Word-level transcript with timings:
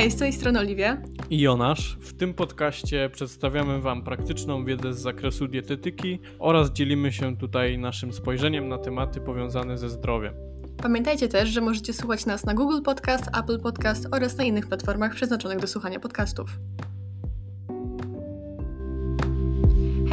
Hej, 0.00 0.10
z 0.10 0.16
tej 0.16 0.32
strony 0.32 0.58
Oliwia 0.58 1.02
i 1.30 1.40
Jonasz. 1.40 1.98
W 2.00 2.12
tym 2.12 2.34
podcaście 2.34 3.10
przedstawiamy 3.12 3.80
Wam 3.80 4.02
praktyczną 4.04 4.64
wiedzę 4.64 4.94
z 4.94 4.98
zakresu 4.98 5.48
dietetyki 5.48 6.18
oraz 6.38 6.70
dzielimy 6.70 7.12
się 7.12 7.36
tutaj 7.36 7.78
naszym 7.78 8.12
spojrzeniem 8.12 8.68
na 8.68 8.78
tematy 8.78 9.20
powiązane 9.20 9.78
ze 9.78 9.90
zdrowiem. 9.90 10.34
Pamiętajcie 10.82 11.28
też, 11.28 11.48
że 11.48 11.60
możecie 11.60 11.92
słuchać 11.92 12.26
nas 12.26 12.44
na 12.44 12.54
Google 12.54 12.82
Podcast, 12.82 13.24
Apple 13.38 13.60
Podcast 13.60 14.08
oraz 14.12 14.36
na 14.36 14.44
innych 14.44 14.66
platformach 14.66 15.14
przeznaczonych 15.14 15.58
do 15.58 15.66
słuchania 15.66 16.00
podcastów. 16.00 16.50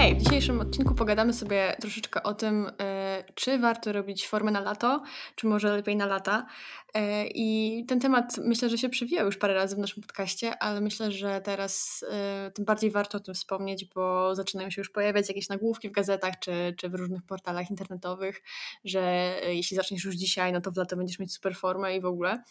Hej, 0.08 0.16
w 0.16 0.24
dzisiejszym 0.24 0.62
odcinku 0.62 0.96
pogadamy 0.96 1.34
sobie 1.34 1.76
troszeczkę 1.82 2.24
o 2.24 2.34
tym, 2.34 2.72
e, 2.82 3.24
czy 3.36 3.60
warto 3.60 3.92
robić 3.92 4.28
formę 4.28 4.52
na 4.52 4.60
lato, 4.60 5.04
czy 5.36 5.48
może 5.48 5.76
lepiej 5.76 5.96
na 5.96 6.06
lata. 6.06 6.46
E, 6.94 7.28
I 7.28 7.86
ten 7.86 8.00
temat 8.00 8.38
myślę, 8.38 8.70
że 8.70 8.78
się 8.78 8.90
przewijał 8.90 9.26
już 9.26 9.38
parę 9.38 9.54
razy 9.54 9.76
w 9.76 9.80
naszym 9.80 10.04
podcaście, 10.04 10.60
ale 10.60 10.82
myślę, 10.82 11.12
że 11.12 11.42
teraz 11.42 12.06
e, 12.12 12.52
tym 12.52 12.66
bardziej 12.66 12.92
warto 12.92 13.18
o 13.18 13.22
tym 13.22 13.34
wspomnieć, 13.34 13.86
bo 13.86 14.36
zaczynają 14.36 14.70
się 14.70 14.82
już 14.82 14.90
pojawiać 14.90 15.30
jakieś 15.30 15.50
nagłówki 15.50 15.90
w 15.90 15.92
gazetach 15.92 16.40
czy, 16.40 16.76
czy 16.78 16.90
w 16.90 16.96
różnych 16.96 17.24
portalach 17.24 17.70
internetowych, 17.70 18.42
że 18.86 19.34
jeśli 19.48 19.78
zaczniesz 19.78 20.06
już 20.06 20.16
dzisiaj, 20.16 20.54
no 20.54 20.62
to 20.62 20.72
w 20.72 20.78
lato 20.78 20.98
będziesz 20.98 21.20
mieć 21.20 21.34
super 21.34 21.56
formę 21.56 21.96
i 21.96 22.02
w 22.02 22.06
ogóle. 22.06 22.44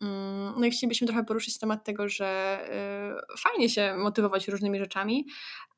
Mm, 0.00 0.54
no 0.58 0.66
i 0.66 0.70
chcielibyśmy 0.70 1.06
trochę 1.06 1.24
poruszyć 1.24 1.58
temat 1.58 1.84
tego, 1.84 2.08
że 2.08 2.58
y, 3.34 3.38
fajnie 3.38 3.68
się 3.68 3.94
motywować 3.96 4.48
różnymi 4.48 4.78
rzeczami, 4.78 5.26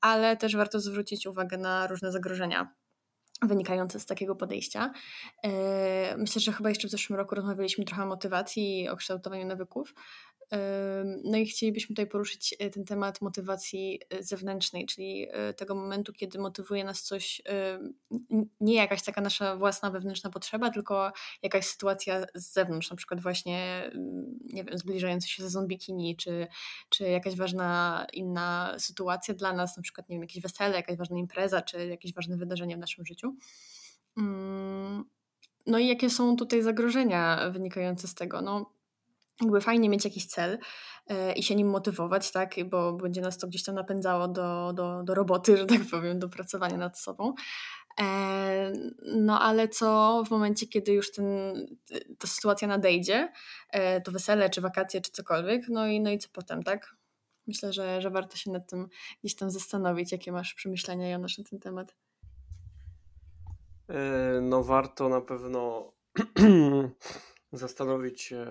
ale 0.01 0.37
też 0.37 0.57
warto 0.57 0.81
zwrócić 0.81 1.27
uwagę 1.27 1.59
na 1.59 1.87
różne 1.87 2.13
zagrożenia 2.13 2.75
wynikające 3.43 4.01
z 4.01 4.07
takiego 4.07 4.37
podejścia. 4.37 4.93
Y, 5.47 5.51
myślę, 6.17 6.41
że 6.41 6.53
chyba 6.53 6.69
jeszcze 6.69 6.89
w 6.89 6.91
zeszłym 6.91 7.17
roku 7.19 7.35
rozmawialiśmy 7.35 7.85
trochę 7.85 8.03
o 8.03 8.07
motywacji 8.07 8.83
i 8.83 8.89
o 8.89 8.97
kształtowaniu 8.97 9.47
nawyków. 9.47 9.95
No 11.25 11.39
i 11.39 11.47
chcielibyśmy 11.47 11.89
tutaj 11.89 12.07
poruszyć 12.07 12.55
e, 12.59 12.71
ten 12.71 12.85
temat 12.85 13.21
motywacji 13.21 14.01
e, 14.11 14.23
zewnętrznej, 14.23 14.87
czyli 14.87 15.27
e, 15.31 15.55
tego 15.55 15.75
momentu, 15.75 16.13
kiedy 16.13 16.39
motywuje 16.39 16.85
nas 16.85 17.03
coś, 17.03 17.43
nie 18.61 18.75
jakaś 18.75 19.03
taka 19.03 19.21
nasza 19.21 19.57
własna 19.57 19.91
wewnętrzna 19.91 20.31
potrzeba, 20.31 20.71
tylko 20.71 21.13
jakaś 21.43 21.67
sytuacja 21.67 22.27
z 22.35 22.53
zewnątrz, 22.53 22.91
na 22.91 22.97
przykład 22.97 23.21
właśnie, 23.21 23.91
nie 24.53 24.65
wiem, 24.65 24.79
zbliżający 24.79 25.29
się 25.29 25.43
sezon 25.43 25.67
bikini, 25.67 26.17
czy, 26.17 26.47
czy 26.89 27.05
jakaś 27.05 27.37
ważna 27.37 28.07
inna 28.13 28.75
sytuacja 28.79 29.35
dla 29.35 29.53
nas, 29.53 29.77
na 29.77 29.83
przykład, 29.83 30.09
nie 30.09 30.17
wiem, 30.17 30.23
jakieś 30.23 30.43
wesele, 30.43 30.77
jakaś 30.77 30.97
ważna 30.97 31.19
impreza, 31.19 31.63
czy 31.63 31.87
jakieś 31.87 32.15
ważne 32.15 32.37
wydarzenie 32.37 32.77
w 32.77 32.81
naszym 32.81 33.07
życiu. 33.07 33.37
Mm, 34.17 35.05
no 35.67 35.79
i 35.79 35.87
jakie 35.87 36.11
są 36.11 36.37
tutaj 36.37 36.63
zagrożenia 36.63 37.51
wynikające 37.51 38.09
z 38.09 38.15
tego? 38.15 38.43
No, 38.43 38.80
jakby 39.41 39.61
fajnie 39.61 39.89
mieć 39.89 40.05
jakiś 40.05 40.27
cel 40.27 40.59
e, 41.07 41.33
i 41.33 41.43
się 41.43 41.55
nim 41.55 41.71
motywować, 41.71 42.33
tak, 42.33 42.55
bo 42.71 42.93
będzie 42.93 43.21
nas 43.21 43.39
to 43.39 43.47
gdzieś 43.47 43.65
tam 43.65 43.75
napędzało 43.75 44.29
do, 44.29 44.73
do, 44.73 45.03
do 45.03 45.15
roboty, 45.15 45.57
że 45.57 45.67
tak 45.67 45.81
powiem, 45.91 46.19
do 46.19 46.29
pracowania 46.29 46.77
nad 46.77 46.99
sobą. 46.99 47.35
E, 48.01 48.73
no 49.17 49.41
ale 49.41 49.69
co 49.69 50.23
w 50.27 50.31
momencie, 50.31 50.67
kiedy 50.67 50.93
już 50.93 51.13
ten, 51.13 51.27
ta 52.19 52.29
sytuacja 52.29 52.69
nadejdzie, 52.69 53.33
e, 53.71 54.01
to 54.01 54.13
wesele, 54.13 54.51
czy 54.51 54.61
wakacje, 54.61 55.01
czy 55.01 55.11
cokolwiek, 55.11 55.63
no 55.69 55.87
i, 55.87 56.01
no 56.01 56.11
i 56.11 56.19
co 56.19 56.29
potem, 56.33 56.63
tak? 56.63 56.97
Myślę, 57.47 57.73
że, 57.73 58.01
że 58.01 58.11
warto 58.11 58.37
się 58.37 58.51
nad 58.51 58.71
tym 58.71 58.89
gdzieś 59.21 59.37
tam 59.37 59.51
zastanowić, 59.51 60.13
jakie 60.13 60.33
masz 60.33 60.55
przemyślenia, 60.55 61.11
Jonasz, 61.11 61.39
na 61.39 61.45
ten 61.45 61.61
temat. 61.61 61.97
No 64.43 64.63
warto 64.63 65.09
na 65.09 65.21
pewno 65.21 65.93
zastanowić 67.53 68.23
się 68.23 68.47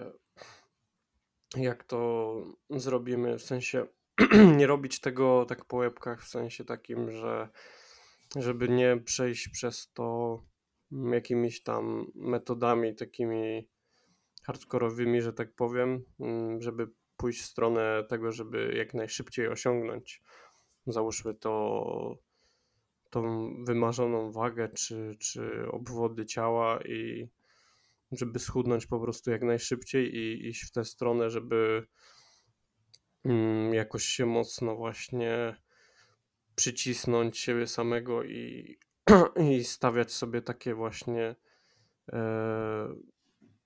jak 1.57 1.83
to 1.83 2.33
zrobimy, 2.69 3.37
w 3.37 3.43
sensie 3.43 3.85
nie 4.57 4.67
robić 4.67 4.99
tego 4.99 5.45
tak 5.45 5.65
po 5.65 5.77
łebkach, 5.77 6.23
w 6.23 6.27
sensie 6.27 6.65
takim, 6.65 7.11
że 7.11 7.49
żeby 8.35 8.69
nie 8.69 8.97
przejść 8.97 9.49
przez 9.49 9.91
to 9.93 10.39
jakimiś 10.91 11.63
tam 11.63 12.11
metodami 12.15 12.95
takimi 12.95 13.67
hardkorowymi, 14.43 15.21
że 15.21 15.33
tak 15.33 15.55
powiem, 15.55 16.03
mm, 16.19 16.61
żeby 16.61 16.87
pójść 17.17 17.41
w 17.41 17.45
stronę 17.45 18.03
tego, 18.09 18.31
żeby 18.31 18.73
jak 18.77 18.93
najszybciej 18.93 19.47
osiągnąć, 19.47 20.21
załóżmy 20.87 21.33
to, 21.33 22.17
tą 23.09 23.53
wymarzoną 23.63 24.31
wagę 24.31 24.69
czy, 24.69 25.15
czy 25.19 25.71
obwody 25.71 26.25
ciała 26.25 26.79
i 26.81 27.29
żeby 28.11 28.39
schudnąć 28.39 28.87
po 28.87 28.99
prostu 28.99 29.31
jak 29.31 29.43
najszybciej 29.43 30.15
i 30.15 30.47
iść 30.47 30.63
w 30.63 30.71
tę 30.71 30.85
stronę, 30.85 31.29
żeby 31.29 31.87
mm, 33.25 33.73
jakoś 33.73 34.03
się 34.03 34.25
mocno 34.25 34.75
właśnie 34.75 35.55
przycisnąć 36.55 37.37
siebie 37.37 37.67
samego 37.67 38.23
i, 38.23 38.77
i 39.51 39.63
stawiać 39.63 40.11
sobie 40.11 40.41
takie 40.41 40.75
właśnie 40.75 41.35
e, 42.13 42.95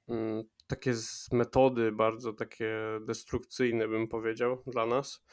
mm, 0.10 0.44
takie 0.68 0.94
metody 1.32 1.92
bardzo 1.92 2.34
takie 2.34 2.76
destrukcyjne 3.02 3.88
bym 3.88 4.08
powiedział 4.08 4.64
dla 4.68 4.86
nas. 4.86 5.24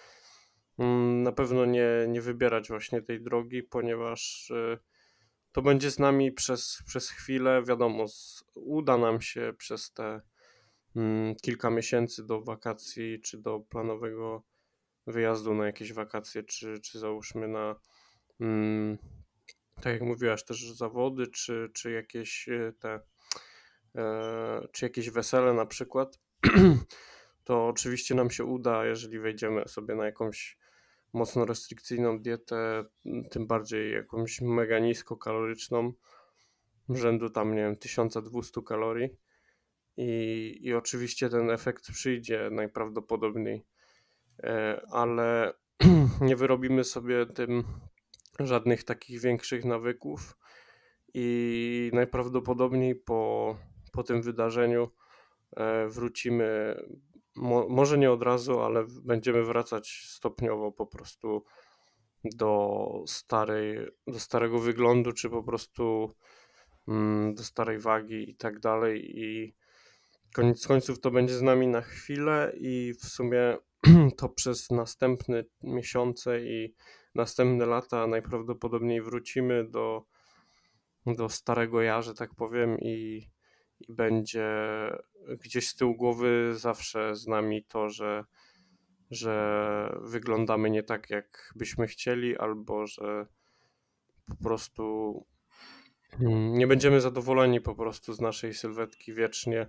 Mm, 0.78 1.22
na 1.22 1.32
pewno 1.32 1.66
nie, 1.66 1.88
nie 2.08 2.20
wybierać 2.20 2.68
właśnie 2.68 3.02
tej 3.02 3.22
drogi, 3.22 3.62
ponieważ 3.62 4.50
e, 4.50 4.78
to 5.52 5.62
będzie 5.62 5.90
z 5.90 5.98
nami 5.98 6.32
przez, 6.32 6.82
przez 6.86 7.10
chwilę. 7.10 7.62
Wiadomo, 7.62 8.06
uda 8.54 8.98
nam 8.98 9.20
się 9.20 9.52
przez 9.58 9.92
te 9.92 10.20
mm, 10.96 11.34
kilka 11.42 11.70
miesięcy 11.70 12.26
do 12.26 12.40
wakacji, 12.40 13.20
czy 13.20 13.38
do 13.38 13.60
planowego 13.60 14.42
wyjazdu 15.06 15.54
na 15.54 15.66
jakieś 15.66 15.92
wakacje, 15.92 16.42
czy, 16.42 16.80
czy 16.80 16.98
załóżmy 16.98 17.48
na, 17.48 17.76
mm, 18.40 18.98
tak 19.80 19.92
jak 19.92 20.02
mówiłaś, 20.02 20.44
też 20.44 20.72
zawody, 20.72 21.26
czy, 21.26 21.70
czy 21.74 21.90
jakieś 21.90 22.48
e, 22.48 22.72
te, 22.78 23.00
e, 23.96 24.68
czy 24.72 24.84
jakieś 24.84 25.10
wesele 25.10 25.54
na 25.54 25.66
przykład. 25.66 26.18
to 27.44 27.66
oczywiście 27.66 28.14
nam 28.14 28.30
się 28.30 28.44
uda, 28.44 28.86
jeżeli 28.86 29.18
wejdziemy 29.18 29.68
sobie 29.68 29.94
na 29.94 30.06
jakąś 30.06 30.58
mocno 31.12 31.44
restrykcyjną 31.44 32.18
dietę, 32.18 32.84
tym 33.30 33.46
bardziej 33.46 33.92
jakąś 33.92 34.40
mega 34.40 34.78
niskokaloryczną, 34.78 35.92
rzędu 36.88 37.30
tam, 37.30 37.54
nie 37.54 37.62
wiem, 37.62 37.76
1200 37.76 38.62
kalorii. 38.62 39.16
I, 39.96 40.58
I 40.60 40.74
oczywiście 40.74 41.28
ten 41.28 41.50
efekt 41.50 41.90
przyjdzie 41.92 42.48
najprawdopodobniej, 42.50 43.64
e, 44.42 44.80
ale 44.90 45.52
nie 46.20 46.36
wyrobimy 46.36 46.84
sobie 46.84 47.26
tym 47.26 47.64
żadnych 48.40 48.84
takich 48.84 49.20
większych 49.20 49.64
nawyków 49.64 50.36
i 51.14 51.90
najprawdopodobniej 51.94 52.94
po, 52.94 53.56
po 53.92 54.02
tym 54.02 54.22
wydarzeniu 54.22 54.90
e, 55.56 55.88
wrócimy 55.88 56.76
mo, 57.36 57.68
może 57.68 57.98
nie 57.98 58.10
od 58.10 58.22
razu, 58.22 58.60
ale 58.60 58.86
będziemy 59.04 59.44
wracać 59.44 60.04
stopniowo 60.08 60.72
po 60.72 60.86
prostu 60.86 61.44
do 62.24 63.04
starej, 63.06 63.78
do 64.06 64.20
starego 64.20 64.58
wyglądu, 64.58 65.12
czy 65.12 65.30
po 65.30 65.42
prostu 65.42 66.14
mm, 66.88 67.34
do 67.34 67.42
starej 67.42 67.78
wagi 67.78 68.30
i 68.30 68.36
tak 68.36 68.60
dalej. 68.60 69.18
I 69.18 69.54
koniec 70.34 70.66
końców 70.66 71.00
to 71.00 71.10
będzie 71.10 71.34
z 71.34 71.42
nami 71.42 71.68
na 71.68 71.80
chwilę 71.80 72.52
i 72.56 72.94
w 73.00 73.04
sumie 73.04 73.56
to 74.18 74.28
przez 74.28 74.70
następne 74.70 75.44
miesiące 75.62 76.40
i 76.40 76.74
następne 77.14 77.66
lata 77.66 78.06
najprawdopodobniej 78.06 79.02
wrócimy 79.02 79.64
do, 79.64 80.04
do 81.06 81.28
starego 81.28 81.82
ja, 81.82 82.02
że 82.02 82.14
tak 82.14 82.34
powiem 82.34 82.78
i 82.80 83.26
i 83.88 83.92
będzie 83.92 84.48
gdzieś 85.40 85.68
z 85.68 85.74
tyłu 85.74 85.94
głowy 85.94 86.52
zawsze 86.54 87.16
z 87.16 87.26
nami 87.26 87.64
to, 87.64 87.88
że, 87.88 88.24
że 89.10 89.96
wyglądamy 90.02 90.70
nie 90.70 90.82
tak, 90.82 91.10
jak 91.10 91.52
byśmy 91.56 91.86
chcieli, 91.86 92.38
albo 92.38 92.86
że 92.86 93.26
po 94.26 94.44
prostu 94.44 95.14
mm, 96.20 96.54
nie 96.54 96.66
będziemy 96.66 97.00
zadowoleni 97.00 97.60
po 97.60 97.74
prostu 97.74 98.12
z 98.12 98.20
naszej 98.20 98.54
sylwetki 98.54 99.14
wiecznie. 99.14 99.66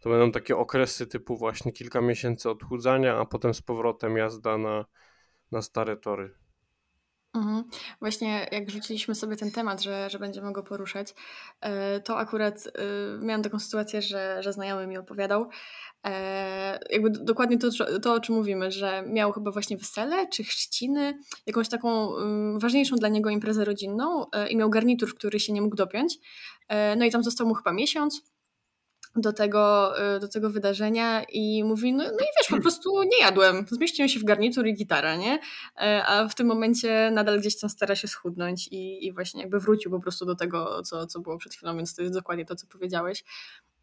To 0.00 0.10
będą 0.10 0.32
takie 0.32 0.56
okresy 0.56 1.06
typu 1.06 1.36
właśnie 1.36 1.72
kilka 1.72 2.00
miesięcy 2.00 2.50
odchudzania, 2.50 3.16
a 3.18 3.24
potem 3.24 3.54
z 3.54 3.62
powrotem 3.62 4.16
jazda 4.16 4.58
na, 4.58 4.84
na 5.52 5.62
stare 5.62 5.96
tory. 5.96 6.43
Mhm. 7.34 7.64
Właśnie 8.00 8.48
jak 8.52 8.70
rzuciliśmy 8.70 9.14
sobie 9.14 9.36
ten 9.36 9.50
temat, 9.50 9.82
że, 9.82 10.10
że 10.10 10.18
będziemy 10.18 10.52
go 10.52 10.62
poruszać, 10.62 11.14
e, 11.60 12.00
to 12.00 12.18
akurat 12.18 12.66
e, 12.66 13.24
miałam 13.24 13.42
taką 13.42 13.58
sytuację, 13.58 14.02
że, 14.02 14.42
że 14.42 14.52
znajomy 14.52 14.86
mi 14.86 14.98
opowiadał, 14.98 15.48
e, 16.04 16.78
jakby 16.90 17.10
dokładnie 17.10 17.58
to, 17.58 17.68
to, 18.02 18.12
o 18.12 18.20
czym 18.20 18.34
mówimy, 18.34 18.70
że 18.70 19.02
miał 19.06 19.32
chyba 19.32 19.50
właśnie 19.50 19.76
wesele 19.76 20.28
czy 20.28 20.44
chrzciny, 20.44 21.18
jakąś 21.46 21.68
taką 21.68 22.16
mm, 22.16 22.58
ważniejszą 22.58 22.96
dla 22.96 23.08
niego 23.08 23.30
imprezę 23.30 23.64
rodzinną 23.64 24.26
i 24.50 24.56
miał 24.56 24.70
garnitur, 24.70 25.14
który 25.14 25.40
się 25.40 25.52
nie 25.52 25.62
mógł 25.62 25.76
dopiąć. 25.76 26.18
No 26.96 27.04
i 27.04 27.10
tam 27.10 27.24
został 27.24 27.46
mu 27.46 27.54
chyba 27.54 27.72
miesiąc 27.72 28.33
do 29.16 29.32
tego, 29.32 29.92
y, 30.16 30.20
do 30.20 30.28
tego 30.28 30.50
wydarzenia 30.50 31.22
i 31.22 31.64
mówi, 31.64 31.92
no, 31.92 32.04
no 32.04 32.10
i 32.10 32.30
wiesz, 32.38 32.48
po 32.50 32.60
prostu 32.60 33.02
nie 33.02 33.18
jadłem. 33.20 33.66
Zmieściłem 33.70 34.08
się 34.08 34.20
w 34.20 34.24
garnitur 34.24 34.66
i 34.66 34.74
gitara, 34.74 35.16
nie? 35.16 35.38
E, 35.76 36.04
a 36.06 36.28
w 36.28 36.34
tym 36.34 36.46
momencie 36.46 37.10
nadal 37.12 37.40
gdzieś 37.40 37.60
tam 37.60 37.70
stara 37.70 37.96
się 37.96 38.08
schudnąć 38.08 38.68
i, 38.68 39.06
i 39.06 39.12
właśnie 39.12 39.40
jakby 39.40 39.60
wrócił 39.60 39.90
po 39.90 40.00
prostu 40.00 40.26
do 40.26 40.34
tego, 40.34 40.82
co, 40.82 41.06
co 41.06 41.20
było 41.20 41.38
przed 41.38 41.54
chwilą, 41.54 41.76
więc 41.76 41.94
to 41.94 42.02
jest 42.02 42.14
dokładnie 42.14 42.44
to, 42.44 42.56
co 42.56 42.66
powiedziałeś. 42.66 43.24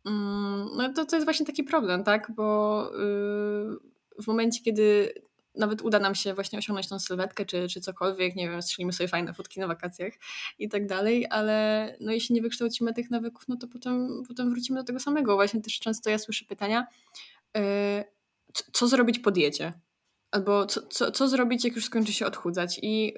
Mm, 0.05 0.65
no 0.77 0.93
to, 0.93 1.05
to 1.05 1.15
jest 1.15 1.25
właśnie 1.25 1.45
taki 1.45 1.63
problem, 1.63 2.03
tak? 2.03 2.31
Bo 2.35 2.83
yy, 2.93 3.77
w 4.23 4.27
momencie, 4.27 4.61
kiedy 4.63 5.13
nawet 5.55 5.81
uda 5.81 5.99
nam 5.99 6.15
się 6.15 6.33
właśnie 6.33 6.59
osiągnąć 6.59 6.87
tą 6.87 6.99
sylwetkę, 6.99 7.45
czy, 7.45 7.67
czy 7.67 7.81
cokolwiek, 7.81 8.35
nie 8.35 8.49
wiem, 8.49 8.61
strzelimy 8.61 8.93
sobie 8.93 9.07
fajne 9.07 9.33
fotki 9.33 9.59
na 9.59 9.67
wakacjach 9.67 10.13
i 10.59 10.69
tak 10.69 10.87
dalej, 10.87 11.27
ale 11.29 11.97
no 11.99 12.11
jeśli 12.11 12.35
nie 12.35 12.41
wykształcimy 12.41 12.93
tych 12.93 13.11
nawyków, 13.11 13.47
no 13.47 13.55
to 13.55 13.67
potem, 13.67 14.23
potem 14.27 14.49
wrócimy 14.49 14.79
do 14.79 14.83
tego 14.83 14.99
samego. 14.99 15.35
Właśnie 15.35 15.61
też 15.61 15.79
często 15.79 16.09
ja 16.09 16.17
słyszę 16.17 16.45
pytania, 16.45 16.87
yy, 17.55 17.61
co, 18.73 18.87
zrobić 18.87 19.19
po 19.19 19.31
diecie? 19.31 19.73
Albo 20.31 20.65
co, 20.65 20.81
co, 20.81 21.11
co 21.11 21.27
zrobić, 21.27 21.65
jak 21.65 21.75
już 21.75 21.85
skończy 21.85 22.13
się 22.13 22.25
odchudzać? 22.25 22.79
I 22.81 23.13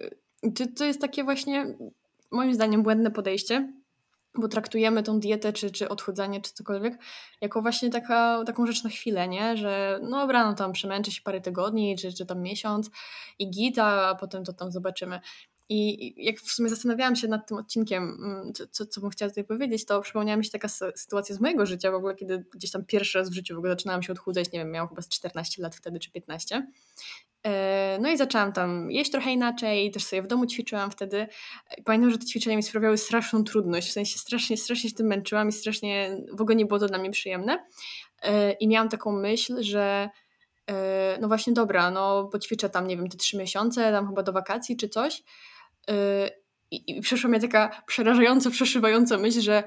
to, 0.55 0.63
to 0.77 0.85
jest 0.85 1.01
takie 1.01 1.23
właśnie, 1.23 1.77
moim 2.31 2.53
zdaniem, 2.53 2.83
błędne 2.83 3.11
podejście, 3.11 3.73
bo 4.35 4.47
traktujemy 4.47 5.03
tą 5.03 5.19
dietę, 5.19 5.53
czy, 5.53 5.71
czy 5.71 5.89
odchudzanie, 5.89 6.41
czy 6.41 6.53
cokolwiek, 6.53 6.97
jako 7.41 7.61
właśnie 7.61 7.89
taka, 7.89 8.43
taką 8.45 8.65
rzecz 8.65 8.83
na 8.83 8.89
chwilę, 8.89 9.27
nie? 9.27 9.57
Że 9.57 9.99
no 10.01 10.19
dobra, 10.19 10.45
no 10.45 10.53
tam 10.53 10.71
przemęczę 10.71 11.11
się 11.11 11.21
parę 11.21 11.41
tygodni, 11.41 11.95
czy, 11.97 12.13
czy 12.13 12.25
tam 12.25 12.41
miesiąc 12.41 12.89
i 13.39 13.49
gita, 13.49 13.85
a 13.85 14.15
potem 14.15 14.43
to 14.43 14.53
tam 14.53 14.71
zobaczymy. 14.71 15.19
I 15.69 16.13
jak 16.25 16.39
w 16.39 16.51
sumie 16.51 16.69
zastanawiałam 16.69 17.15
się 17.15 17.27
nad 17.27 17.47
tym 17.47 17.57
odcinkiem, 17.57 18.03
mm, 18.03 18.53
co, 18.71 18.85
co, 18.85 19.01
bym 19.01 19.09
chciała 19.09 19.29
tutaj 19.29 19.43
powiedzieć, 19.43 19.85
to 19.85 20.01
przypomniała 20.01 20.37
mi 20.37 20.45
się 20.45 20.51
taka 20.51 20.67
sytuacja 20.95 21.35
z 21.35 21.39
mojego 21.39 21.65
życia 21.65 21.91
w 21.91 21.95
ogóle, 21.95 22.15
kiedy 22.15 22.45
gdzieś 22.53 22.71
tam 22.71 22.85
pierwszy 22.85 23.19
raz 23.19 23.29
w 23.29 23.33
życiu 23.33 23.55
w 23.55 23.57
ogóle 23.57 23.73
zaczynałam 23.73 24.03
się 24.03 24.13
odchudzać, 24.13 24.51
nie 24.51 24.59
wiem, 24.59 24.71
miałam 24.71 24.89
chyba 24.89 25.01
z 25.01 25.09
14 25.09 25.61
lat 25.61 25.75
wtedy, 25.75 25.99
czy 25.99 26.11
15. 26.11 26.67
E, 27.47 27.97
no 28.01 28.11
i 28.11 28.17
zaczęłam 28.17 28.53
tam 28.53 28.91
jeść 28.91 29.11
trochę 29.11 29.31
inaczej, 29.31 29.91
też 29.91 30.03
sobie 30.03 30.21
w 30.21 30.27
domu 30.27 30.45
ćwiczyłam 30.45 30.91
wtedy. 30.91 31.27
Pamiętam, 31.85 32.11
że 32.11 32.17
te 32.17 32.25
ćwiczenia 32.25 32.55
mi 32.55 32.63
sprawiały 32.63 32.97
straszną 32.97 33.43
trudność, 33.43 33.89
w 33.89 33.91
sensie 33.91 34.19
strasznie, 34.19 34.57
strasznie 34.57 34.89
się 34.89 34.95
tym 34.95 35.07
męczyłam 35.07 35.49
i 35.49 35.51
strasznie 35.51 36.17
w 36.33 36.41
ogóle 36.41 36.55
nie 36.55 36.65
było 36.65 36.79
to 36.79 36.87
dla 36.87 36.97
mnie 36.97 37.11
przyjemne. 37.11 37.65
E, 38.21 38.51
I 38.51 38.67
miałam 38.67 38.89
taką 38.89 39.11
myśl, 39.11 39.63
że 39.63 40.09
e, 40.69 41.17
no 41.21 41.27
właśnie 41.27 41.53
dobra, 41.53 41.91
no 41.91 42.29
poćwiczę 42.31 42.69
tam, 42.69 42.87
nie 42.87 42.97
wiem, 42.97 43.09
te 43.09 43.17
trzy 43.17 43.37
miesiące, 43.37 43.91
tam 43.91 44.07
chyba 44.07 44.23
do 44.23 44.33
wakacji 44.33 44.77
czy 44.77 44.89
coś. 44.89 45.23
I, 46.71 46.97
i 46.97 47.01
przeszła 47.01 47.29
mnie 47.29 47.39
taka 47.39 47.83
przerażająca, 47.87 48.49
przeszywająca 48.49 49.17
myśl, 49.17 49.41
że 49.41 49.63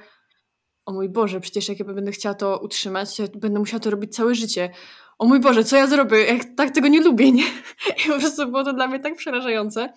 o 0.87 0.93
mój 0.93 1.08
Boże, 1.08 1.40
przecież 1.40 1.69
jak 1.69 1.78
ja 1.78 1.84
będę 1.84 2.12
chciała 2.12 2.34
to 2.34 2.58
utrzymać, 2.58 3.17
to 3.17 3.38
będę 3.38 3.58
musiała 3.58 3.81
to 3.81 3.90
robić 3.90 4.14
całe 4.14 4.34
życie 4.34 4.70
o 5.18 5.26
mój 5.26 5.40
Boże, 5.40 5.64
co 5.64 5.76
ja 5.76 5.86
zrobię? 5.86 6.18
Jak 6.18 6.44
tak 6.56 6.70
tego 6.70 6.88
nie 6.88 7.00
lubię, 7.00 7.32
nie? 7.32 7.44
I 8.04 8.08
po 8.08 8.18
prostu 8.18 8.46
było 8.46 8.64
to 8.64 8.72
dla 8.72 8.86
mnie 8.86 9.00
tak 9.00 9.16
przerażające. 9.16 9.92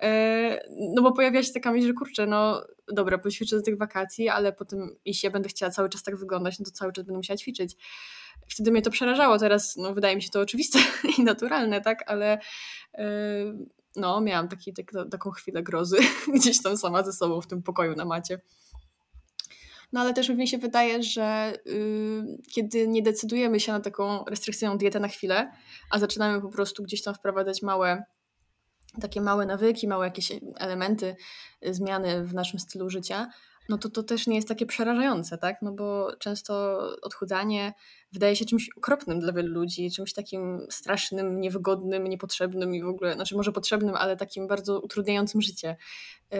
E, 0.00 0.60
no 0.94 1.02
bo 1.02 1.12
pojawiła 1.12 1.42
się 1.42 1.52
taka 1.52 1.72
myśl, 1.72 1.86
że 1.86 1.92
kurczę, 1.92 2.26
no 2.26 2.62
dobra, 2.92 3.18
poćwiczę 3.18 3.56
do 3.56 3.62
tych 3.62 3.78
wakacji, 3.78 4.28
ale 4.28 4.52
potem 4.52 4.96
jeśli 5.04 5.26
ja 5.26 5.30
będę 5.30 5.48
chciała 5.48 5.70
cały 5.70 5.88
czas 5.88 6.02
tak 6.02 6.16
wyglądać, 6.16 6.58
no 6.58 6.64
to 6.64 6.70
cały 6.70 6.92
czas 6.92 7.04
będę 7.04 7.16
musiała 7.16 7.36
ćwiczyć. 7.36 7.76
Wtedy 8.48 8.70
mnie 8.70 8.82
to 8.82 8.90
przerażało, 8.90 9.38
teraz 9.38 9.76
no, 9.76 9.94
wydaje 9.94 10.16
mi 10.16 10.22
się 10.22 10.30
to 10.30 10.40
oczywiste 10.40 10.78
i 11.18 11.22
naturalne, 11.22 11.80
tak? 11.80 12.04
Ale 12.06 12.38
e, 12.94 13.08
no, 13.96 14.20
miałam 14.20 14.48
taki, 14.48 14.72
tak, 14.72 14.92
taką 15.10 15.30
chwilę 15.30 15.62
grozy 15.62 15.96
gdzieś 16.34 16.62
tam 16.62 16.76
sama 16.76 17.02
ze 17.02 17.12
sobą 17.12 17.40
w 17.40 17.46
tym 17.46 17.62
pokoju 17.62 17.94
na 17.94 18.04
macie. 18.04 18.40
No 19.92 20.00
ale 20.00 20.14
też 20.14 20.28
mi 20.28 20.48
się 20.48 20.58
wydaje, 20.58 21.02
że 21.02 21.52
yy, 21.64 22.38
kiedy 22.54 22.88
nie 22.88 23.02
decydujemy 23.02 23.60
się 23.60 23.72
na 23.72 23.80
taką 23.80 24.24
restrykcyjną 24.24 24.78
dietę 24.78 25.00
na 25.00 25.08
chwilę, 25.08 25.52
a 25.90 25.98
zaczynamy 25.98 26.40
po 26.40 26.48
prostu 26.48 26.82
gdzieś 26.82 27.02
tam 27.02 27.14
wprowadzać 27.14 27.62
małe, 27.62 28.04
takie 29.00 29.20
małe 29.20 29.46
nawyki, 29.46 29.88
małe 29.88 30.06
jakieś 30.06 30.32
elementy, 30.56 31.16
y, 31.66 31.74
zmiany 31.74 32.24
w 32.24 32.34
naszym 32.34 32.58
stylu 32.58 32.90
życia, 32.90 33.30
no 33.68 33.78
to 33.78 33.88
to 33.90 34.02
też 34.02 34.26
nie 34.26 34.36
jest 34.36 34.48
takie 34.48 34.66
przerażające, 34.66 35.38
tak? 35.38 35.62
No 35.62 35.72
bo 35.72 36.16
często 36.18 36.78
odchudzanie 37.02 37.72
wydaje 38.12 38.36
się 38.36 38.44
czymś 38.44 38.70
okropnym 38.76 39.20
dla 39.20 39.32
wielu 39.32 39.54
ludzi, 39.54 39.90
czymś 39.90 40.12
takim 40.12 40.66
strasznym, 40.70 41.40
niewygodnym, 41.40 42.04
niepotrzebnym 42.04 42.74
i 42.74 42.82
w 42.82 42.88
ogóle, 42.88 43.14
znaczy 43.14 43.36
może 43.36 43.52
potrzebnym, 43.52 43.94
ale 43.94 44.16
takim 44.16 44.48
bardzo 44.48 44.80
utrudniającym 44.80 45.42
życie. 45.42 45.76
Yy, 46.30 46.38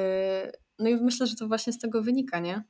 no 0.78 0.88
i 0.88 0.96
myślę, 0.96 1.26
że 1.26 1.36
to 1.36 1.48
właśnie 1.48 1.72
z 1.72 1.78
tego 1.78 2.02
wynika, 2.02 2.40
nie? 2.40 2.64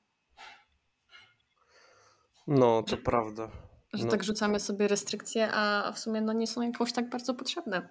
No, 2.49 2.83
to 2.83 2.97
prawda. 2.97 3.51
Że 3.93 4.05
No. 4.05 4.11
tak 4.11 4.25
rzucamy 4.25 4.61
sobie 4.61 4.89
restrykcje, 4.89 5.53
a 5.53 5.93
w 5.93 5.99
sumie 5.99 6.21
no, 6.21 6.33
nie 6.33 6.47
są 6.47 6.63
jakoś 6.63 6.93
tak 6.93 7.09
bardzo 7.09 7.35
potrzebne. 7.35 7.89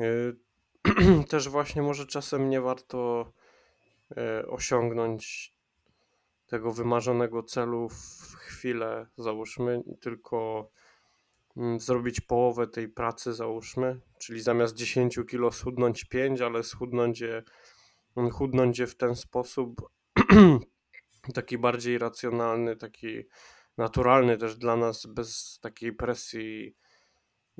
Y, 0.00 0.36
Też 1.30 1.48
właśnie 1.48 1.82
może 1.82 2.06
czasem 2.06 2.50
nie 2.50 2.60
warto 2.60 3.32
y, 4.10 4.48
osiągnąć 4.48 5.54
tego 6.46 6.72
wymarzonego 6.72 7.42
celu 7.42 7.88
w 7.88 8.34
chwilę, 8.36 9.06
załóżmy, 9.18 9.82
tylko 10.00 10.70
mm, 11.56 11.80
zrobić 11.80 12.20
połowę 12.20 12.66
tej 12.66 12.88
pracy, 12.88 13.34
załóżmy, 13.34 14.00
czyli 14.18 14.40
zamiast 14.40 14.74
10 14.74 15.18
kilo 15.28 15.52
schudnąć 15.52 16.04
5, 16.04 16.40
ale 16.40 16.62
schudnąć 16.62 17.20
je, 17.20 17.42
mm, 18.16 18.30
chudnąć 18.30 18.78
je 18.78 18.86
w 18.86 18.96
ten 18.96 19.16
sposób 19.16 19.90
taki 21.34 21.58
bardziej 21.58 21.98
racjonalny, 21.98 22.76
taki 22.76 23.22
naturalny 23.78 24.38
też 24.38 24.56
dla 24.56 24.76
nas, 24.76 25.06
bez 25.06 25.58
takiej 25.62 25.92
presji 25.92 26.76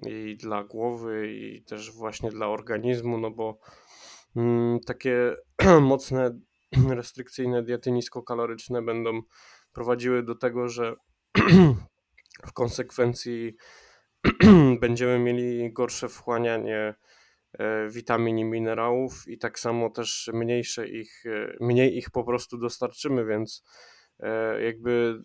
i 0.07 0.37
dla 0.37 0.65
głowy, 0.65 1.33
i 1.33 1.65
też 1.65 1.93
właśnie 1.93 2.31
dla 2.31 2.49
organizmu, 2.49 3.19
no 3.19 3.31
bo 3.31 3.59
mm, 4.37 4.81
takie 4.81 5.37
mocne, 5.81 6.41
restrykcyjne 6.91 7.63
diety 7.63 7.91
niskokaloryczne 7.91 8.83
będą 8.83 9.23
prowadziły 9.73 10.23
do 10.23 10.35
tego, 10.35 10.69
że 10.69 10.95
w 12.49 12.53
konsekwencji 12.53 13.57
będziemy 14.81 15.19
mieli 15.19 15.73
gorsze 15.73 16.09
wchłanianie 16.09 16.95
witamin 17.91 18.39
i 18.39 18.45
minerałów 18.45 19.29
i 19.29 19.39
tak 19.39 19.59
samo 19.59 19.91
też 19.91 20.31
mniejsze 20.35 20.89
ich, 20.89 21.27
e, 21.27 21.57
mniej 21.61 21.97
ich 21.97 22.11
po 22.11 22.25
prostu 22.25 22.59
dostarczymy, 22.59 23.25
więc 23.25 23.65
e, 24.21 24.63
jakby 24.63 25.23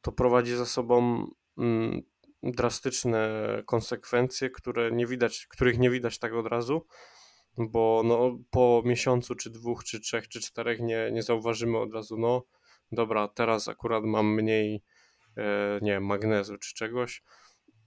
to 0.00 0.12
prowadzi 0.12 0.56
za 0.56 0.66
sobą 0.66 1.26
mm, 1.58 2.02
drastyczne 2.42 3.28
konsekwencje, 3.66 4.50
które 4.50 4.92
nie 4.92 5.06
widać, 5.06 5.46
których 5.46 5.78
nie 5.78 5.90
widać 5.90 6.18
tak 6.18 6.34
od 6.34 6.46
razu, 6.46 6.86
bo 7.58 8.02
no, 8.04 8.38
po 8.50 8.82
miesiącu, 8.84 9.34
czy 9.34 9.50
dwóch, 9.50 9.84
czy 9.84 10.00
trzech, 10.00 10.28
czy 10.28 10.40
czterech 10.40 10.80
nie, 10.80 11.10
nie 11.12 11.22
zauważymy 11.22 11.78
od 11.78 11.94
razu, 11.94 12.16
no 12.18 12.42
dobra, 12.92 13.28
teraz 13.28 13.68
akurat 13.68 14.04
mam 14.04 14.34
mniej, 14.34 14.82
e, 15.36 15.78
nie 15.82 15.92
wiem, 15.92 16.06
magnezu 16.06 16.58
czy 16.58 16.74
czegoś, 16.74 17.22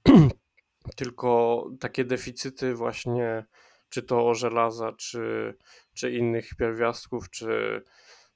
tylko 0.96 1.64
takie 1.80 2.06
deficyty 2.06 2.76
właśnie, 2.76 3.46
czy 3.90 4.04
to 4.04 4.34
żelaza, 4.34 4.94
czy, 4.94 5.54
czy 5.94 6.12
innych 6.12 6.56
pierwiastków, 6.56 7.30
czy, 7.30 7.84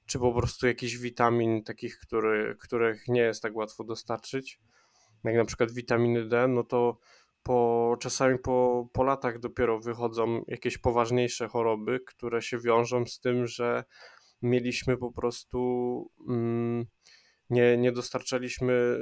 czy 0.06 0.20
po 0.20 0.34
prostu 0.34 0.68
jakichś 0.68 0.96
witamin 0.96 1.64
takich, 1.64 1.98
który, 1.98 2.56
których 2.60 3.08
nie 3.08 3.22
jest 3.22 3.42
tak 3.42 3.56
łatwo 3.56 3.84
dostarczyć, 3.84 4.60
jak 5.24 5.36
na 5.36 5.46
przykład 5.46 5.72
witaminy 5.72 6.28
D, 6.28 6.48
no 6.48 6.64
to 6.64 6.98
po, 7.44 7.98
czasami 8.00 8.40
po, 8.40 8.88
po 8.94 9.04
latach 9.04 9.40
dopiero 9.40 9.80
wychodzą 9.80 10.44
jakieś 10.48 10.78
poważniejsze 10.78 11.48
choroby, 11.48 12.00
które 12.00 12.42
się 12.42 12.60
wiążą 12.60 13.06
z 13.06 13.20
tym, 13.20 13.48
że 13.48 13.84
mieliśmy 14.42 14.98
po 14.98 15.12
prostu, 15.12 16.12
mm, 16.28 16.86
nie, 17.50 17.78
nie 17.78 17.92
dostarczaliśmy 17.92 18.98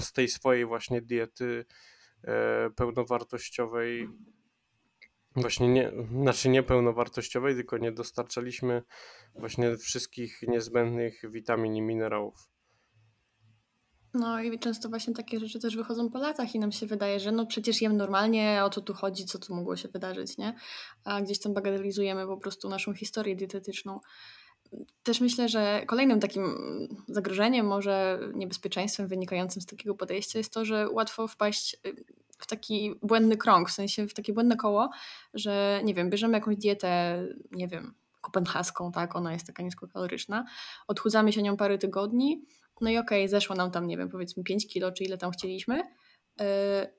z 0.00 0.12
tej 0.12 0.28
swojej 0.28 0.66
właśnie 0.66 1.02
diety 1.02 1.64
pełnowartościowej, 2.76 4.08
właśnie 5.36 5.68
nie, 5.68 5.92
znaczy 6.20 6.48
nie 6.48 6.62
pełnowartościowej, 6.62 7.54
tylko 7.54 7.78
nie 7.78 7.92
dostarczaliśmy 7.92 8.82
właśnie 9.34 9.76
wszystkich 9.76 10.42
niezbędnych 10.48 11.30
witamin 11.30 11.76
i 11.76 11.82
minerałów. 11.82 12.48
No 14.14 14.42
i 14.42 14.58
często 14.58 14.88
właśnie 14.88 15.14
takie 15.14 15.40
rzeczy 15.40 15.60
też 15.60 15.76
wychodzą 15.76 16.10
po 16.10 16.18
latach 16.18 16.54
i 16.54 16.58
nam 16.58 16.72
się 16.72 16.86
wydaje, 16.86 17.20
że 17.20 17.32
no 17.32 17.46
przecież 17.46 17.82
jem 17.82 17.96
normalnie, 17.96 18.60
o 18.64 18.70
co 18.70 18.80
tu 18.80 18.94
chodzi, 18.94 19.24
co 19.24 19.38
tu 19.38 19.54
mogło 19.54 19.76
się 19.76 19.88
wydarzyć, 19.88 20.38
nie? 20.38 20.54
A 21.04 21.22
gdzieś 21.22 21.38
tam 21.38 21.54
bagatelizujemy 21.54 22.26
po 22.26 22.36
prostu 22.36 22.68
naszą 22.68 22.94
historię 22.94 23.36
dietetyczną. 23.36 24.00
Też 25.02 25.20
myślę, 25.20 25.48
że 25.48 25.82
kolejnym 25.86 26.20
takim 26.20 26.56
zagrożeniem, 27.08 27.66
może 27.66 28.18
niebezpieczeństwem 28.34 29.08
wynikającym 29.08 29.62
z 29.62 29.66
takiego 29.66 29.94
podejścia 29.94 30.38
jest 30.38 30.52
to, 30.52 30.64
że 30.64 30.90
łatwo 30.90 31.28
wpaść 31.28 31.76
y, 31.86 32.04
w 32.38 32.46
taki 32.46 32.94
błędny 33.02 33.36
krąg, 33.36 33.68
w 33.68 33.72
sensie 33.72 34.06
w 34.06 34.14
takie 34.14 34.32
błędne 34.32 34.56
koło, 34.56 34.90
że 35.34 35.80
nie 35.84 35.94
wiem, 35.94 36.10
bierzemy 36.10 36.34
jakąś 36.34 36.56
dietę, 36.56 37.22
nie 37.52 37.68
wiem, 37.68 37.94
kopenhaską, 38.20 38.92
tak, 38.92 39.16
ona 39.16 39.32
jest 39.32 39.46
taka 39.46 39.62
niskokaloryczna, 39.62 40.44
odchudzamy 40.88 41.32
się 41.32 41.42
nią 41.42 41.56
parę 41.56 41.78
tygodni, 41.78 42.44
no 42.80 42.90
i 42.90 42.98
okej, 42.98 43.20
okay, 43.20 43.28
zeszło 43.28 43.56
nam 43.56 43.70
tam, 43.70 43.86
nie 43.86 43.96
wiem, 43.96 44.08
powiedzmy 44.08 44.44
5 44.44 44.66
kilo, 44.68 44.92
czy 44.92 45.04
ile 45.04 45.18
tam 45.18 45.30
chcieliśmy, 45.30 45.76
yy, 45.76 46.46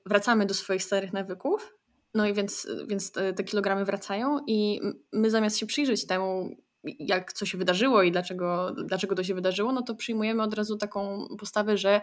wracamy 0.06 0.46
do 0.46 0.54
swoich 0.54 0.82
starych 0.82 1.12
nawyków, 1.12 1.76
no 2.14 2.26
i 2.26 2.34
więc, 2.34 2.68
więc 2.86 3.12
te, 3.12 3.32
te 3.32 3.44
kilogramy 3.44 3.84
wracają 3.84 4.38
i 4.46 4.80
my 5.12 5.30
zamiast 5.30 5.58
się 5.58 5.66
przyjrzeć 5.66 6.06
temu, 6.06 6.56
jak 6.98 7.32
co 7.32 7.46
się 7.46 7.58
wydarzyło 7.58 8.02
i 8.02 8.12
dlaczego, 8.12 8.72
dlaczego 8.84 9.14
to 9.14 9.24
się 9.24 9.34
wydarzyło, 9.34 9.72
no 9.72 9.82
to 9.82 9.94
przyjmujemy 9.94 10.42
od 10.42 10.54
razu 10.54 10.76
taką 10.76 11.26
postawę, 11.38 11.76
że 11.76 12.00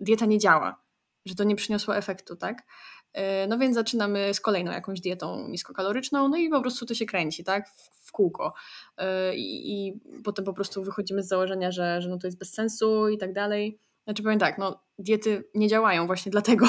dieta 0.00 0.26
nie 0.26 0.38
działa, 0.38 0.82
że 1.26 1.34
to 1.34 1.44
nie 1.44 1.56
przyniosło 1.56 1.96
efektu, 1.96 2.36
tak? 2.36 2.62
E, 3.12 3.46
no 3.46 3.58
więc 3.58 3.74
zaczynamy 3.74 4.34
z 4.34 4.40
kolejną 4.40 4.72
jakąś 4.72 5.00
dietą 5.00 5.48
niskokaloryczną, 5.48 6.28
no 6.28 6.36
i 6.36 6.48
po 6.48 6.60
prostu 6.60 6.86
to 6.86 6.94
się 6.94 7.06
kręci, 7.06 7.44
tak? 7.44 7.68
W, 7.68 8.12
kółko. 8.12 8.54
E, 8.96 9.36
I, 9.36 9.86
I, 9.86 10.00
potem 10.24 10.44
po 10.44 10.52
prostu 10.52 10.84
wychodzimy 10.84 11.22
z 11.22 11.28
założenia, 11.28 11.70
że, 11.70 12.02
że 12.02 12.08
no 12.08 12.18
to 12.18 12.26
jest 12.26 12.38
bez 12.38 12.54
sensu 12.54 13.08
i 13.08 13.18
tak 13.18 13.32
dalej. 13.32 13.78
Znaczy 14.04 14.22
powiem 14.22 14.38
tak, 14.38 14.58
no 14.58 14.82
diety 14.98 15.44
nie 15.54 15.68
działają 15.68 16.06
właśnie 16.06 16.32
dlatego, 16.32 16.66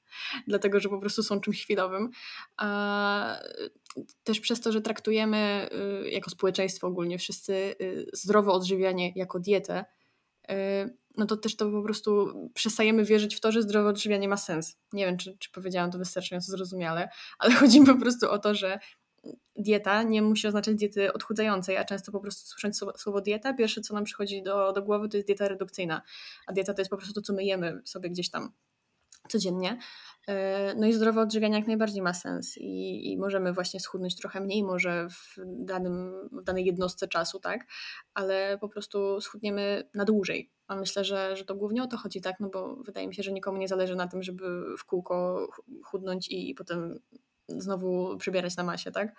dlatego 0.48 0.80
że 0.80 0.88
po 0.88 0.98
prostu 0.98 1.22
są 1.22 1.40
czymś 1.40 1.62
chwilowym. 1.62 2.10
A 2.56 3.40
też 4.24 4.40
przez 4.40 4.60
to, 4.60 4.72
że 4.72 4.80
traktujemy 4.80 5.68
y, 6.04 6.10
jako 6.10 6.30
społeczeństwo 6.30 6.86
ogólnie 6.86 7.18
wszyscy 7.18 7.52
y, 7.80 8.06
zdrowe 8.12 8.52
odżywianie 8.52 9.12
jako 9.16 9.40
dietę, 9.40 9.84
y, 10.50 10.54
no 11.16 11.26
to 11.26 11.36
też 11.36 11.56
to 11.56 11.70
po 11.70 11.82
prostu 11.82 12.32
przestajemy 12.54 13.04
wierzyć 13.04 13.36
w 13.36 13.40
to, 13.40 13.52
że 13.52 13.62
zdrowe 13.62 13.88
odżywianie 13.88 14.28
ma 14.28 14.36
sens. 14.36 14.78
Nie 14.92 15.06
wiem, 15.06 15.16
czy, 15.16 15.36
czy 15.38 15.50
powiedziałam 15.50 15.90
to 15.90 15.98
wystarczająco 15.98 16.52
zrozumiale, 16.52 17.08
ale 17.38 17.54
chodzi 17.60 17.80
mi 17.80 17.86
po 17.86 17.98
prostu 17.98 18.30
o 18.30 18.38
to, 18.38 18.54
że 18.54 18.78
dieta 19.56 20.02
nie 20.02 20.22
musi 20.22 20.46
oznaczać 20.46 20.76
diety 20.76 21.12
odchudzającej, 21.12 21.76
a 21.76 21.84
często 21.84 22.12
po 22.12 22.20
prostu 22.20 22.48
słysząc 22.48 22.84
słowo, 22.96 23.20
dieta, 23.20 23.54
pierwsze 23.54 23.80
co 23.80 23.94
nam 23.94 24.04
przychodzi 24.04 24.42
do, 24.42 24.72
do 24.72 24.82
głowy 24.82 25.08
to 25.08 25.16
jest 25.16 25.26
dieta 25.26 25.48
redukcyjna, 25.48 26.02
a 26.46 26.52
dieta 26.52 26.74
to 26.74 26.80
jest 26.80 26.90
po 26.90 26.96
prostu 26.96 27.14
to, 27.14 27.22
co 27.22 27.32
my 27.32 27.44
jemy 27.44 27.82
sobie 27.84 28.10
gdzieś 28.10 28.30
tam 28.30 28.52
codziennie. 29.28 29.78
E, 30.28 30.74
no 30.74 30.86
i 30.86 30.92
zdrowe 30.92 31.20
odżywianie 31.20 31.58
jak 31.58 31.66
najbardziej 31.66 32.02
ma 32.02 32.14
sens 32.14 32.58
i, 32.58 33.12
i, 33.12 33.18
możemy 33.18 33.52
właśnie 33.52 33.80
schudnąć 33.80 34.16
trochę 34.16 34.40
mniej 34.40 34.64
może 34.64 35.08
w, 35.10 35.36
danym, 35.46 36.28
w 36.32 36.44
danej 36.44 36.64
jednostce 36.64 37.08
czasu, 37.08 37.40
tak? 37.40 37.66
Ale 38.14 38.58
po 38.58 38.68
prostu 38.68 39.20
schudniemy 39.20 39.88
na 39.94 40.04
dłużej. 40.04 40.50
A 40.66 40.76
myślę, 40.76 41.04
że, 41.04 41.36
że 41.36 41.44
to 41.44 41.54
głównie 41.54 41.82
o 41.82 41.86
to 41.86 41.96
chodzi, 41.96 42.20
tak? 42.20 42.40
No 42.40 42.48
bo 42.48 42.76
wydaje 42.76 43.08
mi 43.08 43.14
się, 43.14 43.22
że 43.22 43.32
nikomu 43.32 43.58
nie 43.58 43.68
zależy 43.68 43.96
na 43.96 44.08
tym, 44.08 44.22
żeby 44.22 44.76
w 44.78 44.84
kółko 44.84 45.48
chudnąć 45.84 46.28
i, 46.28 46.50
i 46.50 46.54
potem 46.54 47.00
znowu 47.48 48.16
przybierać 48.16 48.56
na 48.56 48.64
masie, 48.64 48.90
tak? 48.90 49.14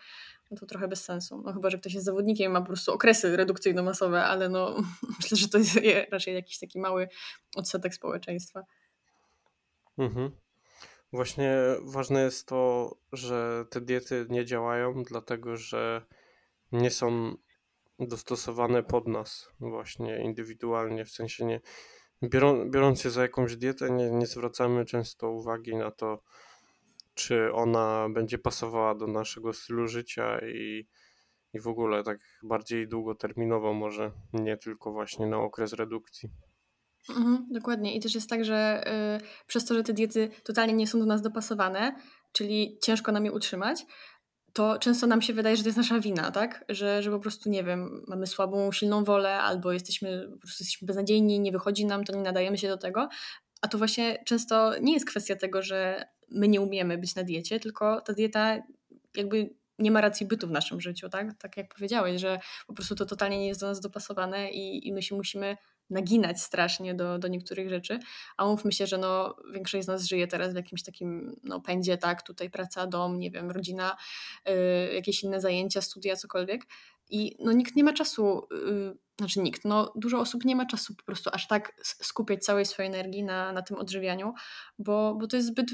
No 0.52 0.58
to 0.58 0.66
trochę 0.66 0.88
bez 0.88 1.04
sensu. 1.04 1.42
No 1.46 1.54
chyba, 1.54 1.70
że 1.70 1.78
ktoś 1.78 1.94
jest 1.94 2.06
zawodnikiem 2.06 2.52
i 2.52 2.54
ma 2.54 2.62
po 2.62 2.68
prostu 2.68 2.94
okresy 2.94 3.38
redukcyjno-masowe, 3.38 4.24
ale 4.24 4.50
no 4.50 4.76
myślę, 5.22 5.38
że 5.38 5.50
to 5.50 5.58
jest 5.58 5.80
raczej 6.12 6.36
jakiś 6.36 6.60
taki 6.60 6.80
mały 6.80 7.08
odsetek 7.56 7.96
społeczeństwa. 7.96 8.64
Mhm. 9.98 10.32
Właśnie 11.14 11.58
ważne 11.82 12.24
jest 12.24 12.48
to, 12.48 12.92
że 13.12 13.66
te 13.70 13.82
diety 13.82 14.26
nie 14.30 14.46
działają, 14.46 15.04
dlatego 15.04 15.58
że 15.58 16.06
nie 16.72 16.92
są 16.92 17.36
dostosowane 18.00 18.84
pod 18.84 19.08
nas, 19.08 19.50
właśnie 19.60 20.24
indywidualnie, 20.24 21.06
w 21.06 21.12
sensie 21.12 21.46
nie. 21.46 21.62
Biorą, 22.24 22.70
biorąc 22.70 23.02
się 23.02 23.10
za 23.10 23.22
jakąś 23.22 23.56
dietę, 23.56 23.92
nie, 23.92 24.12
nie 24.12 24.28
zwracamy 24.28 24.86
często 24.86 25.32
uwagi 25.32 25.76
na 25.76 25.92
to, 25.92 26.24
czy 27.14 27.54
ona 27.54 28.10
będzie 28.10 28.38
pasowała 28.38 28.96
do 28.96 29.08
naszego 29.08 29.54
stylu 29.54 29.88
życia 29.88 30.40
i, 30.40 30.88
i 31.54 31.60
w 31.60 31.68
ogóle 31.68 32.04
tak 32.04 32.20
bardziej 32.44 32.88
długoterminowo, 32.88 33.74
może 33.74 34.12
nie 34.34 34.58
tylko 34.58 34.92
właśnie 34.92 35.28
na 35.28 35.38
okres 35.38 35.74
redukcji. 35.74 36.30
Mhm, 37.10 37.48
dokładnie. 37.52 37.96
I 37.96 38.00
też 38.00 38.16
jest 38.16 38.30
tak, 38.30 38.46
że 38.46 38.84
y, 39.18 39.46
przez 39.48 39.66
to, 39.66 39.74
że 39.74 39.84
te 39.84 39.94
diety 39.94 40.30
totalnie 40.44 40.74
nie 40.74 40.88
są 40.88 41.00
do 41.00 41.06
nas 41.06 41.22
dopasowane, 41.22 41.96
czyli 42.32 42.78
ciężko 42.82 43.12
nam 43.12 43.26
je 43.26 43.32
utrzymać, 43.32 43.86
to 44.54 44.80
często 44.80 45.08
nam 45.08 45.22
się 45.22 45.34
wydaje, 45.34 45.58
że 45.58 45.64
to 45.64 45.70
jest 45.70 45.78
nasza 45.78 46.00
wina, 46.00 46.32
tak? 46.32 46.66
Że, 46.70 47.04
że 47.04 47.12
po 47.12 47.20
prostu, 47.20 47.50
nie 47.50 47.64
wiem, 47.64 48.04
mamy 48.08 48.28
słabą, 48.28 48.72
silną 48.72 49.04
wolę, 49.04 49.40
albo 49.40 49.72
jesteśmy, 49.72 50.30
po 50.32 50.38
prostu 50.38 50.64
jesteśmy 50.64 50.86
beznadziejni, 50.86 51.40
nie 51.40 51.52
wychodzi 51.52 51.86
nam, 51.86 52.04
to 52.04 52.14
nie 52.14 52.22
nadajemy 52.22 52.58
się 52.58 52.68
do 52.68 52.78
tego. 52.78 53.10
A 53.62 53.68
to 53.68 53.78
właśnie 53.78 54.24
często 54.26 54.78
nie 54.82 54.94
jest 54.94 55.06
kwestia 55.06 55.36
tego, 55.36 55.62
że 55.62 56.06
my 56.30 56.48
nie 56.48 56.62
umiemy 56.62 56.98
być 56.98 57.16
na 57.16 57.24
diecie, 57.24 57.60
tylko 57.60 58.02
ta 58.02 58.14
dieta 58.14 58.58
jakby 59.16 59.56
nie 59.80 59.92
ma 59.92 60.02
racji 60.02 60.26
bytu 60.26 60.48
w 60.48 60.52
naszym 60.52 60.82
życiu, 60.82 61.10
tak? 61.10 61.38
Tak 61.38 61.58
jak 61.58 61.74
powiedziałeś, 61.76 62.22
że 62.22 62.40
po 62.68 62.74
prostu 62.74 62.96
to 62.96 63.06
totalnie 63.06 63.40
nie 63.40 63.48
jest 63.48 63.62
do 63.62 63.68
nas 63.68 63.80
dopasowane 63.80 64.52
i, 64.52 64.88
i 64.88 64.94
my 64.94 65.02
się 65.02 65.16
musimy 65.16 65.58
naginać 65.92 66.42
strasznie 66.42 66.96
do, 66.96 67.20
do 67.20 67.28
niektórych 67.28 67.70
rzeczy, 67.70 68.00
a 68.38 68.46
mówmy 68.46 68.72
się, 68.72 68.88
że 68.88 68.98
no, 68.98 69.36
większość 69.54 69.86
z 69.86 69.88
nas 69.88 70.06
żyje 70.06 70.28
teraz 70.28 70.54
w 70.54 70.56
jakimś 70.56 70.84
takim 70.84 71.36
no, 71.44 71.62
pędzie, 71.62 71.98
tak, 71.98 72.24
tutaj 72.24 72.50
praca, 72.50 72.88
dom, 72.88 73.20
nie 73.20 73.32
wiem, 73.32 73.52
rodzina, 73.52 73.98
y, 74.50 74.94
jakieś 74.94 75.24
inne 75.24 75.42
zajęcia, 75.42 75.82
studia, 75.82 76.16
cokolwiek. 76.16 76.62
I 77.10 77.36
no, 77.40 77.52
nikt 77.52 77.76
nie 77.76 77.84
ma 77.84 77.94
czasu, 77.94 78.48
y, 78.52 78.98
znaczy 79.20 79.40
nikt, 79.40 79.66
no, 79.66 79.94
dużo 79.96 80.20
osób 80.20 80.46
nie 80.46 80.56
ma 80.56 80.66
czasu 80.66 80.96
po 80.96 81.04
prostu 81.04 81.30
aż 81.34 81.48
tak 81.48 81.74
skupiać 81.84 82.44
całej 82.44 82.66
swojej 82.66 82.92
energii 82.92 83.24
na, 83.24 83.54
na 83.54 83.62
tym 83.62 83.78
odżywianiu, 83.78 84.34
bo, 84.80 85.16
bo 85.16 85.28
to 85.28 85.36
jest 85.36 85.48
zbyt 85.48 85.72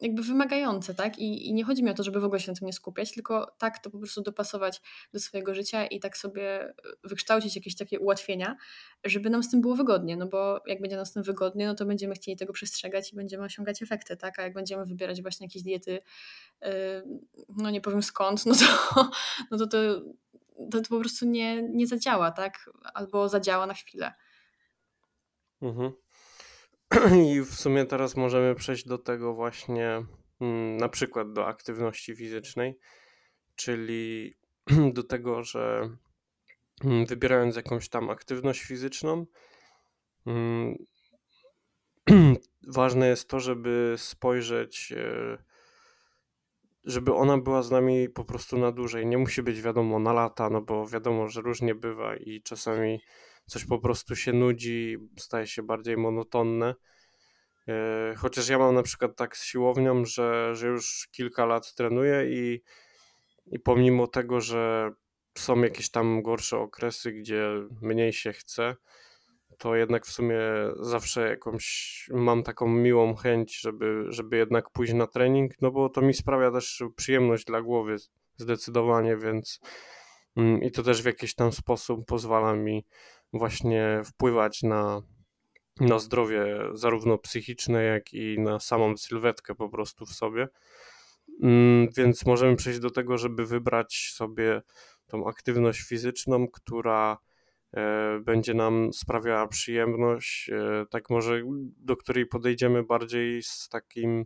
jakby 0.00 0.22
wymagające, 0.22 0.94
tak? 0.94 1.18
I, 1.18 1.48
I, 1.48 1.54
nie 1.54 1.64
chodzi 1.64 1.82
mi 1.82 1.90
o 1.90 1.94
to, 1.94 2.02
żeby 2.02 2.20
w 2.20 2.24
ogóle 2.24 2.40
się 2.40 2.52
na 2.52 2.58
tym 2.58 2.66
nie 2.66 2.72
skupiać, 2.72 3.12
tylko 3.12 3.54
tak 3.58 3.78
to 3.78 3.90
po 3.90 3.98
prostu 3.98 4.22
dopasować 4.22 4.82
do 5.12 5.20
swojego 5.20 5.54
życia 5.54 5.86
i 5.86 6.00
tak 6.00 6.16
sobie 6.16 6.62
e, 6.62 6.72
wykształcić 7.04 7.56
jakieś 7.56 7.76
takie 7.76 8.00
ułatwienia, 8.00 8.56
żeby 9.04 9.30
nam 9.30 9.42
z 9.42 9.50
tym 9.50 9.60
było 9.60 9.76
wygodnie, 9.76 10.16
no 10.16 10.26
bo 10.26 10.60
jak 10.66 10.80
będzie 10.80 10.96
nam 10.96 11.06
z 11.06 11.12
tym 11.12 11.22
wygodnie, 11.22 11.66
no 11.66 11.74
to 11.74 11.86
będziemy 11.86 12.14
chcieli 12.14 12.36
tego 12.36 12.52
przestrzegać 12.52 13.12
i 13.12 13.16
będziemy 13.16 13.44
osiągać 13.44 13.82
efekty, 13.82 14.16
tak? 14.16 14.38
A 14.38 14.42
jak 14.42 14.52
będziemy 14.52 14.84
wybierać 14.84 15.22
właśnie 15.22 15.46
jakieś 15.46 15.62
diety, 15.62 15.98
yy, 16.62 16.68
no 17.56 17.70
nie 17.70 17.80
powiem 17.80 18.02
skąd, 18.02 18.46
no 18.46 18.54
to, 18.54 19.10
no 19.50 19.58
to, 19.58 19.66
to, 19.66 20.00
to, 20.70 20.80
to 20.80 20.88
po 20.88 21.00
prostu 21.00 21.26
nie, 21.26 21.62
nie 21.62 21.86
zadziała, 21.86 22.30
tak? 22.30 22.70
Albo 22.94 23.28
zadziała 23.28 23.66
na 23.66 23.74
chwilę. 23.74 24.12
Mhm. 25.62 25.92
I 27.26 27.40
w 27.40 27.54
sumie 27.54 27.84
teraz 27.84 28.16
możemy 28.16 28.54
przejść 28.54 28.86
do 28.86 28.98
tego 28.98 29.34
właśnie, 29.34 30.04
mm, 30.40 30.76
na 30.76 30.88
przykład 30.88 31.32
do 31.32 31.46
aktywności 31.46 32.16
fizycznej, 32.16 32.78
czyli 33.56 34.34
do 34.94 35.02
tego, 35.02 35.42
że 35.42 35.90
mm, 36.84 37.06
wybierając 37.06 37.56
jakąś 37.56 37.88
tam 37.88 38.10
aktywność 38.10 38.62
fizyczną, 38.62 39.26
mm, 40.26 40.74
ważne 42.68 43.08
jest 43.08 43.28
to, 43.28 43.40
żeby 43.40 43.94
spojrzeć, 43.98 44.92
e, 44.92 45.38
żeby 46.84 47.14
ona 47.14 47.38
była 47.38 47.62
z 47.62 47.70
nami 47.70 48.08
po 48.08 48.24
prostu 48.24 48.58
na 48.58 48.72
dłużej. 48.72 49.06
Nie 49.06 49.18
musi 49.18 49.42
być 49.42 49.62
wiadomo 49.62 49.98
na 49.98 50.12
lata, 50.12 50.50
no 50.50 50.62
bo 50.62 50.86
wiadomo, 50.86 51.28
że 51.28 51.40
różnie 51.40 51.74
bywa 51.74 52.16
i 52.16 52.42
czasami 52.42 53.00
coś 53.50 53.64
po 53.64 53.78
prostu 53.78 54.16
się 54.16 54.32
nudzi, 54.32 54.96
staje 55.18 55.46
się 55.46 55.62
bardziej 55.62 55.96
monotonne. 55.96 56.74
E, 57.68 58.14
chociaż 58.16 58.48
ja 58.48 58.58
mam 58.58 58.74
na 58.74 58.82
przykład 58.82 59.16
tak 59.16 59.36
z 59.36 59.44
siłownią, 59.44 60.04
że, 60.04 60.54
że 60.54 60.66
już 60.66 61.08
kilka 61.12 61.46
lat 61.46 61.74
trenuję 61.74 62.26
i, 62.30 62.62
i 63.46 63.58
pomimo 63.58 64.06
tego, 64.06 64.40
że 64.40 64.92
są 65.38 65.62
jakieś 65.62 65.90
tam 65.90 66.22
gorsze 66.22 66.58
okresy, 66.58 67.12
gdzie 67.12 67.48
mniej 67.82 68.12
się 68.12 68.32
chce, 68.32 68.76
to 69.58 69.76
jednak 69.76 70.06
w 70.06 70.12
sumie 70.12 70.40
zawsze 70.80 71.28
jakąś 71.28 72.06
mam 72.12 72.42
taką 72.42 72.68
miłą 72.68 73.14
chęć, 73.14 73.60
żeby, 73.60 74.04
żeby 74.08 74.36
jednak 74.36 74.70
pójść 74.70 74.92
na 74.92 75.06
trening, 75.06 75.52
no 75.60 75.70
bo 75.70 75.88
to 75.88 76.02
mi 76.02 76.14
sprawia 76.14 76.50
też 76.50 76.82
przyjemność 76.96 77.44
dla 77.44 77.62
głowy 77.62 77.96
zdecydowanie, 78.36 79.16
więc 79.16 79.60
mm, 80.36 80.62
i 80.62 80.70
to 80.70 80.82
też 80.82 81.02
w 81.02 81.06
jakiś 81.06 81.34
tam 81.34 81.52
sposób 81.52 82.06
pozwala 82.06 82.54
mi 82.54 82.86
właśnie 83.32 84.02
wpływać 84.04 84.62
na, 84.62 85.02
na 85.80 85.98
zdrowie 85.98 86.58
zarówno 86.72 87.18
psychiczne, 87.18 87.84
jak 87.84 88.12
i 88.14 88.38
na 88.38 88.60
samą 88.60 88.96
sylwetkę 88.96 89.54
po 89.54 89.68
prostu 89.68 90.06
w 90.06 90.12
sobie. 90.12 90.48
Mm, 91.42 91.88
więc 91.96 92.26
możemy 92.26 92.56
przejść 92.56 92.78
do 92.78 92.90
tego, 92.90 93.18
żeby 93.18 93.46
wybrać 93.46 94.12
sobie 94.14 94.62
tą 95.06 95.28
aktywność 95.28 95.80
fizyczną, 95.80 96.48
która 96.48 97.18
e, 97.76 98.20
będzie 98.20 98.54
nam 98.54 98.92
sprawiała 98.92 99.48
przyjemność, 99.48 100.50
e, 100.50 100.86
tak 100.90 101.10
może 101.10 101.42
do 101.76 101.96
której 101.96 102.26
podejdziemy 102.26 102.82
bardziej 102.82 103.42
z 103.42 103.68
takim 103.68 104.24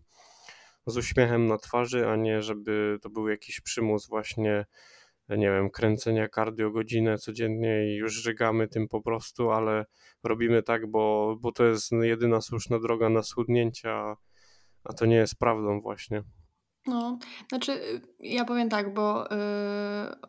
z 0.87 0.97
uśmiechem 0.97 1.47
na 1.47 1.59
twarzy, 1.59 2.09
a 2.09 2.17
nie 2.17 2.43
żeby 2.43 2.99
to 3.03 3.11
był 3.11 3.29
jakiś 3.29 3.61
przymus 3.61 4.09
właśnie 4.09 4.67
nie 5.29 5.51
wiem, 5.51 5.71
kręcenia 5.71 6.29
cardio 6.29 6.71
godzinę 6.71 7.19
codziennie 7.19 7.95
i 7.95 7.97
już 7.97 8.13
żygamy 8.13 8.69
tym 8.69 8.89
po 8.89 9.03
prostu, 9.03 9.51
ale 9.51 9.85
robimy 10.23 10.63
tak, 10.63 10.91
bo, 10.91 11.37
bo 11.41 11.53
to 11.53 11.65
jest 11.65 11.93
jedyna 11.93 12.41
słuszna 12.41 12.79
droga 12.79 13.09
na 13.09 13.23
schudnięcie, 13.23 13.93
a, 13.93 14.17
a 14.85 14.93
to 14.93 15.07
nie 15.07 15.17
jest 15.17 15.39
prawdą 15.39 15.81
właśnie. 15.81 16.23
No, 16.87 17.19
znaczy 17.49 17.73
y, 17.73 18.01
ja 18.21 18.45
powiem 18.45 18.69
tak, 18.69 18.95
bo 18.95 19.33
y, 19.33 19.37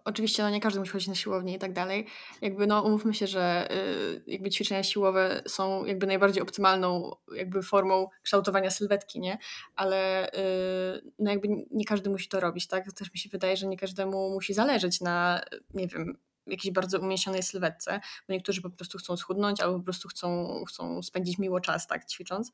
oczywiście 0.06 0.44
no, 0.44 0.50
nie 0.50 0.62
każdy 0.62 0.80
musi 0.80 0.92
chodzić 0.92 1.08
na 1.08 1.16
siłownię 1.16 1.56
i 1.56 1.60
tak 1.60 1.74
dalej. 1.74 2.08
Jakby 2.42 2.68
no 2.68 2.82
umówmy 2.82 3.14
się, 3.14 3.28
że 3.28 3.68
y, 3.72 4.24
jakby 4.28 4.50
ćwiczenia 4.50 4.84
siłowe 4.84 5.42
są 5.48 5.86
jakby 5.86 6.08
najbardziej 6.08 6.44
optymalną 6.44 7.12
jakby 7.36 7.64
formą 7.64 8.08
kształtowania 8.24 8.72
sylwetki, 8.72 9.20
nie? 9.20 9.38
Ale 9.76 10.30
y, 10.30 11.12
no 11.20 11.32
jakby 11.32 11.48
nie 11.72 11.86
każdy 11.86 12.10
musi 12.10 12.30
to 12.30 12.40
robić, 12.40 12.68
tak? 12.68 12.94
Też 12.94 13.14
mi 13.14 13.20
się 13.20 13.30
wydaje, 13.30 13.58
że 13.58 13.68
nie 13.68 13.78
każdemu 13.78 14.30
musi 14.30 14.54
zależeć 14.54 15.02
na, 15.02 15.42
nie 15.74 15.88
wiem, 15.88 16.18
jakiejś 16.48 16.74
bardzo 16.74 17.00
umięśnionej 17.00 17.44
sylwetce, 17.44 18.00
bo 18.28 18.34
niektórzy 18.34 18.62
po 18.62 18.70
prostu 18.70 18.98
chcą 18.98 19.18
schudnąć 19.18 19.62
albo 19.62 19.78
po 19.78 19.84
prostu 19.84 20.08
chcą, 20.08 20.64
chcą 20.68 21.04
spędzić 21.04 21.38
miło 21.38 21.60
czas, 21.60 21.88
tak, 21.88 22.06
ćwicząc. 22.06 22.52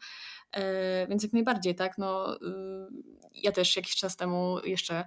E, 0.52 1.08
więc 1.08 1.24
jak 1.24 1.34
najbardziej, 1.34 1.76
tak, 1.76 1.98
no 1.98 2.36
y, 2.36 2.40
ja 3.34 3.52
też 3.52 3.76
jakiś 3.76 3.96
czas 3.96 4.16
temu 4.16 4.60
jeszcze, 4.64 5.06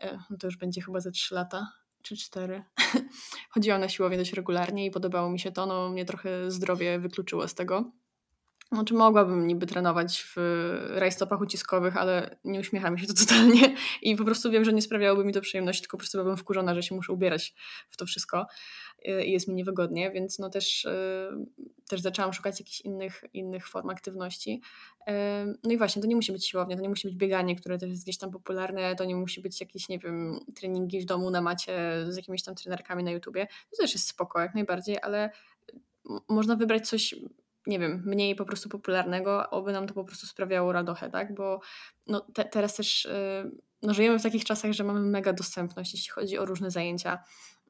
e, 0.00 0.18
no 0.30 0.36
to 0.38 0.46
już 0.46 0.56
będzie 0.56 0.82
chyba 0.82 1.00
ze 1.00 1.10
3 1.10 1.34
lata, 1.34 1.72
czy 2.02 2.16
4, 2.16 2.64
chodziłam 3.50 3.80
na 3.80 3.88
siłownię 3.88 4.18
dość 4.18 4.32
regularnie 4.32 4.86
i 4.86 4.90
podobało 4.90 5.30
mi 5.30 5.40
się 5.40 5.52
to, 5.52 5.66
no 5.66 5.88
mnie 5.88 6.04
trochę 6.04 6.50
zdrowie 6.50 6.98
wykluczyło 6.98 7.48
z 7.48 7.54
tego 7.54 7.92
znaczy 8.72 8.94
mogłabym 8.94 9.46
niby 9.46 9.66
trenować 9.66 10.24
w 10.36 10.36
rajstopach 10.90 11.40
uciskowych, 11.40 11.96
ale 11.96 12.36
nie 12.44 12.60
uśmiecha 12.60 12.90
mi 12.90 13.00
się 13.00 13.06
to 13.06 13.14
totalnie 13.26 13.74
i 14.02 14.16
po 14.16 14.24
prostu 14.24 14.50
wiem, 14.50 14.64
że 14.64 14.72
nie 14.72 14.82
sprawiałoby 14.82 15.24
mi 15.24 15.32
to 15.32 15.40
przyjemności, 15.40 15.82
tylko 15.82 15.96
po 15.96 16.00
prostu 16.00 16.18
byłabym 16.18 16.36
wkurzona, 16.36 16.74
że 16.74 16.82
się 16.82 16.94
muszę 16.94 17.12
ubierać 17.12 17.54
w 17.88 17.96
to 17.96 18.06
wszystko 18.06 18.46
y, 19.08 19.24
i 19.24 19.32
jest 19.32 19.48
mi 19.48 19.54
niewygodnie, 19.54 20.10
więc 20.10 20.38
no 20.38 20.50
też, 20.50 20.84
y, 20.84 21.28
też 21.88 22.00
zaczęłam 22.00 22.32
szukać 22.32 22.60
jakichś 22.60 22.80
innych, 22.80 23.24
innych 23.32 23.68
form 23.68 23.90
aktywności. 23.90 24.62
No 25.64 25.72
i 25.72 25.78
właśnie, 25.78 26.02
to 26.02 26.08
nie 26.08 26.16
musi 26.16 26.32
być 26.32 26.48
siłownia, 26.48 26.76
to 26.76 26.82
nie 26.82 26.88
musi 26.88 27.08
być 27.08 27.16
bieganie, 27.16 27.56
które 27.56 27.78
też 27.78 27.90
jest 27.90 28.02
gdzieś 28.02 28.18
tam 28.18 28.30
popularne, 28.30 28.96
to 28.96 29.04
nie 29.04 29.16
musi 29.16 29.40
być 29.40 29.60
jakieś, 29.60 29.88
nie 29.88 29.98
wiem, 29.98 30.40
treningi 30.56 31.00
w 31.00 31.04
domu 31.04 31.30
na 31.30 31.40
macie 31.40 32.04
z 32.08 32.16
jakimiś 32.16 32.42
tam 32.42 32.54
trenerkami 32.54 33.04
na 33.04 33.10
YouTubie. 33.10 33.46
To 33.70 33.76
też 33.76 33.94
jest 33.94 34.08
spoko 34.08 34.40
jak 34.40 34.54
najbardziej, 34.54 34.98
ale 35.02 35.30
można 36.28 36.56
wybrać 36.56 36.88
coś 36.88 37.14
nie 37.66 37.78
wiem, 37.78 38.02
mniej 38.06 38.34
po 38.34 38.44
prostu 38.44 38.68
popularnego, 38.68 39.50
oby 39.50 39.72
nam 39.72 39.86
to 39.86 39.94
po 39.94 40.04
prostu 40.04 40.26
sprawiało 40.26 40.72
radochę, 40.72 41.10
tak? 41.10 41.34
Bo 41.34 41.60
no, 42.06 42.26
te, 42.34 42.44
teraz 42.44 42.76
też 42.76 43.04
yy, 43.04 43.50
no, 43.82 43.94
żyjemy 43.94 44.18
w 44.18 44.22
takich 44.22 44.44
czasach, 44.44 44.72
że 44.72 44.84
mamy 44.84 45.00
mega 45.00 45.32
dostępność, 45.32 45.94
jeśli 45.94 46.10
chodzi 46.10 46.38
o 46.38 46.44
różne 46.44 46.70
zajęcia. 46.70 47.24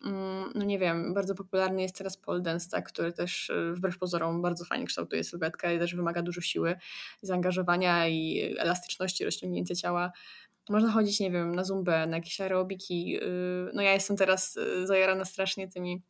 Yy, 0.04 0.10
no 0.54 0.64
nie 0.64 0.78
wiem, 0.78 1.14
bardzo 1.14 1.34
popularny 1.34 1.82
jest 1.82 1.98
teraz 1.98 2.16
pole 2.16 2.40
dance, 2.40 2.68
tak? 2.70 2.88
który 2.88 3.12
też 3.12 3.48
yy, 3.48 3.74
wbrew 3.74 3.98
pozorom 3.98 4.42
bardzo 4.42 4.64
fajnie 4.64 4.86
kształtuje 4.86 5.24
sylwetkę 5.24 5.76
i 5.76 5.78
też 5.78 5.94
wymaga 5.94 6.22
dużo 6.22 6.40
siły, 6.40 6.76
zaangażowania 7.22 8.08
i 8.08 8.54
elastyczności, 8.58 9.24
rozciągnięcia 9.24 9.74
ciała. 9.74 10.12
Można 10.68 10.92
chodzić, 10.92 11.20
nie 11.20 11.30
wiem, 11.30 11.54
na 11.54 11.64
zumbę, 11.64 12.06
na 12.06 12.16
jakieś 12.16 12.40
aerobiki. 12.40 13.16
Y, 13.22 13.70
no 13.74 13.82
ja 13.82 13.92
jestem 13.92 14.16
teraz 14.16 14.56
y, 14.56 14.86
zajarana 14.86 15.24
strasznie 15.24 15.68
tymi 15.68 16.02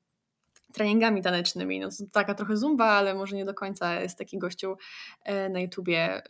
treningami 0.75 1.23
tanecznymi. 1.23 1.81
No 1.81 1.89
to 1.89 2.05
taka 2.13 2.35
trochę 2.35 2.57
zumba, 2.57 2.85
ale 2.85 3.15
może 3.15 3.37
nie 3.37 3.45
do 3.45 3.55
końca 3.55 4.01
jest 4.01 4.19
taki 4.19 4.39
gościu 4.39 4.77
e, 5.25 5.49
na 5.49 5.61
YouTubie. 5.61 6.23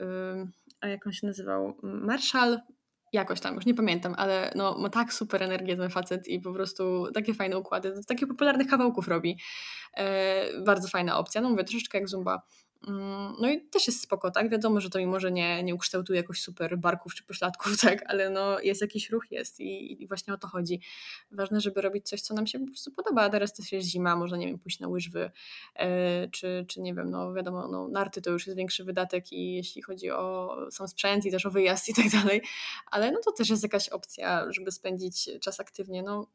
A 0.80 0.88
jak 0.88 1.06
on 1.06 1.12
się 1.12 1.26
nazywał? 1.26 1.74
Marshall? 1.82 2.60
Jakoś 3.12 3.40
tam, 3.40 3.54
już 3.54 3.66
nie 3.66 3.74
pamiętam, 3.74 4.14
ale 4.18 4.52
no, 4.54 4.78
ma 4.78 4.90
tak 4.90 5.12
super 5.12 5.42
energię 5.42 5.76
ten 5.76 5.90
facet 5.90 6.28
i 6.28 6.40
po 6.40 6.52
prostu 6.52 7.06
takie 7.14 7.34
fajne 7.34 7.58
układy, 7.58 7.94
takie 8.08 8.26
popularnych 8.26 8.66
kawałków 8.66 9.08
robi. 9.08 9.38
E, 9.96 10.60
bardzo 10.60 10.88
fajna 10.88 11.18
opcja. 11.18 11.40
No 11.40 11.50
mówię, 11.50 11.64
troszeczkę 11.64 11.98
jak 11.98 12.08
zumba 12.08 12.42
no 13.40 13.50
i 13.50 13.60
też 13.60 13.86
jest 13.86 14.00
spoko, 14.00 14.30
tak? 14.30 14.50
Wiadomo, 14.50 14.80
że 14.80 14.90
to 14.90 14.98
mi 14.98 15.06
może 15.06 15.32
nie, 15.32 15.62
nie 15.62 15.74
ukształtuje 15.74 16.20
jakoś 16.20 16.40
super 16.40 16.78
barków 16.78 17.14
czy 17.14 17.24
pośladków, 17.24 17.80
tak? 17.80 18.02
Ale 18.06 18.30
no 18.30 18.60
jest 18.60 18.80
jakiś 18.80 19.10
ruch, 19.10 19.24
jest 19.30 19.60
i, 19.60 20.02
i 20.02 20.06
właśnie 20.06 20.34
o 20.34 20.38
to 20.38 20.48
chodzi. 20.48 20.80
Ważne, 21.30 21.60
żeby 21.60 21.80
robić 21.80 22.08
coś, 22.08 22.20
co 22.20 22.34
nam 22.34 22.46
się 22.46 22.58
po 22.58 22.66
prostu 22.66 22.90
podoba, 22.90 23.22
a 23.22 23.30
teraz 23.30 23.52
też 23.52 23.72
jest 23.72 23.88
zima, 23.88 24.16
można, 24.16 24.36
nie 24.36 24.46
wiem, 24.46 24.58
pójść 24.58 24.80
na 24.80 24.88
łyżwy, 24.88 25.30
yy, 25.78 25.84
czy, 26.30 26.64
czy 26.68 26.80
nie 26.80 26.94
wiem, 26.94 27.10
no 27.10 27.32
wiadomo, 27.32 27.68
no 27.68 27.88
narty 27.88 28.22
to 28.22 28.30
już 28.30 28.46
jest 28.46 28.56
większy 28.56 28.84
wydatek 28.84 29.32
i 29.32 29.54
jeśli 29.54 29.82
chodzi 29.82 30.10
o 30.10 30.56
sam 30.70 30.88
sprzęt 30.88 31.26
i 31.26 31.30
też 31.30 31.46
o 31.46 31.50
wyjazd 31.50 31.88
i 31.88 31.94
tak 31.94 32.10
dalej, 32.10 32.42
ale 32.90 33.12
no 33.12 33.18
to 33.24 33.32
też 33.32 33.50
jest 33.50 33.62
jakaś 33.62 33.88
opcja, 33.88 34.52
żeby 34.52 34.70
spędzić 34.70 35.30
czas 35.40 35.60
aktywnie, 35.60 36.02
no 36.02 36.26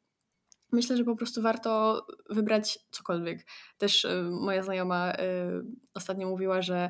Myślę, 0.72 0.98
że 0.98 1.04
po 1.04 1.16
prostu 1.16 1.42
warto 1.42 2.06
wybrać 2.30 2.80
cokolwiek. 2.92 3.46
Też 3.78 4.06
y, 4.06 4.24
moja 4.32 4.64
znajoma 4.64 5.14
y, 5.14 5.16
ostatnio 5.94 6.28
mówiła, 6.28 6.62
że 6.62 6.90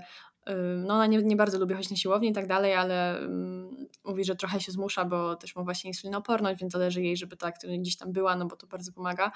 y, 0.49 0.53
no 0.77 0.93
ona 0.93 1.07
nie, 1.07 1.17
nie 1.17 1.35
bardzo 1.35 1.59
lubi 1.59 1.73
chodzić 1.73 1.91
na 1.91 1.97
siłownię 1.97 2.29
i 2.29 2.33
tak 2.33 2.47
dalej, 2.47 2.73
ale 2.73 3.19
um, 3.21 3.87
mówi, 4.03 4.23
że 4.23 4.35
trochę 4.35 4.59
się 4.59 4.71
zmusza, 4.71 5.05
bo 5.05 5.35
też 5.35 5.55
ma 5.55 5.63
właśnie 5.63 5.89
insulinoporność, 5.89 6.59
więc 6.59 6.73
zależy 6.73 7.01
jej, 7.01 7.17
żeby 7.17 7.37
ta 7.37 7.47
aktywność 7.47 7.81
gdzieś 7.81 7.97
tam 7.97 8.11
była, 8.13 8.35
no 8.35 8.45
bo 8.45 8.55
to 8.55 8.67
bardzo 8.67 8.91
pomaga. 8.91 9.31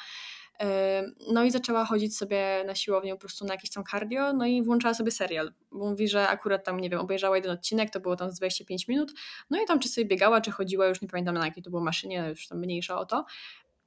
No 1.34 1.43
i 1.43 1.51
zaczęła 1.51 1.86
chodzić 1.86 2.17
sobie 2.17 2.63
na 2.67 2.75
siłownię 2.75 3.13
po 3.13 3.19
prostu 3.19 3.45
na 3.45 3.53
jakieś 3.53 3.69
tam 3.69 3.84
cardio, 3.91 4.34
no 4.34 4.45
i 4.45 4.63
włączała 4.63 4.93
sobie 4.93 5.12
serial, 5.12 5.53
bo 5.71 5.89
mówi, 5.89 6.08
że 6.08 6.27
akurat 6.27 6.65
tam, 6.65 6.79
nie 6.79 6.89
wiem, 6.89 6.99
obejrzała 6.99 7.36
jeden 7.36 7.51
odcinek, 7.51 7.89
to 7.89 7.99
było 7.99 8.15
tam 8.15 8.32
z 8.32 8.39
25 8.39 8.88
minut, 8.88 9.13
no 9.49 9.62
i 9.63 9.65
tam 9.65 9.79
czy 9.79 9.89
sobie 9.89 10.06
biegała, 10.06 10.41
czy 10.41 10.51
chodziła, 10.51 10.88
już 10.88 11.01
nie 11.01 11.08
pamiętam 11.08 11.36
na 11.36 11.45
jakiej 11.45 11.63
to 11.63 11.69
było 11.69 11.84
maszynie, 11.84 12.25
już 12.29 12.47
tam 12.47 12.60
mniejsza 12.60 12.99
o 12.99 13.06
to, 13.06 13.25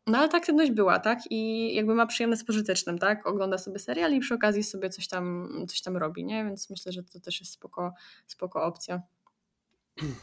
no 0.06 0.18
ale 0.18 0.28
ta 0.28 0.36
aktywność 0.36 0.70
była, 0.70 0.98
tak? 0.98 1.18
I 1.30 1.74
jakby 1.74 1.94
ma 1.94 2.06
przyjemne 2.06 2.36
z 2.36 2.44
pożytecznym, 2.44 2.98
tak? 2.98 3.26
Ogląda 3.26 3.58
sobie 3.58 3.78
serial 3.78 4.12
i 4.12 4.20
przy 4.20 4.34
okazji 4.34 4.62
sobie 4.62 4.90
coś 4.90 5.08
tam, 5.08 5.48
coś 5.68 5.82
tam 5.82 5.96
robi, 5.96 6.24
nie? 6.24 6.44
Więc 6.44 6.70
myślę, 6.70 6.92
że 6.92 7.02
to 7.02 7.20
też 7.20 7.40
jest 7.40 7.52
spoko, 7.52 7.94
spoko 8.26 8.64
opcja. 8.64 9.02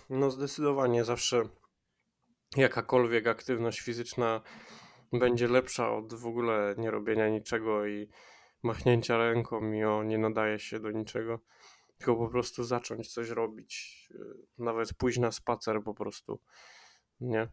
No 0.10 0.32
zdecydowanie 0.32 1.04
zawsze 1.04 1.44
jakakolwiek 2.58 3.28
aktywność 3.28 3.80
fizyczna 3.80 4.42
będzie 5.14 5.48
lepsza 5.48 5.96
od 5.96 6.14
w 6.14 6.28
ogóle 6.28 6.76
nie 6.78 6.92
robienia 6.92 7.30
niczego 7.30 7.88
i 7.88 8.10
machnięcia 8.64 9.18
ręką 9.18 9.74
i 9.74 9.84
o 9.84 10.04
nie 10.04 10.18
nadaje 10.18 10.60
się 10.60 10.80
do 10.80 10.92
niczego. 10.92 11.40
Tylko 11.98 12.16
po 12.16 12.28
prostu 12.28 12.64
zacząć 12.64 13.14
coś 13.14 13.30
robić. 13.30 14.08
Nawet 14.58 14.94
pójść 14.94 15.20
na 15.20 15.32
spacer 15.32 15.84
po 15.84 15.94
prostu. 15.94 16.40
Nie? 17.22 17.48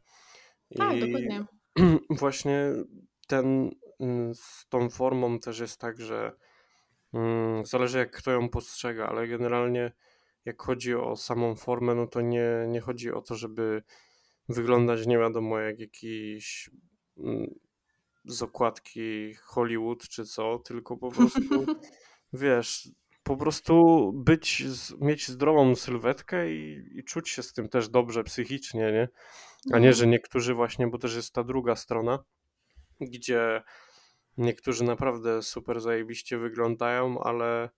I... 0.70 0.78
Tak, 0.78 1.00
dokładnie. 1.00 1.59
właśnie 2.10 2.72
ten, 3.26 3.70
mm, 4.00 4.34
z 4.34 4.66
tą 4.68 4.90
formą 4.90 5.38
też 5.38 5.58
jest 5.58 5.80
tak, 5.80 6.00
że 6.00 6.32
mm, 7.14 7.66
zależy 7.66 7.98
jak 7.98 8.10
kto 8.10 8.30
ją 8.30 8.48
postrzega, 8.48 9.06
ale 9.06 9.28
generalnie 9.28 9.92
jak 10.44 10.62
chodzi 10.62 10.94
o 10.94 11.16
samą 11.16 11.54
formę, 11.54 11.94
no 11.94 12.06
to 12.06 12.20
nie, 12.20 12.48
nie 12.68 12.80
chodzi 12.80 13.12
o 13.12 13.22
to, 13.22 13.34
żeby 13.34 13.82
wyglądać 14.48 15.06
nie 15.06 15.18
wiadomo 15.18 15.58
jak 15.58 15.80
jakiś 15.80 16.70
mm, 17.18 17.54
z 18.24 18.42
okładki 18.42 19.34
Hollywood 19.34 20.08
czy 20.08 20.24
co, 20.24 20.58
tylko 20.58 20.96
po 20.96 21.10
prostu 21.10 21.40
wiesz, 22.32 22.88
po 23.22 23.36
prostu 23.36 24.12
być, 24.14 24.64
mieć 25.00 25.28
zdrową 25.28 25.74
sylwetkę 25.74 26.52
i, 26.52 26.88
i 26.98 27.04
czuć 27.04 27.28
się 27.28 27.42
z 27.42 27.52
tym 27.52 27.68
też 27.68 27.88
dobrze 27.88 28.24
psychicznie, 28.24 28.92
nie? 28.92 29.08
A 29.72 29.78
nie, 29.78 29.92
że 29.92 30.06
no. 30.06 30.12
niektórzy 30.12 30.54
właśnie, 30.54 30.86
bo 30.86 30.98
też 30.98 31.16
jest 31.16 31.34
ta 31.34 31.44
druga 31.44 31.76
strona, 31.76 32.18
gdzie 33.00 33.62
niektórzy 34.36 34.84
naprawdę 34.84 35.42
super 35.42 35.80
zajebiście 35.80 36.38
wyglądają, 36.38 37.20
ale, 37.22 37.70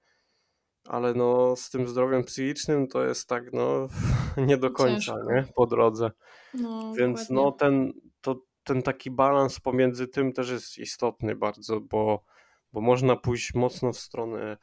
ale 0.84 1.14
no 1.14 1.56
z 1.56 1.70
tym 1.70 1.88
zdrowiem 1.88 2.24
psychicznym 2.24 2.88
to 2.88 3.04
jest 3.04 3.28
tak 3.28 3.52
no 3.52 3.88
nie 4.48 4.56
do 4.56 4.70
końca, 4.70 5.16
nie? 5.34 5.44
Po 5.54 5.66
drodze. 5.66 6.10
No, 6.54 6.94
Więc 6.94 7.20
dokładnie. 7.20 7.36
no 7.36 7.52
ten, 7.52 7.92
to, 8.20 8.42
ten 8.64 8.82
taki 8.82 9.10
balans 9.10 9.60
pomiędzy 9.60 10.08
tym 10.08 10.32
też 10.32 10.50
jest 10.50 10.78
istotny 10.78 11.36
bardzo, 11.36 11.80
bo, 11.80 12.24
bo 12.72 12.80
można 12.80 13.16
pójść 13.16 13.54
mocno 13.54 13.92
w 13.92 13.98
stronę 13.98 14.56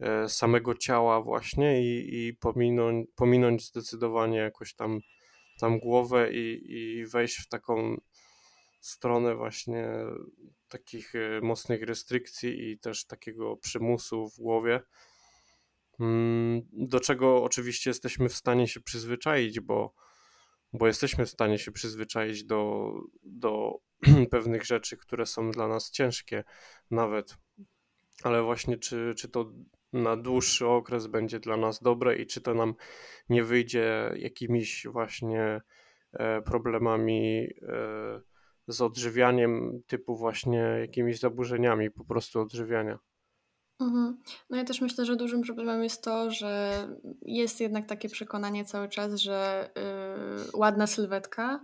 e, 0.00 0.28
samego 0.28 0.74
ciała 0.74 1.22
właśnie 1.22 1.82
i, 1.82 2.26
i 2.26 2.34
pominąć, 2.34 3.08
pominąć 3.14 3.66
zdecydowanie 3.66 4.38
jakoś 4.38 4.74
tam 4.74 5.00
tam 5.58 5.78
głowę 5.78 6.32
i, 6.32 6.72
i 6.72 7.06
wejść 7.06 7.36
w 7.36 7.48
taką 7.48 7.96
stronę 8.80 9.34
właśnie 9.34 9.88
takich 10.68 11.14
e, 11.14 11.40
mocnych 11.40 11.82
restrykcji 11.82 12.70
i 12.70 12.78
też 12.78 13.06
takiego 13.06 13.56
przymusu 13.56 14.28
w 14.28 14.36
głowie, 14.36 14.80
mm, 16.00 16.62
do 16.72 17.00
czego 17.00 17.44
oczywiście 17.44 17.90
jesteśmy 17.90 18.28
w 18.28 18.34
stanie 18.36 18.68
się 18.68 18.80
przyzwyczaić, 18.80 19.60
bo, 19.60 19.94
bo 20.72 20.86
jesteśmy 20.86 21.26
w 21.26 21.30
stanie 21.30 21.58
się 21.58 21.72
przyzwyczaić 21.72 22.44
do, 22.44 22.92
do 23.22 23.78
pewnych 24.30 24.64
rzeczy, 24.64 24.96
które 24.96 25.26
są 25.26 25.50
dla 25.50 25.68
nas 25.68 25.90
ciężkie 25.90 26.44
nawet. 26.90 27.36
Ale 28.22 28.42
właśnie 28.42 28.78
czy, 28.78 29.14
czy 29.16 29.28
to 29.28 29.52
na 29.94 30.16
dłuższy 30.16 30.66
okres 30.66 31.06
będzie 31.06 31.40
dla 31.40 31.56
nas 31.56 31.82
dobre 31.82 32.16
i 32.16 32.26
czy 32.26 32.40
to 32.40 32.54
nam 32.54 32.74
nie 33.28 33.44
wyjdzie 33.44 34.12
jakimiś 34.16 34.86
właśnie 34.86 35.60
e, 36.12 36.42
problemami 36.42 37.48
e, 37.62 38.20
z 38.68 38.80
odżywianiem, 38.80 39.82
typu 39.86 40.16
właśnie 40.16 40.58
jakimiś 40.58 41.18
zaburzeniami 41.18 41.90
po 41.90 42.04
prostu 42.04 42.40
odżywiania. 42.40 42.98
Mhm. 43.80 44.18
No 44.50 44.56
ja 44.56 44.64
też 44.64 44.80
myślę, 44.80 45.04
że 45.04 45.16
dużym 45.16 45.42
problemem 45.42 45.82
jest 45.82 46.04
to, 46.04 46.30
że 46.30 46.88
jest 47.22 47.60
jednak 47.60 47.86
takie 47.86 48.08
przekonanie 48.08 48.64
cały 48.64 48.88
czas, 48.88 49.14
że 49.14 49.70
yy, 49.76 50.60
ładna 50.60 50.86
sylwetka 50.86 51.60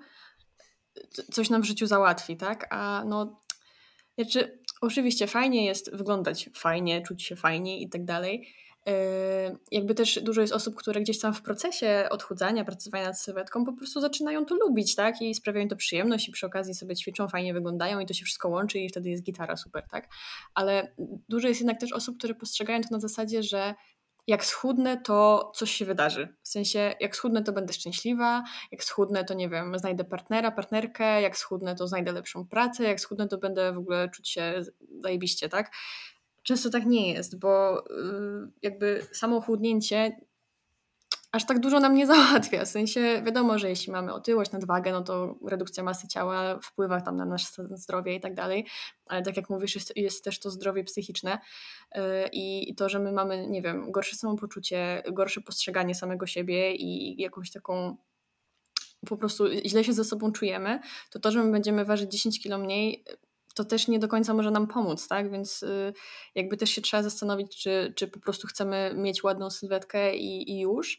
coś 1.32 1.50
nam 1.50 1.62
w 1.62 1.66
życiu 1.66 1.86
załatwi, 1.86 2.36
tak? 2.36 2.66
A 2.70 3.04
no, 3.06 3.40
znaczy, 4.18 4.59
oczywiście 4.80 5.26
fajnie 5.26 5.64
jest 5.64 5.96
wyglądać 5.96 6.50
fajnie, 6.54 7.02
czuć 7.02 7.22
się 7.22 7.36
fajnie 7.36 7.80
i 7.80 7.88
tak 7.88 8.04
dalej, 8.04 8.54
Yy, 8.86 9.58
jakby 9.70 9.94
też 9.94 10.20
dużo 10.22 10.40
jest 10.40 10.52
osób, 10.52 10.74
które 10.74 11.00
gdzieś 11.00 11.20
tam 11.20 11.34
w 11.34 11.42
procesie 11.42 12.06
odchudzania, 12.10 12.64
pracowania 12.64 13.04
nad 13.04 13.20
sylwetką 13.20 13.64
po 13.64 13.72
prostu 13.72 14.00
zaczynają 14.00 14.44
to 14.44 14.54
lubić, 14.54 14.94
tak? 14.94 15.22
I 15.22 15.34
sprawiają 15.34 15.68
to 15.68 15.76
przyjemność 15.76 16.28
i 16.28 16.32
przy 16.32 16.46
okazji 16.46 16.74
sobie 16.74 16.96
ćwiczą, 16.96 17.28
fajnie 17.28 17.54
wyglądają 17.54 18.00
i 18.00 18.06
to 18.06 18.14
się 18.14 18.24
wszystko 18.24 18.48
łączy 18.48 18.78
i 18.78 18.88
wtedy 18.88 19.10
jest 19.10 19.22
gitara 19.22 19.56
super, 19.56 19.86
tak? 19.90 20.08
Ale 20.54 20.94
dużo 21.28 21.48
jest 21.48 21.60
jednak 21.60 21.80
też 21.80 21.92
osób, 21.92 22.18
które 22.18 22.34
postrzegają 22.34 22.80
to 22.80 22.88
na 22.90 23.00
zasadzie, 23.00 23.42
że 23.42 23.74
jak 24.30 24.44
schudnę, 24.44 25.00
to 25.00 25.50
coś 25.54 25.70
się 25.70 25.84
wydarzy. 25.84 26.28
W 26.42 26.48
sensie, 26.48 26.94
jak 27.00 27.16
schudnę, 27.16 27.42
to 27.42 27.52
będę 27.52 27.72
szczęśliwa, 27.72 28.44
jak 28.72 28.84
schudnę, 28.84 29.24
to 29.24 29.34
nie 29.34 29.48
wiem, 29.48 29.78
znajdę 29.78 30.04
partnera, 30.04 30.50
partnerkę, 30.50 31.22
jak 31.22 31.36
schudnę, 31.36 31.74
to 31.74 31.88
znajdę 31.88 32.12
lepszą 32.12 32.46
pracę, 32.46 32.84
jak 32.84 33.00
schudnę, 33.00 33.28
to 33.28 33.38
będę 33.38 33.72
w 33.72 33.78
ogóle 33.78 34.08
czuć 34.08 34.28
się 34.28 34.62
zajebiście, 35.00 35.48
tak? 35.48 35.72
Często 36.42 36.70
tak 36.70 36.86
nie 36.86 37.12
jest, 37.12 37.38
bo 37.38 37.78
y, 37.78 38.50
jakby 38.62 39.06
samo 39.12 39.40
chudnięcie 39.40 40.20
aż 41.32 41.46
tak 41.46 41.60
dużo 41.60 41.80
nam 41.80 41.94
nie 41.94 42.06
załatwia. 42.14 42.64
W 42.64 42.68
sensie 42.68 43.22
wiadomo, 43.26 43.58
że 43.58 43.68
jeśli 43.68 43.92
mamy 43.92 44.12
otyłość, 44.12 44.52
nadwagę, 44.52 44.92
no 44.92 45.02
to 45.02 45.34
redukcja 45.46 45.82
masy 45.82 46.08
ciała 46.08 46.58
wpływa 46.62 47.00
tam 47.00 47.16
na 47.16 47.24
nasze 47.24 47.46
zdrowie 47.70 48.14
i 48.14 48.20
tak 48.20 48.34
dalej, 48.34 48.66
ale 49.06 49.22
tak 49.22 49.36
jak 49.36 49.50
mówisz, 49.50 49.74
jest, 49.74 49.96
jest 49.96 50.24
też 50.24 50.40
to 50.40 50.50
zdrowie 50.50 50.84
psychiczne 50.84 51.38
y, 51.96 52.00
i 52.32 52.74
to, 52.74 52.88
że 52.88 52.98
my 52.98 53.12
mamy, 53.12 53.46
nie 53.46 53.62
wiem, 53.62 53.92
gorsze 53.92 54.16
samopoczucie, 54.16 55.02
gorsze 55.12 55.40
postrzeganie 55.40 55.94
samego 55.94 56.26
siebie 56.26 56.74
i 56.74 57.20
jakąś 57.22 57.50
taką 57.50 57.96
po 59.08 59.16
prostu 59.16 59.44
źle 59.66 59.84
się 59.84 59.92
ze 59.92 60.04
sobą 60.04 60.32
czujemy, 60.32 60.80
to 61.10 61.18
to, 61.18 61.30
że 61.30 61.44
my 61.44 61.52
będziemy 61.52 61.84
ważyć 61.84 62.12
10 62.12 62.42
kilo 62.42 62.58
mniej, 62.58 63.04
to 63.54 63.64
też 63.64 63.88
nie 63.88 63.98
do 63.98 64.08
końca 64.08 64.34
może 64.34 64.50
nam 64.50 64.66
pomóc, 64.66 65.08
tak? 65.08 65.30
Więc 65.30 65.62
y, 65.62 65.92
jakby 66.34 66.56
też 66.56 66.70
się 66.70 66.80
trzeba 66.80 67.02
zastanowić, 67.02 67.62
czy, 67.62 67.92
czy 67.96 68.08
po 68.08 68.20
prostu 68.20 68.46
chcemy 68.46 68.92
mieć 68.96 69.22
ładną 69.22 69.50
sylwetkę 69.50 70.16
i, 70.16 70.50
i 70.50 70.60
już, 70.60 70.98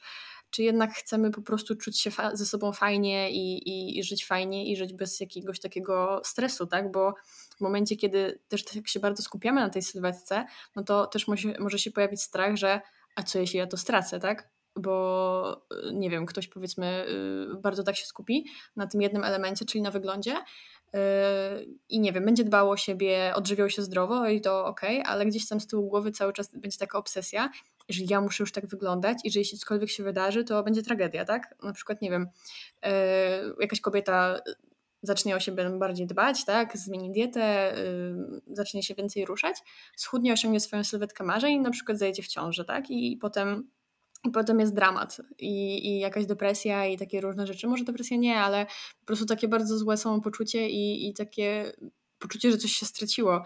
czy 0.51 0.63
jednak 0.63 0.93
chcemy 0.93 1.31
po 1.31 1.41
prostu 1.41 1.75
czuć 1.75 1.99
się 1.99 2.11
ze 2.33 2.45
sobą 2.45 2.71
fajnie 2.71 3.31
i, 3.31 3.69
i, 3.69 3.99
i, 3.99 4.03
żyć 4.03 4.25
fajnie 4.25 4.71
i 4.71 4.75
żyć 4.75 4.93
bez 4.93 5.19
jakiegoś 5.19 5.59
takiego 5.59 6.21
stresu, 6.25 6.67
tak? 6.67 6.91
Bo 6.91 7.13
w 7.57 7.61
momencie, 7.61 7.95
kiedy 7.95 8.39
też 8.47 8.65
tak 8.65 8.87
się 8.87 8.99
bardzo 8.99 9.23
skupiamy 9.23 9.61
na 9.61 9.69
tej 9.69 9.81
sylwetce, 9.81 10.45
no 10.75 10.83
to 10.83 11.07
też 11.07 11.27
może, 11.27 11.53
może 11.59 11.79
się 11.79 11.91
pojawić 11.91 12.21
strach, 12.21 12.55
że 12.55 12.81
a 13.15 13.23
co 13.23 13.39
jeśli 13.39 13.59
ja 13.59 13.67
to 13.67 13.77
stracę, 13.77 14.19
tak? 14.19 14.49
Bo 14.75 15.65
y, 15.89 15.93
nie 15.93 16.09
wiem, 16.09 16.25
ktoś 16.25 16.47
powiedzmy 16.47 17.05
y, 17.53 17.61
bardzo 17.61 17.83
tak 17.83 17.95
się 17.95 18.05
skupi 18.05 18.45
na 18.75 18.87
tym 18.87 19.01
jednym 19.01 19.23
elemencie, 19.23 19.65
czyli 19.65 19.81
na 19.81 19.91
wyglądzie, 19.91 20.35
i 21.89 21.99
nie 21.99 22.13
wiem, 22.13 22.25
będzie 22.25 22.43
dbał 22.43 22.69
o 22.69 22.77
siebie, 22.77 23.33
odżywiał 23.35 23.69
się 23.69 23.81
zdrowo 23.81 24.27
i 24.29 24.41
to 24.41 24.65
ok, 24.65 24.81
ale 25.05 25.25
gdzieś 25.25 25.47
tam 25.47 25.59
z 25.59 25.67
tyłu 25.67 25.89
głowy 25.89 26.11
cały 26.11 26.33
czas 26.33 26.55
będzie 26.55 26.77
taka 26.77 26.97
obsesja, 26.97 27.49
że 27.89 28.03
ja 28.09 28.21
muszę 28.21 28.43
już 28.43 28.51
tak 28.51 28.67
wyglądać 28.67 29.17
i 29.23 29.31
że 29.31 29.39
jeśli 29.39 29.57
cokolwiek 29.57 29.89
się 29.89 30.03
wydarzy, 30.03 30.43
to 30.43 30.63
będzie 30.63 30.83
tragedia, 30.83 31.25
tak? 31.25 31.55
Na 31.63 31.73
przykład, 31.73 32.01
nie 32.01 32.09
wiem, 32.09 32.27
yy, 32.83 32.89
jakaś 33.59 33.81
kobieta 33.81 34.39
zacznie 35.03 35.35
o 35.35 35.39
siebie 35.39 35.69
bardziej 35.69 36.07
dbać, 36.07 36.45
tak? 36.45 36.77
Zmieni 36.77 37.11
dietę, 37.11 37.73
yy, 38.47 38.55
zacznie 38.55 38.83
się 38.83 38.95
więcej 38.95 39.25
ruszać, 39.25 39.57
schudnie, 39.95 40.33
osiągnie 40.33 40.59
swoją 40.59 40.83
sylwetkę 40.83 41.23
marzeń 41.23 41.59
na 41.59 41.71
przykład 41.71 41.97
zajdzie 41.97 42.23
w 42.23 42.27
ciąży, 42.27 42.65
tak? 42.65 42.89
I 42.89 43.17
potem 43.17 43.69
i 44.25 44.31
potem 44.31 44.59
jest 44.59 44.73
dramat 44.73 45.21
i, 45.39 45.87
i 45.87 45.99
jakaś 45.99 46.25
depresja 46.25 46.85
i 46.85 46.97
takie 46.97 47.21
różne 47.21 47.47
rzeczy. 47.47 47.67
Może 47.67 47.83
depresja 47.83 48.17
nie, 48.17 48.39
ale 48.39 48.65
po 48.99 49.05
prostu 49.05 49.25
takie 49.25 49.47
bardzo 49.47 49.77
złe 49.77 49.97
samopoczucie 49.97 50.69
i, 50.69 51.09
i 51.09 51.13
takie 51.13 51.73
poczucie, 52.19 52.51
że 52.51 52.57
coś 52.57 52.71
się 52.71 52.85
straciło. 52.85 53.43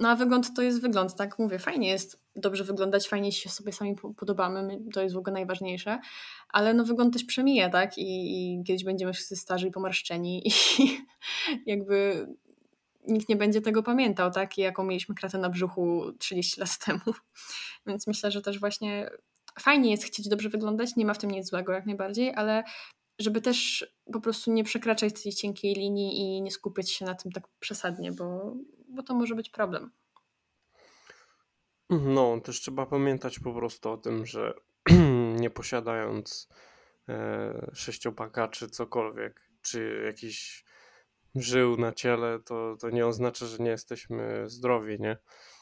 No 0.00 0.08
a 0.08 0.16
wygląd 0.16 0.56
to 0.56 0.62
jest 0.62 0.80
wygląd, 0.80 1.16
tak? 1.16 1.38
Mówię, 1.38 1.58
fajnie 1.58 1.88
jest 1.88 2.20
dobrze 2.36 2.64
wyglądać, 2.64 3.08
fajnie 3.08 3.32
się 3.32 3.48
sobie 3.48 3.72
sami 3.72 3.96
podobamy, 4.16 4.78
to 4.92 5.02
jest 5.02 5.14
w 5.14 5.18
ogóle 5.18 5.32
najważniejsze, 5.32 5.98
ale 6.48 6.74
no 6.74 6.84
wygląd 6.84 7.12
też 7.12 7.24
przemija, 7.24 7.70
tak? 7.70 7.98
I, 7.98 8.04
i 8.04 8.64
kiedyś 8.64 8.84
będziemy 8.84 9.12
wszyscy 9.12 9.36
starzy 9.36 9.68
i 9.68 9.70
pomarszczeni 9.70 10.48
i 10.48 10.52
jakby 11.72 12.26
nikt 13.08 13.28
nie 13.28 13.36
będzie 13.36 13.60
tego 13.60 13.82
pamiętał, 13.82 14.30
tak? 14.30 14.58
I 14.58 14.60
jaką 14.60 14.84
mieliśmy 14.84 15.14
kratę 15.14 15.38
na 15.38 15.48
brzuchu 15.48 16.12
30 16.18 16.60
lat 16.60 16.78
temu. 16.78 17.00
Więc 17.86 18.06
myślę, 18.06 18.30
że 18.30 18.42
też 18.42 18.60
właśnie 18.60 19.10
fajnie 19.60 19.90
jest 19.90 20.04
chcieć 20.04 20.28
dobrze 20.28 20.48
wyglądać, 20.48 20.96
nie 20.96 21.04
ma 21.04 21.14
w 21.14 21.18
tym 21.18 21.30
nic 21.30 21.48
złego 21.48 21.72
jak 21.72 21.86
najbardziej, 21.86 22.34
ale 22.34 22.64
żeby 23.18 23.40
też 23.40 23.86
po 24.12 24.20
prostu 24.20 24.52
nie 24.52 24.64
przekraczać 24.64 25.22
tej 25.22 25.32
cienkiej 25.32 25.74
linii 25.74 26.18
i 26.20 26.42
nie 26.42 26.50
skupiać 26.50 26.90
się 26.90 27.04
na 27.04 27.14
tym 27.14 27.32
tak 27.32 27.48
przesadnie, 27.60 28.12
bo, 28.12 28.56
bo 28.88 29.02
to 29.02 29.14
może 29.14 29.34
być 29.34 29.50
problem. 29.50 29.90
No, 31.90 32.40
też 32.40 32.60
trzeba 32.60 32.86
pamiętać 32.86 33.38
po 33.38 33.54
prostu 33.54 33.90
o 33.90 33.96
tym, 33.96 34.26
że 34.26 34.54
nie 35.40 35.50
posiadając 35.50 36.48
e, 37.08 37.70
sześciopaka 37.74 38.48
czy 38.48 38.68
cokolwiek, 38.68 39.50
czy 39.62 40.02
jakiś 40.06 40.64
żył 41.34 41.76
na 41.76 41.92
ciele, 41.92 42.38
to, 42.44 42.76
to 42.80 42.90
nie 42.90 43.06
oznacza, 43.06 43.46
że 43.46 43.58
nie 43.58 43.70
jesteśmy 43.70 44.48
zdrowi, 44.48 45.00
nie? 45.00 45.16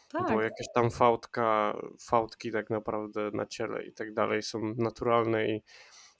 Tak. 0.08 0.32
Bo 0.32 0.42
jakieś 0.42 0.66
tam 0.74 0.90
fałdka, 0.90 1.76
fałdki 2.00 2.52
tak 2.52 2.70
naprawdę 2.70 3.30
na 3.34 3.46
ciele 3.46 3.84
i 3.84 3.92
tak 3.92 4.14
dalej 4.14 4.42
są 4.42 4.74
naturalne 4.76 5.48
i 5.48 5.62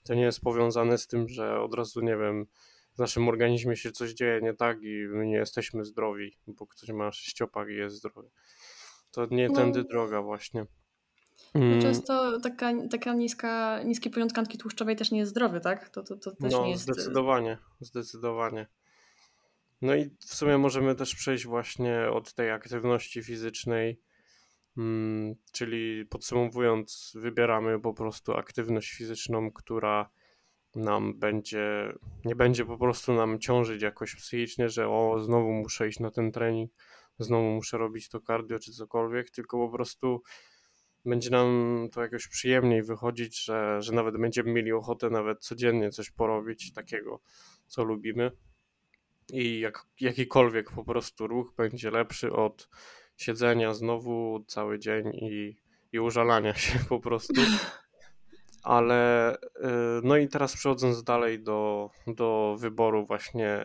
to 0.05 0.15
nie 0.15 0.23
jest 0.23 0.41
powiązane 0.41 0.99
z 0.99 1.07
tym, 1.07 1.29
że 1.29 1.61
od 1.61 1.75
razu, 1.75 2.01
nie 2.01 2.17
wiem, 2.17 2.47
w 2.95 2.99
naszym 2.99 3.29
organizmie 3.29 3.77
się 3.77 3.93
coś 3.93 4.13
dzieje 4.13 4.41
nie 4.43 4.55
tak 4.55 4.83
i 4.83 5.07
my 5.09 5.27
nie 5.27 5.37
jesteśmy 5.37 5.85
zdrowi, 5.85 6.39
bo 6.47 6.67
ktoś 6.67 6.89
ma 6.89 7.13
sześciopak 7.13 7.69
i 7.69 7.77
jest 7.77 7.97
zdrowy. 7.97 8.31
To 9.11 9.27
nie 9.31 9.49
no. 9.49 9.55
tędy 9.55 9.85
droga 9.85 10.23
właśnie. 10.23 10.67
No 11.55 11.61
mm. 11.61 11.83
Często 11.83 12.41
taka, 12.41 12.73
taka 12.91 13.15
niska, 13.15 13.83
niski 13.83 14.11
poziom 14.11 14.29
tkanki 14.29 14.59
tłuszczowej 14.59 14.97
też 14.97 15.11
nie 15.11 15.19
jest 15.19 15.31
zdrowy, 15.31 15.61
tak? 15.61 15.89
To, 15.89 16.03
to, 16.03 16.17
to 16.17 16.31
też 16.31 16.53
no, 16.53 16.65
nie 16.65 16.71
jest... 16.71 16.83
zdecydowanie, 16.83 17.59
zdecydowanie. 17.81 18.67
No 19.83 19.95
i 19.95 20.11
w 20.21 20.35
sumie 20.35 20.59
możemy 20.59 20.95
też 20.95 21.15
przejść 21.15 21.47
właśnie 21.47 22.11
od 22.13 22.35
tej 22.35 22.51
aktywności 22.51 23.23
fizycznej, 23.23 24.01
mm, 24.77 25.35
czyli 25.53 26.07
podsumowując, 26.07 27.13
wybieramy 27.15 27.81
po 27.81 27.95
prostu 27.95 28.33
aktywność 28.33 28.91
fizyczną, 28.91 29.53
która 29.53 30.11
nam 30.75 31.19
będzie, 31.19 31.93
nie 32.25 32.37
będzie 32.37 32.65
po 32.65 32.79
prostu 32.79 33.13
nam 33.13 33.39
ciążyć 33.39 33.83
jakoś 33.83 34.15
psychicznie, 34.15 34.69
że 34.69 34.89
o, 34.89 35.21
znowu 35.21 35.53
muszę 35.53 35.89
iść 35.89 36.01
na 36.01 36.11
ten 36.11 36.33
trening, 36.33 36.73
znowu 37.19 37.45
muszę 37.45 37.79
robić 37.79 38.09
to 38.09 38.21
cardio 38.21 38.59
czy 38.59 38.73
cokolwiek, 38.73 39.31
tylko 39.31 39.59
po 39.59 39.73
prostu 39.73 40.23
będzie 41.05 41.31
nam 41.31 41.89
to 41.93 42.03
jakoś 42.03 42.29
przyjemniej 42.29 42.83
wychodzić, 42.83 43.45
że, 43.45 43.83
że 43.83 43.93
nawet 43.93 44.19
będziemy 44.19 44.53
mieli 44.53 44.73
ochotę 44.73 45.11
nawet 45.11 45.41
codziennie 45.41 45.91
coś 45.91 46.11
porobić 46.11 46.73
takiego, 46.73 47.21
co 47.67 47.85
lubimy 47.85 48.31
i 49.33 49.61
jak, 49.61 49.87
jakikolwiek 50.01 50.71
po 50.71 50.85
prostu 50.85 51.27
ruch 51.27 51.55
będzie 51.57 51.91
lepszy 51.91 52.33
od 52.33 52.69
siedzenia 53.17 53.75
znowu 53.75 54.45
cały 54.47 54.79
dzień 54.79 55.11
i, 55.15 55.57
i 55.93 56.01
użalania 56.01 56.55
się 56.55 56.79
po 56.89 57.01
prostu. 57.01 57.41
Ale 58.63 59.35
y, 59.35 59.39
no 60.03 60.17
i 60.17 60.29
teraz 60.29 60.57
przechodząc 60.57 61.03
dalej 61.03 61.43
do, 61.43 61.91
do 62.07 62.57
wyboru 62.59 63.07
właśnie 63.07 63.65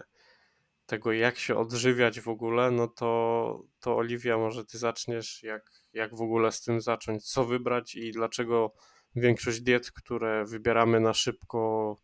tego, 0.85 1.11
jak 1.11 1.37
się 1.37 1.55
odżywiać 1.55 2.21
w 2.21 2.27
ogóle, 2.27 2.71
no 2.71 2.87
to, 2.87 3.63
to 3.79 3.97
Oliwia, 3.97 4.37
może 4.37 4.65
ty 4.65 4.77
zaczniesz, 4.77 5.43
jak, 5.43 5.71
jak 5.93 6.15
w 6.15 6.21
ogóle 6.21 6.51
z 6.51 6.61
tym 6.61 6.81
zacząć, 6.81 7.25
co 7.31 7.45
wybrać 7.45 7.95
i 7.95 8.11
dlaczego 8.11 8.73
większość 9.15 9.61
diet, 9.61 9.91
które 9.91 10.45
wybieramy 10.45 10.99
na 10.99 11.13
szybko, 11.13 11.97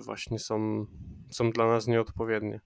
właśnie 0.00 0.38
są, 0.38 0.86
są 1.30 1.50
dla 1.50 1.66
nas 1.66 1.86
nieodpowiednie. 1.86 2.60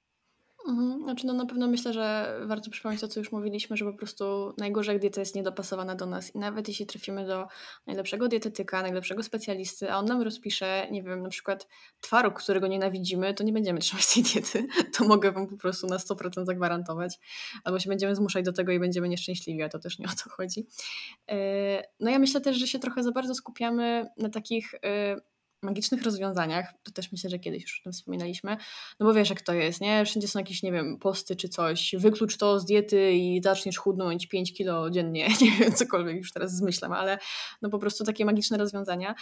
Mhm. 0.68 1.02
Znaczy, 1.02 1.26
no 1.26 1.32
na 1.32 1.46
pewno 1.46 1.66
myślę, 1.66 1.92
że 1.92 2.36
warto 2.46 2.70
przypomnieć 2.70 3.00
to, 3.00 3.08
co 3.08 3.20
już 3.20 3.32
mówiliśmy, 3.32 3.76
że 3.76 3.84
po 3.84 3.92
prostu 3.92 4.54
najgorzej 4.58 5.00
dieta 5.00 5.20
jest 5.20 5.34
niedopasowana 5.34 5.94
do 5.94 6.06
nas 6.06 6.34
i 6.34 6.38
nawet 6.38 6.68
jeśli 6.68 6.86
trafimy 6.86 7.26
do 7.26 7.46
najlepszego 7.86 8.28
dietetyka, 8.28 8.82
najlepszego 8.82 9.22
specjalisty, 9.22 9.92
a 9.92 9.98
on 9.98 10.04
nam 10.04 10.22
rozpisze, 10.22 10.88
nie 10.90 11.02
wiem, 11.02 11.22
na 11.22 11.28
przykład 11.28 11.68
twaróg, 12.00 12.42
którego 12.42 12.66
nienawidzimy, 12.66 13.34
to 13.34 13.44
nie 13.44 13.52
będziemy 13.52 13.80
trzymać 13.80 14.14
tej 14.14 14.22
diety. 14.22 14.66
To 14.98 15.04
mogę 15.04 15.32
Wam 15.32 15.46
po 15.46 15.56
prostu 15.56 15.86
na 15.86 15.96
100% 15.96 16.44
zagwarantować. 16.44 17.18
Albo 17.64 17.78
się 17.78 17.88
będziemy 17.88 18.16
zmuszać 18.16 18.44
do 18.44 18.52
tego 18.52 18.72
i 18.72 18.78
będziemy 18.78 19.08
nieszczęśliwi, 19.08 19.62
a 19.62 19.68
to 19.68 19.78
też 19.78 19.98
nie 19.98 20.06
o 20.06 20.24
to 20.24 20.30
chodzi. 20.30 20.66
E, 21.30 21.82
no 22.00 22.10
ja 22.10 22.18
myślę 22.18 22.40
też, 22.40 22.56
że 22.56 22.66
się 22.66 22.78
trochę 22.78 23.02
za 23.02 23.12
bardzo 23.12 23.34
skupiamy 23.34 24.06
na 24.16 24.28
takich 24.28 24.74
e, 24.74 25.16
magicznych 25.62 26.02
rozwiązaniach, 26.02 26.72
to 26.82 26.92
też 26.92 27.12
myślę, 27.12 27.30
że 27.30 27.38
kiedyś 27.38 27.62
już 27.62 27.80
o 27.80 27.82
tym 27.82 27.92
wspominaliśmy, 27.92 28.56
no 29.00 29.06
bo 29.06 29.14
wiesz 29.14 29.30
jak 29.30 29.40
to 29.40 29.52
jest, 29.52 29.80
nie? 29.80 30.04
Wszędzie 30.04 30.28
są 30.28 30.38
jakieś, 30.38 30.62
nie 30.62 30.72
wiem, 30.72 30.98
posty 30.98 31.36
czy 31.36 31.48
coś, 31.48 31.94
wyklucz 31.98 32.36
to 32.36 32.60
z 32.60 32.64
diety 32.64 33.12
i 33.12 33.40
zaczniesz 33.44 33.76
chudnąć 33.76 34.26
5 34.26 34.54
kilo 34.54 34.90
dziennie, 34.90 35.28
nie 35.40 35.50
wiem, 35.50 35.72
cokolwiek 35.72 36.16
już 36.16 36.32
teraz 36.32 36.56
zmyślam, 36.56 36.92
ale 36.92 37.18
no 37.62 37.70
po 37.70 37.78
prostu 37.78 38.04
takie 38.04 38.24
magiczne 38.24 38.58
rozwiązania. 38.58 39.14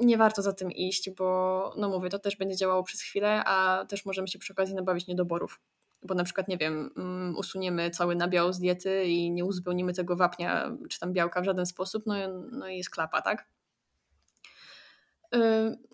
Nie 0.00 0.18
warto 0.18 0.42
za 0.42 0.52
tym 0.52 0.72
iść, 0.72 1.10
bo 1.10 1.72
no 1.76 1.88
mówię, 1.88 2.10
to 2.10 2.18
też 2.18 2.36
będzie 2.36 2.56
działało 2.56 2.82
przez 2.82 3.00
chwilę, 3.00 3.44
a 3.44 3.84
też 3.88 4.04
możemy 4.06 4.28
się 4.28 4.38
przy 4.38 4.52
okazji 4.52 4.74
nabawić 4.74 5.06
niedoborów 5.06 5.60
bo 6.02 6.14
na 6.14 6.24
przykład, 6.24 6.48
nie 6.48 6.58
wiem, 6.58 6.90
mm, 6.96 7.36
usuniemy 7.36 7.90
cały 7.90 8.16
nabiał 8.16 8.52
z 8.52 8.58
diety 8.58 9.04
i 9.04 9.30
nie 9.30 9.44
uzupełnimy 9.44 9.92
tego 9.92 10.16
wapnia 10.16 10.76
czy 10.88 11.00
tam 11.00 11.12
białka 11.12 11.40
w 11.40 11.44
żaden 11.44 11.66
sposób, 11.66 12.06
no, 12.06 12.14
no 12.52 12.68
i 12.68 12.76
jest 12.76 12.90
klapa, 12.90 13.22
tak? 13.22 13.46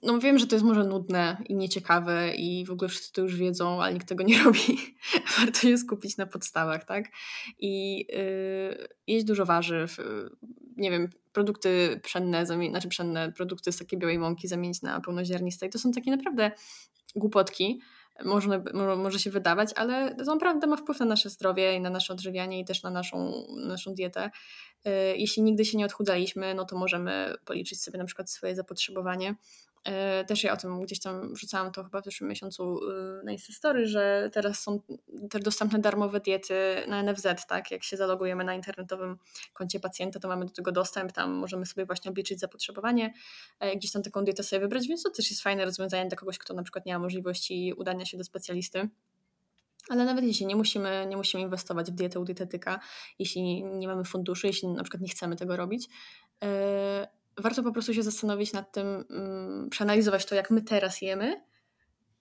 No 0.02 0.18
wiem, 0.18 0.38
że 0.38 0.46
to 0.46 0.54
jest 0.54 0.64
może 0.64 0.84
nudne 0.84 1.36
i 1.48 1.54
nieciekawe 1.54 2.34
i 2.34 2.64
w 2.64 2.70
ogóle 2.70 2.88
wszyscy 2.88 3.12
to 3.12 3.22
już 3.22 3.36
wiedzą, 3.36 3.82
ale 3.82 3.94
nikt 3.94 4.08
tego 4.08 4.24
nie 4.24 4.38
robi. 4.44 4.94
Warto 5.38 5.60
się 5.60 5.78
skupić 5.78 6.16
na 6.16 6.26
podstawach, 6.26 6.84
tak? 6.84 7.08
I 7.58 7.98
yy, 7.98 8.88
jeść 9.06 9.26
dużo 9.26 9.46
warzyw, 9.46 9.98
yy, 9.98 10.30
nie 10.76 10.90
wiem, 10.90 11.08
produkty 11.32 12.00
pszenne, 12.02 12.46
znaczy 12.46 12.88
pszenne, 12.88 13.32
produkty 13.32 13.72
z 13.72 13.78
takiej 13.78 13.98
białej 13.98 14.18
mąki 14.18 14.48
zamienić 14.48 14.82
na 14.82 15.00
pełnoziarniste. 15.00 15.66
I 15.66 15.70
to 15.70 15.78
są 15.78 15.92
takie 15.92 16.10
naprawdę 16.10 16.50
głupotki, 17.16 17.80
może, 18.24 18.62
może 18.96 19.18
się 19.18 19.30
wydawać, 19.30 19.70
ale 19.76 20.14
to 20.14 20.24
naprawdę 20.34 20.66
ma 20.66 20.76
wpływ 20.76 21.00
na 21.00 21.06
nasze 21.06 21.30
zdrowie 21.30 21.74
i 21.74 21.80
na 21.80 21.90
nasze 21.90 22.12
odżywianie 22.12 22.60
i 22.60 22.64
też 22.64 22.82
na 22.82 22.90
naszą, 22.90 23.46
naszą 23.56 23.94
dietę. 23.94 24.30
Y, 24.86 24.90
jeśli 25.16 25.42
nigdy 25.42 25.64
się 25.64 25.78
nie 25.78 25.84
odchudzaliśmy, 25.84 26.54
no 26.54 26.64
to 26.64 26.76
możemy 26.76 27.34
policzyć 27.44 27.82
sobie 27.82 27.98
na 27.98 28.04
przykład 28.04 28.30
swoje 28.30 28.56
zapotrzebowanie 28.56 29.34
też 30.26 30.44
ja 30.44 30.52
o 30.52 30.56
tym 30.56 30.80
gdzieś 30.80 31.00
tam 31.00 31.34
wrzucałam 31.34 31.72
to 31.72 31.84
chyba 31.84 32.00
w 32.00 32.04
zeszłym 32.04 32.30
miesiącu 32.30 32.78
y, 32.90 33.24
na 33.24 33.32
Instastory, 33.32 33.86
że 33.86 34.30
teraz 34.32 34.58
są 34.60 34.80
też 35.30 35.42
dostępne 35.42 35.78
darmowe 35.78 36.20
diety 36.20 36.54
na 36.88 37.02
NFZ, 37.02 37.26
tak? 37.48 37.70
Jak 37.70 37.82
się 37.82 37.96
zalogujemy 37.96 38.44
na 38.44 38.54
internetowym 38.54 39.18
koncie 39.52 39.80
pacjenta, 39.80 40.20
to 40.20 40.28
mamy 40.28 40.44
do 40.44 40.52
tego 40.52 40.72
dostęp, 40.72 41.12
tam 41.12 41.32
możemy 41.32 41.66
sobie 41.66 41.86
właśnie 41.86 42.10
obliczyć 42.10 42.40
zapotrzebowanie, 42.40 43.14
e, 43.60 43.76
gdzieś 43.76 43.92
tam 43.92 44.02
taką 44.02 44.24
dietę 44.24 44.42
sobie 44.42 44.60
wybrać, 44.60 44.88
więc 44.88 45.02
to 45.02 45.10
też 45.10 45.30
jest 45.30 45.42
fajne 45.42 45.64
rozwiązanie 45.64 46.08
dla 46.08 46.16
kogoś, 46.16 46.38
kto 46.38 46.54
na 46.54 46.62
przykład 46.62 46.86
nie 46.86 46.92
ma 46.92 46.98
możliwości 46.98 47.72
udania 47.76 48.06
się 48.06 48.18
do 48.18 48.24
specjalisty. 48.24 48.88
Ale 49.88 50.04
nawet 50.04 50.24
jeśli 50.24 50.46
nie 50.46 50.56
musimy, 50.56 51.06
nie 51.08 51.16
musimy 51.16 51.42
inwestować 51.42 51.90
w 51.90 51.94
dietę 51.94 52.20
u 52.20 52.24
dietetyka, 52.24 52.80
jeśli 53.18 53.64
nie 53.64 53.88
mamy 53.88 54.04
funduszy, 54.04 54.46
jeśli 54.46 54.68
na 54.68 54.82
przykład 54.82 55.02
nie 55.02 55.08
chcemy 55.08 55.36
tego 55.36 55.56
robić, 55.56 55.88
e, 56.44 57.15
warto 57.38 57.62
po 57.62 57.72
prostu 57.72 57.94
się 57.94 58.02
zastanowić 58.02 58.52
nad 58.52 58.72
tym, 58.72 59.04
um, 59.10 59.68
przeanalizować 59.70 60.26
to, 60.26 60.34
jak 60.34 60.50
my 60.50 60.62
teraz 60.62 61.02
jemy, 61.02 61.46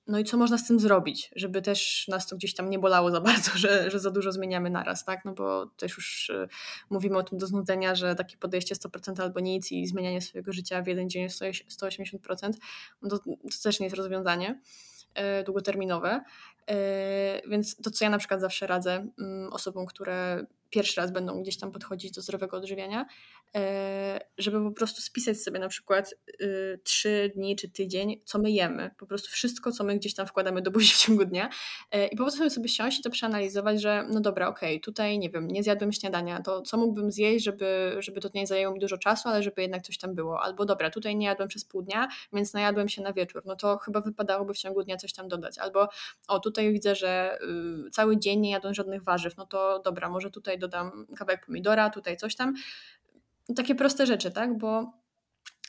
no 0.08 0.20
i 0.20 0.24
co 0.24 0.38
można 0.38 0.58
z 0.58 0.68
tym 0.68 0.80
zrobić, 0.80 1.32
żeby 1.36 1.62
też 1.62 2.08
nas 2.08 2.28
to 2.28 2.36
gdzieś 2.36 2.54
tam 2.54 2.70
nie 2.70 2.80
bolało 2.80 3.12
za 3.12 3.22
bardzo, 3.32 3.52
że, 3.56 3.92
że 3.92 4.00
za 4.00 4.12
dużo 4.12 4.32
zmieniamy 4.32 4.70
naraz, 4.70 5.06
tak? 5.06 5.26
No 5.26 5.34
bo 5.34 5.66
też 5.66 5.98
już 5.98 6.30
y, 6.30 6.48
mówimy 6.90 7.18
o 7.18 7.24
tym 7.24 7.38
do 7.38 7.48
znudzenia, 7.48 7.96
że 7.96 8.16
takie 8.16 8.38
podejście 8.38 8.76
100% 8.76 9.22
albo 9.22 9.40
nic 9.40 9.72
i 9.72 9.88
zmienianie 9.88 10.22
swojego 10.22 10.54
życia 10.54 10.82
w 10.82 10.88
jeden 10.88 11.10
dzień 11.10 11.28
180%, 11.28 12.52
no 13.02 13.10
to, 13.10 13.20
to 13.20 13.64
też 13.64 13.80
nie 13.80 13.86
jest 13.86 13.98
rozwiązanie 13.98 14.62
y, 15.40 15.44
długoterminowe. 15.44 16.22
Y, 16.72 17.50
więc 17.50 17.76
to, 17.76 17.92
co 17.92 18.06
ja 18.06 18.10
na 18.10 18.18
przykład 18.18 18.42
zawsze 18.42 18.68
radzę 18.68 19.08
mm, 19.20 19.54
osobom, 19.54 19.86
które 19.86 20.46
pierwszy 20.70 21.02
raz 21.02 21.12
będą 21.12 21.42
gdzieś 21.42 21.58
tam 21.58 21.72
podchodzić 21.72 22.12
do 22.12 22.22
zdrowego 22.22 22.58
odżywiania, 22.58 23.06
żeby 24.38 24.64
po 24.64 24.72
prostu 24.72 25.02
spisać 25.02 25.42
sobie 25.42 25.60
na 25.60 25.68
przykład 25.68 26.16
y, 26.42 26.80
trzy 26.84 27.32
dni 27.36 27.56
czy 27.56 27.70
tydzień, 27.70 28.22
co 28.26 28.40
my 28.40 28.52
jemy. 28.52 28.92
Po 28.98 29.06
prostu 29.06 29.32
wszystko, 29.32 29.72
co 29.72 29.84
my 29.84 29.96
gdzieś 29.96 30.14
tam 30.14 30.28
wkładamy 30.28 30.62
do 30.62 30.72
buzi 30.72 30.94
w 30.94 30.98
ciągu 30.98 31.26
dnia 31.26 31.50
e, 31.92 32.08
i 32.08 32.18
po 32.18 32.24
prostu 32.24 32.50
sobie 32.50 32.70
siąść 32.70 33.00
i 33.00 33.04
to 33.04 33.10
przeanalizować, 33.10 33.82
że 33.82 34.06
no 34.10 34.22
dobra, 34.22 34.48
okej, 34.48 34.76
okay, 34.76 34.80
tutaj 34.80 35.20
nie 35.20 35.30
wiem, 35.30 35.48
nie 35.48 35.64
zjadłem 35.64 35.92
śniadania, 35.92 36.42
to 36.42 36.62
co 36.62 36.78
mógłbym 36.78 37.12
zjeść, 37.12 37.46
żeby, 37.46 37.96
żeby 38.00 38.22
to 38.22 38.30
nie 38.34 38.48
zajęło 38.48 38.74
mi 38.74 38.80
dużo 38.80 38.98
czasu, 38.98 39.30
ale 39.30 39.44
żeby 39.44 39.62
jednak 39.62 39.82
coś 39.82 39.98
tam 39.98 40.16
było. 40.16 40.42
Albo 40.42 40.66
dobra, 40.66 40.90
tutaj 40.90 41.16
nie 41.16 41.26
jadłem 41.26 41.50
przez 41.50 41.66
pół 41.66 41.82
dnia, 41.82 42.08
więc 42.34 42.54
najadłem 42.54 42.90
się 42.90 43.02
na 43.02 43.14
wieczór, 43.14 43.42
no 43.46 43.56
to 43.56 43.78
chyba 43.78 44.02
wypadałoby 44.02 44.54
w 44.54 44.58
ciągu 44.58 44.84
dnia 44.84 44.98
coś 44.98 45.14
tam 45.14 45.28
dodać. 45.28 45.58
Albo 45.60 45.88
o, 46.28 46.40
tutaj 46.40 46.74
widzę, 46.74 46.96
że 46.96 47.38
y, 47.88 47.90
cały 47.90 48.20
dzień 48.20 48.40
nie 48.40 48.52
jadłem 48.52 48.74
żadnych 48.74 49.04
warzyw, 49.04 49.38
no 49.38 49.46
to 49.46 49.80
dobra, 49.80 50.10
może 50.10 50.32
tutaj 50.32 50.60
dodam 50.60 51.08
kawałek 51.18 51.46
pomidora, 51.46 51.90
tutaj 51.90 52.18
coś 52.18 52.36
tam. 52.36 52.54
Takie 53.56 53.76
proste 53.76 54.06
rzeczy, 54.06 54.32
tak? 54.32 54.58
Bo 54.58 54.94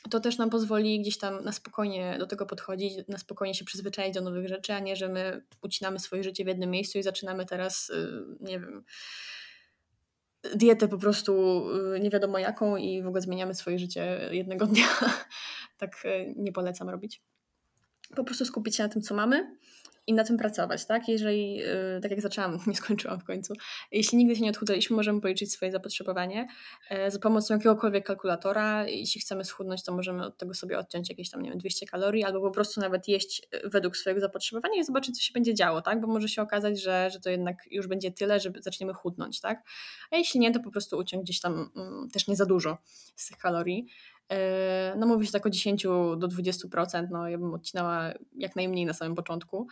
to 0.09 0.19
też 0.19 0.37
nam 0.37 0.49
pozwoli 0.49 1.01
gdzieś 1.01 1.17
tam 1.17 1.43
na 1.43 1.51
spokojnie 1.51 2.15
do 2.19 2.27
tego 2.27 2.45
podchodzić, 2.45 2.93
na 3.07 3.17
spokojnie 3.17 3.53
się 3.53 3.65
przyzwyczaić 3.65 4.13
do 4.13 4.21
nowych 4.21 4.47
rzeczy, 4.47 4.73
a 4.73 4.79
nie, 4.79 4.95
że 4.95 5.09
my 5.09 5.41
ucinamy 5.61 5.99
swoje 5.99 6.23
życie 6.23 6.43
w 6.43 6.47
jednym 6.47 6.71
miejscu 6.71 6.97
i 6.97 7.03
zaczynamy 7.03 7.45
teraz, 7.45 7.89
y, 7.89 8.25
nie 8.39 8.59
wiem, 8.59 8.83
dietę 10.55 10.87
po 10.87 10.97
prostu 10.97 11.63
y, 11.95 11.99
nie 11.99 12.09
wiadomo 12.09 12.39
jaką 12.39 12.77
i 12.77 13.03
w 13.03 13.07
ogóle 13.07 13.21
zmieniamy 13.21 13.55
swoje 13.55 13.79
życie 13.79 14.29
jednego 14.31 14.65
dnia. 14.65 14.87
tak 15.77 16.05
y, 16.05 16.33
nie 16.37 16.51
polecam 16.51 16.89
robić. 16.89 17.21
Po 18.15 18.23
prostu 18.23 18.45
skupić 18.45 18.75
się 18.75 18.83
na 18.83 18.89
tym, 18.89 19.01
co 19.01 19.15
mamy 19.15 19.57
i 20.07 20.13
na 20.13 20.23
tym 20.23 20.37
pracować, 20.37 20.85
tak? 20.85 21.07
Jeżeli, 21.07 21.55
yy, 21.55 21.99
tak 22.01 22.11
jak 22.11 22.21
zaczęłam, 22.21 22.59
nie 22.67 22.75
skończyłam 22.75 23.19
w 23.19 23.23
końcu, 23.23 23.53
jeśli 23.91 24.17
nigdy 24.17 24.35
się 24.35 24.41
nie 24.41 24.49
odchudzaliśmy, 24.49 24.95
możemy 24.95 25.21
policzyć 25.21 25.51
swoje 25.51 25.71
zapotrzebowanie 25.71 26.47
yy, 26.91 27.11
za 27.11 27.19
pomocą 27.19 27.53
jakiegokolwiek 27.53 28.05
kalkulatora. 28.05 28.87
Jeśli 28.87 29.21
chcemy 29.21 29.45
schudnąć, 29.45 29.83
to 29.83 29.95
możemy 29.95 30.25
od 30.25 30.37
tego 30.37 30.53
sobie 30.53 30.79
odciąć 30.79 31.09
jakieś 31.09 31.29
tam, 31.29 31.41
nie 31.41 31.49
wiem, 31.49 31.59
200 31.59 31.85
kalorii, 31.85 32.23
albo 32.23 32.41
po 32.41 32.51
prostu 32.51 32.81
nawet 32.81 33.07
jeść 33.07 33.47
y, 33.65 33.69
według 33.69 33.97
swojego 33.97 34.21
zapotrzebowania 34.21 34.81
i 34.81 34.83
zobaczyć, 34.83 35.15
co 35.15 35.21
się 35.21 35.33
będzie 35.33 35.53
działo, 35.53 35.81
tak? 35.81 36.01
Bo 36.01 36.07
może 36.07 36.29
się 36.29 36.41
okazać, 36.41 36.81
że, 36.81 37.09
że 37.09 37.19
to 37.19 37.29
jednak 37.29 37.57
już 37.71 37.87
będzie 37.87 38.11
tyle, 38.11 38.39
że 38.39 38.51
zaczniemy 38.59 38.93
chudnąć, 38.93 39.41
tak? 39.41 39.63
A 40.11 40.15
jeśli 40.15 40.39
nie, 40.39 40.51
to 40.51 40.59
po 40.59 40.71
prostu 40.71 40.97
uciąć 40.97 41.23
gdzieś 41.23 41.41
tam 41.41 41.69
mm, 41.75 42.09
też 42.09 42.27
nie 42.27 42.35
za 42.35 42.45
dużo 42.45 42.77
z 43.15 43.27
tych 43.27 43.37
kalorii. 43.37 43.87
No 44.97 45.07
mówi 45.07 45.25
się 45.25 45.31
tak 45.31 45.45
o 45.45 45.49
10 45.49 45.83
do 46.17 46.27
20%, 46.27 47.07
no 47.11 47.29
ja 47.29 47.37
bym 47.37 47.53
odcinała 47.53 48.13
jak 48.35 48.55
najmniej 48.55 48.85
na 48.85 48.93
samym 48.93 49.15
początku, 49.15 49.67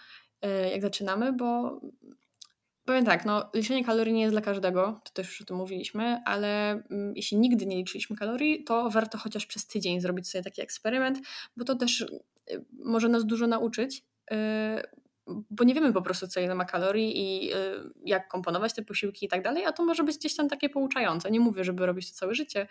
jak 0.72 0.82
zaczynamy, 0.82 1.34
bo 1.34 1.80
powiem 2.86 3.06
tak, 3.06 3.26
no 3.26 3.50
liczenie 3.54 3.86
kalorii 3.86 4.14
nie 4.14 4.22
jest 4.22 4.34
dla 4.34 4.42
każdego, 4.42 5.02
to 5.04 5.12
też 5.14 5.28
już 5.28 5.42
o 5.42 5.46
tym 5.46 5.58
mówiliśmy, 5.58 6.22
ale 6.26 6.72
mm, 6.72 7.14
jeśli 7.16 7.38
nigdy 7.38 7.66
nie 7.66 7.76
liczyliśmy 7.76 8.16
kalorii, 8.16 8.64
to 8.64 8.90
warto 8.90 9.18
chociaż 9.18 9.46
przez 9.46 9.68
tydzień 9.68 10.02
zrobić 10.02 10.30
sobie 10.30 10.44
taki 10.44 10.62
eksperyment, 10.62 11.20
bo 11.58 11.66
to 11.66 11.76
też 11.76 12.02
y, 12.02 12.66
może 12.84 13.10
nas 13.10 13.26
dużo 13.26 13.48
nauczyć, 13.48 14.04
y, 14.32 14.36
bo 15.28 15.64
nie 15.64 15.74
wiemy 15.74 15.94
po 15.94 16.02
prostu, 16.02 16.28
co 16.28 16.40
ile 16.40 16.56
ma 16.56 16.66
kalorii 16.66 17.14
i 17.18 17.54
y, 17.54 17.56
jak 18.06 18.28
komponować 18.28 18.74
te 18.74 18.82
posiłki 18.82 19.26
i 19.26 19.30
tak 19.30 19.44
dalej, 19.44 19.66
a 19.66 19.72
to 19.72 19.86
może 19.86 20.04
być 20.04 20.18
gdzieś 20.18 20.36
tam 20.36 20.50
takie 20.50 20.70
pouczające. 20.70 21.32
Nie 21.32 21.40
mówię, 21.40 21.64
żeby 21.64 21.86
robić 21.86 22.12
to 22.12 22.18
całe 22.18 22.36
życie, 22.36 22.68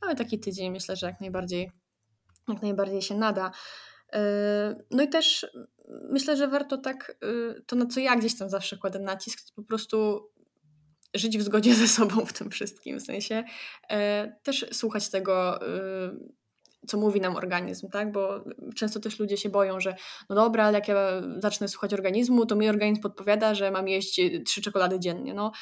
ale 0.00 0.14
taki 0.14 0.40
tydzień 0.40 0.70
myślę, 0.70 0.96
że 0.96 1.06
jak 1.06 1.20
najbardziej, 1.20 1.70
jak 2.48 2.62
najbardziej 2.62 3.02
się 3.02 3.14
nada. 3.14 3.50
No 4.90 5.02
i 5.02 5.08
też 5.08 5.46
myślę, 5.88 6.36
że 6.36 6.48
warto 6.48 6.78
tak, 6.78 7.16
yy, 7.22 7.62
to 7.66 7.76
na 7.76 7.86
co 7.86 8.00
ja 8.00 8.16
gdzieś 8.16 8.38
tam 8.38 8.50
zawsze 8.50 8.76
kładę 8.76 8.98
nacisk, 8.98 9.48
to 9.48 9.54
po 9.54 9.62
prostu 9.62 10.28
żyć 11.14 11.38
w 11.38 11.42
zgodzie 11.42 11.74
ze 11.84 11.88
sobą 11.88 12.26
w 12.26 12.32
tym 12.32 12.50
wszystkim, 12.50 13.00
w 13.00 13.02
sensie 13.02 13.44
yy, 13.90 13.96
też 14.42 14.66
słuchać 14.72 15.10
tego, 15.10 15.58
co 16.86 16.98
mówi 16.98 17.20
nam 17.20 17.36
organizm, 17.36 17.90
tak? 17.90 18.12
Bo 18.12 18.44
często 18.76 19.00
też 19.00 19.18
ludzie 19.18 19.36
się 19.36 19.48
boją, 19.48 19.80
że 19.80 19.94
no 20.28 20.36
dobra, 20.36 20.64
ale 20.64 20.78
jak 20.78 20.88
ja 20.88 21.22
zacznę 21.38 21.68
słuchać 21.68 21.94
organizmu, 21.94 22.46
to 22.46 22.56
mi 22.56 22.68
organizm 22.68 23.02
podpowiada, 23.02 23.54
że 23.54 23.70
mam 23.70 23.88
jeść 23.88 24.20
trzy 24.46 24.62
czekolady 24.62 25.00
dziennie. 25.00 25.34
No, 25.34 25.52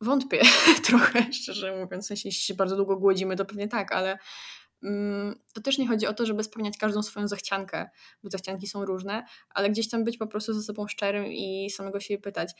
Wątpię 0.00 0.40
trochę, 0.86 1.32
szczerze 1.32 1.76
mówiąc. 1.76 2.04
W 2.04 2.08
sensie, 2.08 2.28
jeśli 2.28 2.42
się 2.42 2.54
bardzo 2.54 2.76
długo 2.76 2.96
głodzimy, 2.96 3.36
to 3.36 3.44
pewnie 3.44 3.68
tak, 3.68 3.92
ale 3.92 4.18
to 5.52 5.60
też 5.60 5.78
nie 5.78 5.88
chodzi 5.88 6.06
o 6.06 6.14
to, 6.14 6.26
żeby 6.26 6.44
spełniać 6.44 6.78
każdą 6.78 7.02
swoją 7.02 7.28
zachciankę, 7.28 7.90
bo 8.22 8.30
zachcianki 8.30 8.66
są 8.66 8.84
różne, 8.84 9.24
ale 9.50 9.70
gdzieś 9.70 9.88
tam 9.88 10.04
być 10.04 10.18
po 10.18 10.26
prostu 10.26 10.54
ze 10.54 10.62
sobą 10.62 10.88
szczerym 10.88 11.26
i 11.26 11.70
samego 11.70 12.00
siebie 12.00 12.22
pytać, 12.22 12.50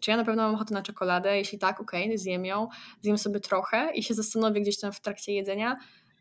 czy 0.00 0.10
ja 0.10 0.16
na 0.16 0.24
pewno 0.24 0.42
mam 0.42 0.54
ochotę 0.54 0.74
na 0.74 0.82
czekoladę? 0.82 1.38
Jeśli 1.38 1.58
tak, 1.58 1.80
okej, 1.80 2.04
okay, 2.04 2.18
zjem 2.18 2.44
ją, 2.44 2.68
zjem 3.02 3.18
sobie 3.18 3.40
trochę 3.40 3.90
i 3.94 4.02
się 4.02 4.14
zastanowię 4.14 4.60
gdzieś 4.60 4.80
tam 4.80 4.92
w 4.92 5.00
trakcie 5.00 5.32
jedzenia, 5.32 5.76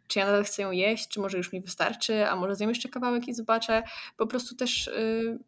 czy 0.07 0.19
ja 0.19 0.25
nadal 0.25 0.43
chcę 0.43 0.61
ją 0.61 0.71
jeść, 0.71 1.07
czy 1.07 1.19
może 1.19 1.37
już 1.37 1.53
mi 1.53 1.61
wystarczy, 1.61 2.27
a 2.27 2.35
może 2.35 2.55
zjem 2.55 2.69
jeszcze 2.69 2.89
kawałek 2.89 3.27
i 3.27 3.33
zobaczę. 3.33 3.83
Po 4.17 4.27
prostu 4.27 4.55
też 4.55 4.87
yy, 4.87 5.39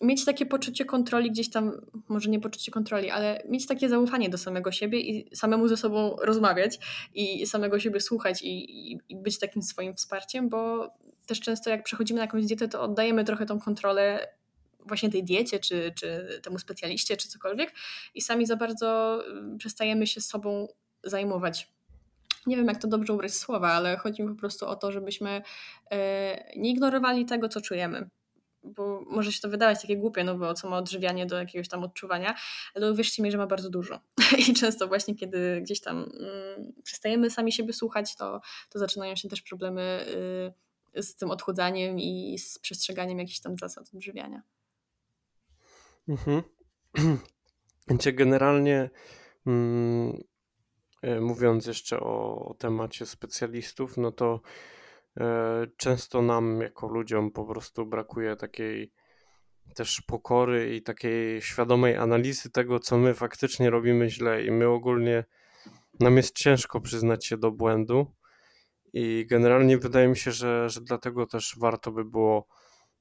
mieć 0.00 0.24
takie 0.24 0.46
poczucie 0.46 0.84
kontroli 0.84 1.30
gdzieś 1.30 1.50
tam, 1.50 1.72
może 2.08 2.30
nie 2.30 2.40
poczucie 2.40 2.72
kontroli, 2.72 3.10
ale 3.10 3.42
mieć 3.48 3.66
takie 3.66 3.88
zaufanie 3.88 4.28
do 4.28 4.38
samego 4.38 4.72
siebie 4.72 5.00
i 5.00 5.36
samemu 5.36 5.68
ze 5.68 5.76
sobą 5.76 6.16
rozmawiać 6.22 6.78
i 7.14 7.46
samego 7.46 7.80
siebie 7.80 8.00
słuchać 8.00 8.42
i, 8.42 8.92
i, 8.92 9.00
i 9.08 9.16
być 9.16 9.38
takim 9.38 9.62
swoim 9.62 9.94
wsparciem, 9.94 10.48
bo 10.48 10.90
też 11.26 11.40
często 11.40 11.70
jak 11.70 11.82
przechodzimy 11.82 12.18
na 12.18 12.24
jakąś 12.24 12.46
dietę, 12.46 12.68
to 12.68 12.82
oddajemy 12.82 13.24
trochę 13.24 13.46
tą 13.46 13.60
kontrolę 13.60 14.28
właśnie 14.86 15.10
tej 15.10 15.24
diecie, 15.24 15.58
czy, 15.58 15.92
czy 15.96 16.40
temu 16.42 16.58
specjaliście, 16.58 17.16
czy 17.16 17.28
cokolwiek 17.28 17.72
i 18.14 18.22
sami 18.22 18.46
za 18.46 18.56
bardzo 18.56 19.20
y, 19.54 19.58
przestajemy 19.58 20.06
się 20.06 20.20
sobą 20.20 20.68
zajmować. 21.04 21.68
nie 22.46 22.56
wiem 22.56 22.66
jak 22.66 22.82
to 22.82 22.88
dobrze 22.88 23.12
ubrać 23.12 23.34
słowa, 23.34 23.72
ale 23.72 23.96
chodzi 23.96 24.22
mi 24.22 24.28
po 24.28 24.34
prostu 24.34 24.66
o 24.66 24.76
to, 24.76 24.92
żebyśmy 24.92 25.42
e, 25.90 26.52
nie 26.56 26.70
ignorowali 26.70 27.26
tego, 27.26 27.48
co 27.48 27.60
czujemy. 27.60 28.08
Bo 28.64 29.00
może 29.06 29.32
się 29.32 29.40
to 29.40 29.48
wydawać 29.48 29.82
takie 29.82 29.96
głupie, 29.96 30.24
no 30.24 30.38
bo 30.38 30.54
co 30.54 30.68
ma 30.68 30.78
odżywianie 30.78 31.26
do 31.26 31.38
jakiegoś 31.38 31.68
tam 31.68 31.84
odczuwania, 31.84 32.34
ale 32.74 32.92
uwierzcie 32.92 33.22
mi, 33.22 33.30
że 33.30 33.38
ma 33.38 33.46
bardzo 33.46 33.70
dużo. 33.70 34.00
I 34.48 34.54
często 34.54 34.88
właśnie, 34.88 35.14
kiedy 35.14 35.60
gdzieś 35.62 35.80
tam 35.80 35.96
mm, 35.96 36.72
przestajemy 36.82 37.30
sami 37.30 37.52
siebie 37.52 37.72
słuchać, 37.72 38.16
to, 38.16 38.40
to 38.70 38.78
zaczynają 38.78 39.16
się 39.16 39.28
też 39.28 39.42
problemy 39.42 40.06
y, 40.96 41.02
z 41.02 41.16
tym 41.16 41.30
odchudzaniem 41.30 42.00
i 42.00 42.38
z 42.38 42.58
przestrzeganiem 42.58 43.18
jakichś 43.18 43.40
tam 43.40 43.56
zasad 43.58 43.90
odżywiania. 43.94 44.42
Mhm. 46.08 46.42
Generalnie 48.12 48.90
mm, 49.46 50.24
e, 51.02 51.20
mówiąc 51.20 51.66
jeszcze 51.66 52.00
o, 52.00 52.44
o 52.48 52.54
temacie 52.54 53.06
specjalistów, 53.06 53.96
no 53.96 54.12
to 54.12 54.40
często 55.76 56.22
nam 56.22 56.60
jako 56.60 56.88
ludziom 56.88 57.30
po 57.30 57.44
prostu 57.44 57.86
brakuje 57.86 58.36
takiej 58.36 58.92
też 59.74 60.00
pokory 60.00 60.76
i 60.76 60.82
takiej 60.82 61.42
świadomej 61.42 61.96
analizy 61.96 62.50
tego, 62.50 62.80
co 62.80 62.98
my 62.98 63.14
faktycznie 63.14 63.70
robimy 63.70 64.10
źle. 64.10 64.44
I 64.44 64.50
my 64.50 64.68
ogólnie 64.68 65.24
nam 66.00 66.16
jest 66.16 66.36
ciężko 66.36 66.80
przyznać 66.80 67.26
się 67.26 67.36
do 67.36 67.50
błędu. 67.50 68.06
I 68.92 69.26
generalnie 69.30 69.78
wydaje 69.78 70.08
mi 70.08 70.16
się, 70.16 70.32
że, 70.32 70.70
że 70.70 70.80
dlatego 70.80 71.26
też 71.26 71.54
warto 71.58 71.92
by 71.92 72.04
było 72.04 72.46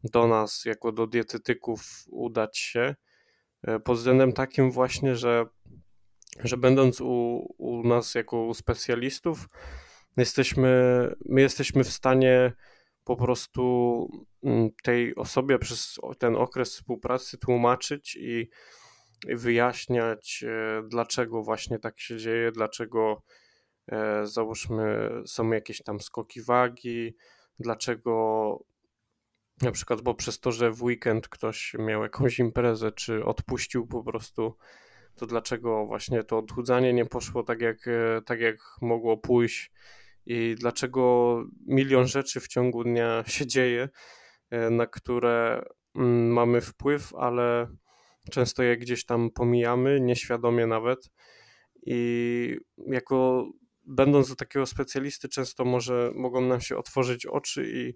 do 0.03 0.27
nas, 0.27 0.65
jako 0.65 0.91
do 0.91 1.07
dietetyków, 1.07 1.81
udać 2.11 2.57
się. 2.57 2.95
E, 3.61 3.79
pod 3.79 3.97
względem 3.97 4.33
takim 4.33 4.71
właśnie, 4.71 5.15
że, 5.15 5.45
że 6.43 6.57
będąc 6.57 7.01
u, 7.01 7.45
u 7.57 7.87
nas 7.87 8.15
jako 8.15 8.45
u 8.45 8.53
specjalistów, 8.53 9.47
jesteśmy, 10.17 10.69
my 11.25 11.41
jesteśmy 11.41 11.83
w 11.83 11.91
stanie 11.91 12.53
po 13.03 13.15
prostu 13.15 14.07
mm, 14.43 14.69
tej 14.83 15.15
osobie 15.15 15.59
przez 15.59 15.99
ten 16.19 16.35
okres 16.35 16.73
współpracy 16.73 17.37
tłumaczyć 17.37 18.15
i, 18.15 18.49
wyjaśniać, 19.27 20.43
e, 20.47 20.83
dlaczego 20.87 21.43
właśnie 21.43 21.79
tak 21.79 21.99
się 21.99 22.17
dzieje, 22.17 22.51
dlaczego 22.51 23.23
e, 23.91 24.27
załóżmy 24.27 25.09
są 25.25 25.51
jakieś 25.51 25.83
tam 25.83 26.01
skoki 26.01 26.41
wagi, 26.41 27.15
dlaczego 27.59 28.59
na 29.61 29.71
przykład, 29.71 30.01
bo 30.01 30.13
przez 30.13 30.39
to, 30.39 30.51
że 30.51 30.71
w 30.71 30.83
weekend 30.83 31.27
ktoś 31.27 31.75
miał 31.79 32.03
jakąś 32.03 32.39
imprezę, 32.39 32.91
czy 32.91 33.25
odpuścił 33.25 33.87
po 33.87 34.03
prostu, 34.03 34.57
to 35.15 35.25
dlaczego 35.25 35.85
właśnie 35.85 36.23
to 36.23 36.37
odchudzanie 36.37 36.93
nie 36.93 37.05
poszło 37.05 37.43
tak 37.43 37.61
jak, 37.61 37.87
e, 37.87 38.21
tak 38.25 38.39
jak 38.39 38.57
mogło 38.81 39.17
pójść 39.17 39.71
i 40.25 40.55
dlaczego 40.59 41.43
milion 41.65 42.07
rzeczy 42.07 42.39
w 42.39 42.47
ciągu 42.47 42.83
dnia 42.83 43.23
się 43.27 43.47
dzieje, 43.47 43.89
e, 44.49 44.69
na 44.69 44.87
które 44.87 45.65
mm, 45.95 46.31
mamy 46.31 46.61
wpływ, 46.61 47.15
ale 47.15 47.67
często 48.31 48.63
je 48.63 48.77
gdzieś 48.77 49.05
tam 49.05 49.29
pomijamy, 49.31 50.01
nieświadomie 50.01 50.67
nawet. 50.67 51.09
I 51.85 52.57
jako 52.77 53.49
będąc 53.85 54.29
do 54.29 54.35
takiego 54.35 54.65
specjalisty, 54.65 55.29
często 55.29 55.65
może 55.65 56.11
mogą 56.15 56.41
nam 56.41 56.61
się 56.61 56.77
otworzyć 56.77 57.25
oczy 57.25 57.71
i 57.73 57.93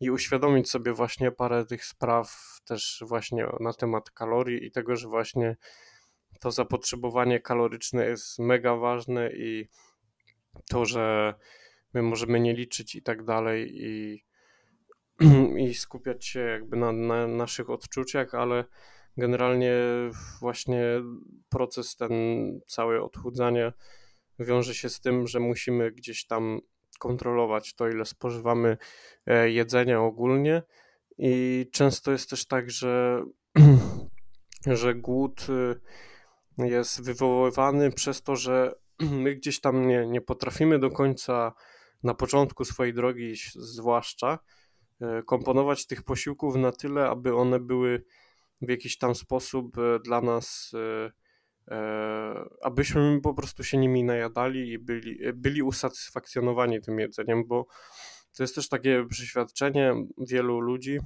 i 0.00 0.10
uświadomić 0.10 0.70
sobie 0.70 0.92
właśnie 0.92 1.32
parę 1.32 1.66
tych 1.66 1.84
spraw 1.84 2.58
też 2.64 3.04
właśnie 3.06 3.46
na 3.60 3.72
temat 3.72 4.10
kalorii 4.10 4.66
i 4.66 4.70
tego, 4.70 4.96
że 4.96 5.08
właśnie 5.08 5.56
to 6.40 6.50
zapotrzebowanie 6.50 7.40
kaloryczne 7.40 8.06
jest 8.06 8.38
mega 8.38 8.76
ważne 8.76 9.30
i 9.32 9.68
to, 10.68 10.84
że 10.84 11.34
my 11.96 12.02
możemy 12.02 12.40
nie 12.40 12.54
liczyć 12.54 12.94
i 12.94 13.02
tak 13.02 13.24
dalej 13.24 13.72
i, 13.74 14.24
i 15.68 15.74
skupiać 15.74 16.26
się 16.26 16.40
jakby 16.40 16.76
na, 16.76 16.92
na 16.92 17.26
naszych 17.26 17.70
odczuciach, 17.70 18.34
ale 18.34 18.64
generalnie 19.16 19.72
właśnie 20.40 20.82
proces 21.48 21.96
ten 21.96 22.12
całe 22.66 23.02
odchudzania 23.02 23.72
wiąże 24.38 24.74
się 24.74 24.88
z 24.88 25.00
tym, 25.00 25.26
że 25.26 25.40
musimy 25.40 25.92
gdzieś 25.92 26.26
tam 26.26 26.60
kontrolować 26.98 27.74
to, 27.74 27.88
ile 27.88 28.04
spożywamy 28.04 28.76
e, 29.26 29.50
jedzenia 29.50 30.00
ogólnie. 30.00 30.62
I 31.18 31.66
często 31.72 32.12
jest 32.12 32.30
też 32.30 32.46
tak, 32.46 32.70
że, 32.70 33.24
że 34.80 34.94
głód 34.94 35.46
y, 36.58 36.66
jest 36.66 37.04
wywoływany 37.04 37.92
przez 37.92 38.22
to, 38.22 38.36
że 38.36 38.74
my 39.22 39.34
gdzieś 39.34 39.60
tam 39.60 39.88
nie, 39.88 40.06
nie 40.06 40.20
potrafimy 40.20 40.78
do 40.78 40.90
końca 40.90 41.52
na 42.02 42.14
początku 42.14 42.64
swojej 42.64 42.94
drogi, 42.94 43.34
zwłaszcza, 43.54 44.38
e, 45.00 45.22
komponować 45.22 45.86
tych 45.86 46.02
posiłków 46.02 46.56
na 46.56 46.72
tyle, 46.72 47.08
aby 47.08 47.36
one 47.36 47.60
były 47.60 48.04
w 48.62 48.70
jakiś 48.70 48.98
tam 48.98 49.14
sposób 49.14 49.78
e, 49.78 49.98
dla 50.00 50.20
nas 50.20 50.72
E, 51.70 52.48
abyśmy 52.62 53.20
po 53.20 53.34
prostu 53.34 53.64
się 53.64 53.78
nimi 53.78 54.04
najadali 54.04 54.72
i 54.72 54.78
byli, 54.78 55.18
byli 55.34 55.62
usatysfakcjonowani 55.62 56.80
tym 56.80 56.98
jedzeniem, 56.98 57.46
bo 57.46 57.66
to 58.36 58.42
jest 58.42 58.54
też 58.54 58.68
takie 58.68 59.06
przeświadczenie 59.10 59.94
wielu 60.18 60.60
ludzi, 60.60 60.98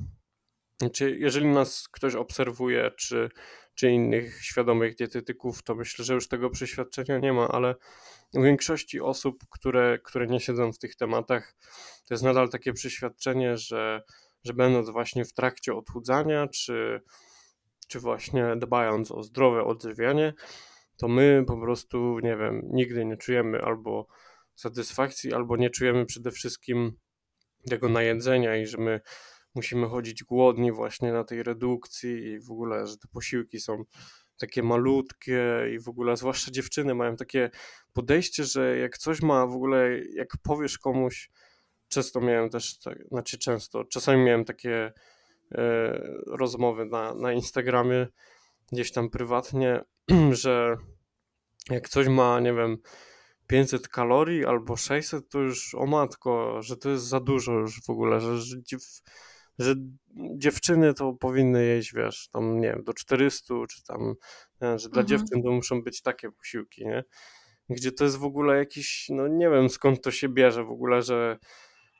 czy 0.92 1.18
jeżeli 1.18 1.46
nas 1.46 1.88
ktoś 1.88 2.14
obserwuje, 2.14 2.90
czy, 2.98 3.30
czy 3.80 3.90
innych 3.90 4.44
świadomych 4.44 4.94
dietetyków, 4.94 5.62
to 5.62 5.74
myślę, 5.74 6.04
że 6.04 6.14
już 6.14 6.28
tego 6.28 6.50
przeświadczenia 6.50 7.18
nie 7.18 7.32
ma, 7.32 7.48
ale 7.48 7.74
u 8.34 8.42
większości 8.42 9.00
osób, 9.00 9.44
które, 9.50 9.98
które 10.04 10.26
nie 10.26 10.40
siedzą 10.40 10.72
w 10.72 10.78
tych 10.78 10.96
tematach, 10.96 11.54
to 12.08 12.14
jest 12.14 12.24
nadal 12.24 12.48
takie 12.48 12.72
przeświadczenie, 12.72 13.56
że, 13.56 14.02
że 14.44 14.54
będąc 14.54 14.90
właśnie 14.90 15.24
w 15.24 15.32
trakcie 15.32 15.74
odchudzania, 15.74 16.48
czy 16.48 17.00
czy 17.88 18.00
właśnie 18.00 18.56
dbając 18.56 19.10
o 19.10 19.22
zdrowe 19.22 19.64
odżywianie, 19.64 20.34
to 20.96 21.08
my 21.08 21.44
po 21.46 21.60
prostu, 21.60 22.18
nie 22.18 22.36
wiem, 22.36 22.62
nigdy 22.64 23.04
nie 23.04 23.16
czujemy 23.16 23.62
albo 23.62 24.06
satysfakcji, 24.54 25.34
albo 25.34 25.56
nie 25.56 25.70
czujemy 25.70 26.06
przede 26.06 26.30
wszystkim 26.30 26.92
tego 27.70 27.88
najedzenia 27.88 28.56
i 28.56 28.66
że 28.66 28.78
my 28.78 29.00
musimy 29.54 29.88
chodzić 29.88 30.24
głodni 30.24 30.72
właśnie 30.72 31.12
na 31.12 31.24
tej 31.24 31.42
redukcji 31.42 32.24
i 32.24 32.40
w 32.40 32.50
ogóle, 32.50 32.86
że 32.86 32.96
te 32.96 33.08
posiłki 33.08 33.60
są 33.60 33.84
takie 34.38 34.62
malutkie 34.62 35.42
i 35.74 35.78
w 35.78 35.88
ogóle, 35.88 36.16
zwłaszcza 36.16 36.50
dziewczyny 36.50 36.94
mają 36.94 37.16
takie 37.16 37.50
podejście, 37.92 38.44
że 38.44 38.78
jak 38.78 38.98
coś 38.98 39.22
ma 39.22 39.46
w 39.46 39.52
ogóle, 39.52 39.98
jak 40.14 40.28
powiesz 40.42 40.78
komuś, 40.78 41.30
często 41.88 42.20
miałem 42.20 42.50
też, 42.50 42.78
tak, 42.78 42.98
znaczy 43.08 43.38
często, 43.38 43.84
czasami 43.84 44.24
miałem 44.24 44.44
takie 44.44 44.92
E, 45.54 45.98
rozmowy 46.26 46.84
na, 46.84 47.14
na 47.14 47.32
Instagramie, 47.32 48.06
gdzieś 48.72 48.92
tam 48.92 49.10
prywatnie, 49.10 49.80
że 50.42 50.76
jak 51.70 51.88
coś 51.88 52.08
ma, 52.08 52.40
nie 52.40 52.54
wiem, 52.54 52.78
500 53.46 53.88
kalorii 53.88 54.44
albo 54.44 54.76
600, 54.76 55.28
to 55.28 55.38
już 55.38 55.74
o 55.74 55.86
matko, 55.86 56.62
że 56.62 56.76
to 56.76 56.90
jest 56.90 57.04
za 57.04 57.20
dużo 57.20 57.52
już 57.52 57.82
w 57.82 57.90
ogóle, 57.90 58.20
że, 58.20 58.38
że, 58.38 58.56
że 59.60 59.74
dziewczyny 60.36 60.94
to 60.94 61.12
powinny 61.12 61.64
jeść, 61.64 61.94
wiesz, 61.94 62.28
tam 62.32 62.60
nie 62.60 62.68
wiem, 62.68 62.84
do 62.84 62.94
400, 62.94 63.54
czy 63.70 63.84
tam, 63.84 64.14
że 64.60 64.88
dla 64.88 65.02
mhm. 65.02 65.06
dziewczyn 65.06 65.42
to 65.42 65.50
muszą 65.50 65.82
być 65.82 66.02
takie 66.02 66.30
posiłki, 66.30 66.86
nie? 66.86 67.04
Gdzie 67.68 67.92
to 67.92 68.04
jest 68.04 68.16
w 68.16 68.24
ogóle 68.24 68.56
jakiś, 68.56 69.06
no 69.08 69.28
nie 69.28 69.50
wiem 69.50 69.68
skąd 69.68 70.02
to 70.02 70.10
się 70.10 70.28
bierze 70.28 70.64
w 70.64 70.70
ogóle, 70.70 71.02
że 71.02 71.38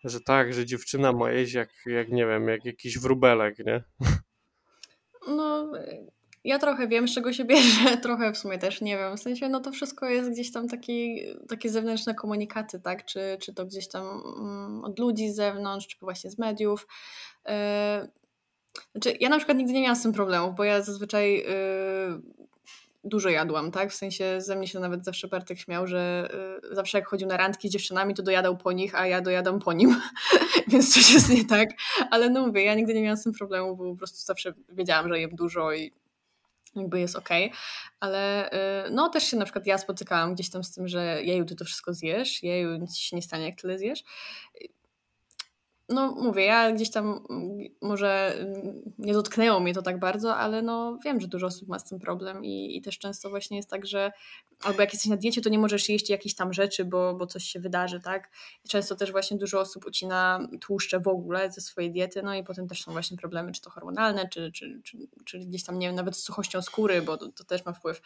że 0.05 0.21
tak, 0.21 0.55
że 0.55 0.67
dziewczyna 0.67 1.13
ma 1.13 1.33
jeść 1.33 1.53
jak, 1.53 1.71
jak 1.87 2.09
nie 2.09 2.27
wiem, 2.27 2.49
jak 2.49 2.65
jakiś 2.65 2.99
wróbelek, 2.99 3.59
nie? 3.59 3.85
No, 5.29 5.73
ja 6.45 6.59
trochę 6.59 6.89
wiem, 6.89 7.09
z 7.09 7.15
czego 7.15 7.33
się 7.33 7.45
bierze, 7.45 7.97
trochę 8.03 8.33
w 8.33 8.39
sumie 8.39 8.59
też 8.59 8.81
nie 8.81 8.97
wiem. 8.97 9.17
W 9.17 9.21
sensie, 9.21 9.49
no 9.49 9.61
to 9.61 9.73
wszystko 9.73 10.07
jest 10.07 10.31
gdzieś 10.31 10.53
tam 10.53 10.69
taki, 10.69 11.21
takie 11.49 11.71
zewnętrzne 11.71 12.15
komunikaty, 12.15 12.81
tak? 12.81 13.05
Czy, 13.05 13.37
czy 13.41 13.55
to 13.55 13.67
gdzieś 13.67 13.89
tam 13.89 14.23
mm, 14.39 14.85
od 14.85 14.99
ludzi 14.99 15.31
z 15.31 15.37
zewnątrz, 15.37 15.87
czy 15.87 15.97
właśnie 16.01 16.31
z 16.31 16.39
mediów. 16.39 16.87
Yy, 17.47 17.53
znaczy, 18.93 19.19
ja 19.21 19.29
na 19.29 19.37
przykład 19.37 19.59
nigdy 19.59 19.73
nie 19.73 19.83
miałam 19.83 19.97
z 19.97 20.03
tym 20.03 20.13
problemów, 20.13 20.55
bo 20.55 20.65
ja 20.65 20.83
zazwyczaj 20.83 21.35
yy, 21.35 22.51
dużo 23.05 23.29
jadłam, 23.29 23.71
tak? 23.71 23.91
W 23.91 23.95
sensie 23.95 24.41
ze 24.41 24.57
mnie 24.57 24.67
się 24.67 24.81
nawet 24.81 25.05
zawsze 25.05 25.29
Bartek 25.29 25.59
śmiał, 25.59 25.87
że 25.87 26.29
y, 26.73 26.75
zawsze 26.75 26.99
jak 26.99 27.09
chodził 27.09 27.29
na 27.29 27.37
randki 27.37 27.69
z 27.69 27.73
dziewczynami, 27.73 28.15
to 28.15 28.23
dojadał 28.23 28.57
po 28.57 28.73
nich, 28.73 28.95
a 28.95 29.07
ja 29.07 29.21
dojadam 29.21 29.59
po 29.59 29.73
nim, 29.73 29.97
więc 30.69 30.95
coś 30.95 31.13
jest 31.13 31.31
nie 31.31 31.45
tak. 31.45 31.71
Ale 32.11 32.31
no 32.31 32.47
mówię, 32.47 32.65
ja 32.65 32.75
nigdy 32.75 32.95
nie 32.95 33.03
miałam 33.03 33.17
z 33.17 33.23
tym 33.23 33.33
problemu, 33.33 33.77
bo 33.77 33.91
po 33.91 33.97
prostu 33.97 34.19
zawsze 34.19 34.55
wiedziałam, 34.69 35.09
że 35.09 35.21
jem 35.21 35.31
dużo 35.31 35.73
i 35.73 35.93
jakby 36.75 37.01
jest 37.01 37.17
okej, 37.17 37.47
okay. 37.47 37.59
ale 38.01 38.51
y, 38.87 38.91
no 38.91 39.09
też 39.09 39.25
się 39.25 39.37
na 39.37 39.45
przykład 39.45 39.67
ja 39.67 39.79
spotykałam 39.79 40.35
gdzieś 40.35 40.51
tam 40.51 40.65
z 40.65 40.73
tym, 40.73 40.89
że 40.89 41.23
jeju, 41.23 41.45
ty 41.45 41.57
to 41.57 41.65
wszystko 41.65 41.95
zjesz, 41.95 42.43
jeju, 42.43 42.77
nic 42.77 42.97
się 42.97 43.17
nie 43.17 43.23
stanie, 43.23 43.45
jak 43.45 43.61
tyle 43.61 43.79
zjesz. 43.79 44.05
No 45.91 46.15
mówię, 46.15 46.45
ja 46.45 46.73
gdzieś 46.73 46.91
tam 46.91 47.25
mm, 47.31 47.59
może 47.83 48.35
mm, 48.39 48.93
nie 48.99 49.13
dotknęło 49.13 49.61
mnie 49.61 49.75
to 49.75 49.83
tak 49.83 49.99
bardzo, 49.99 50.37
ale 50.37 50.63
no 50.63 50.99
wiem, 51.05 51.21
że 51.21 51.29
dużo 51.29 51.47
osób 51.47 51.69
ma 51.69 51.79
z 51.79 51.85
tym 51.85 51.99
problem 51.99 52.45
i, 52.45 52.77
i 52.77 52.83
też 52.83 52.99
często 52.99 53.31
właśnie 53.31 53.57
jest 53.57 53.71
tak, 53.71 53.87
że 53.87 54.13
albo 54.65 54.81
jak 54.81 54.93
jesteś 54.93 55.11
na 55.11 55.17
diecie, 55.17 55.41
to 55.41 55.49
nie 55.49 55.59
możesz 55.59 55.89
jeść 55.89 56.11
jakichś 56.11 56.35
tam 56.35 56.53
rzeczy, 56.53 56.85
bo, 56.85 57.15
bo 57.15 57.27
coś 57.27 57.45
się 57.45 57.61
wydarzy, 57.61 58.01
tak? 58.01 58.31
I 58.65 58.69
często 58.69 58.97
też 58.97 59.13
właśnie 59.13 59.37
dużo 59.37 59.61
osób 59.61 59.87
ucina 59.87 60.49
tłuszcze 60.61 61.01
w 61.01 61.09
ogóle 61.09 61.53
ze 61.53 61.61
swojej 61.61 61.93
diety, 61.93 62.23
no 62.23 62.35
i 62.35 62.45
potem 62.45 62.69
też 62.69 62.83
są 62.83 62.93
właśnie 62.93 63.17
problemy, 63.17 63.53
czy 63.53 63.61
to 63.61 63.71
hormonalne, 63.71 64.29
czy, 64.29 64.53
czy, 64.53 64.81
czy, 64.85 64.99
czy 65.25 65.39
gdzieś 65.39 65.65
tam, 65.65 65.79
nie 65.79 65.87
wiem, 65.87 65.97
nawet 65.97 66.17
z 66.17 66.23
suchością 66.23 66.63
skóry, 66.63 67.03
bo 67.03 67.17
to, 67.17 67.29
to 67.29 67.45
też 67.45 67.65
ma 67.65 67.73
wpływ. 67.73 68.03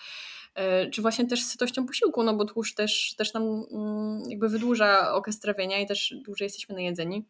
Yy, 0.56 0.90
czy 0.90 1.02
właśnie 1.02 1.26
też 1.26 1.44
z 1.44 1.50
sytością 1.50 1.86
posiłku, 1.86 2.22
no 2.22 2.34
bo 2.34 2.44
tłuszcz 2.44 2.74
też, 2.74 3.14
też 3.16 3.34
nam 3.34 3.44
yy, 3.44 4.30
jakby 4.30 4.48
wydłuża 4.48 5.14
okres 5.14 5.40
trawienia 5.40 5.80
i 5.80 5.86
też 5.86 6.14
dłużej 6.24 6.46
jesteśmy 6.46 6.74
najedzeni. 6.74 7.24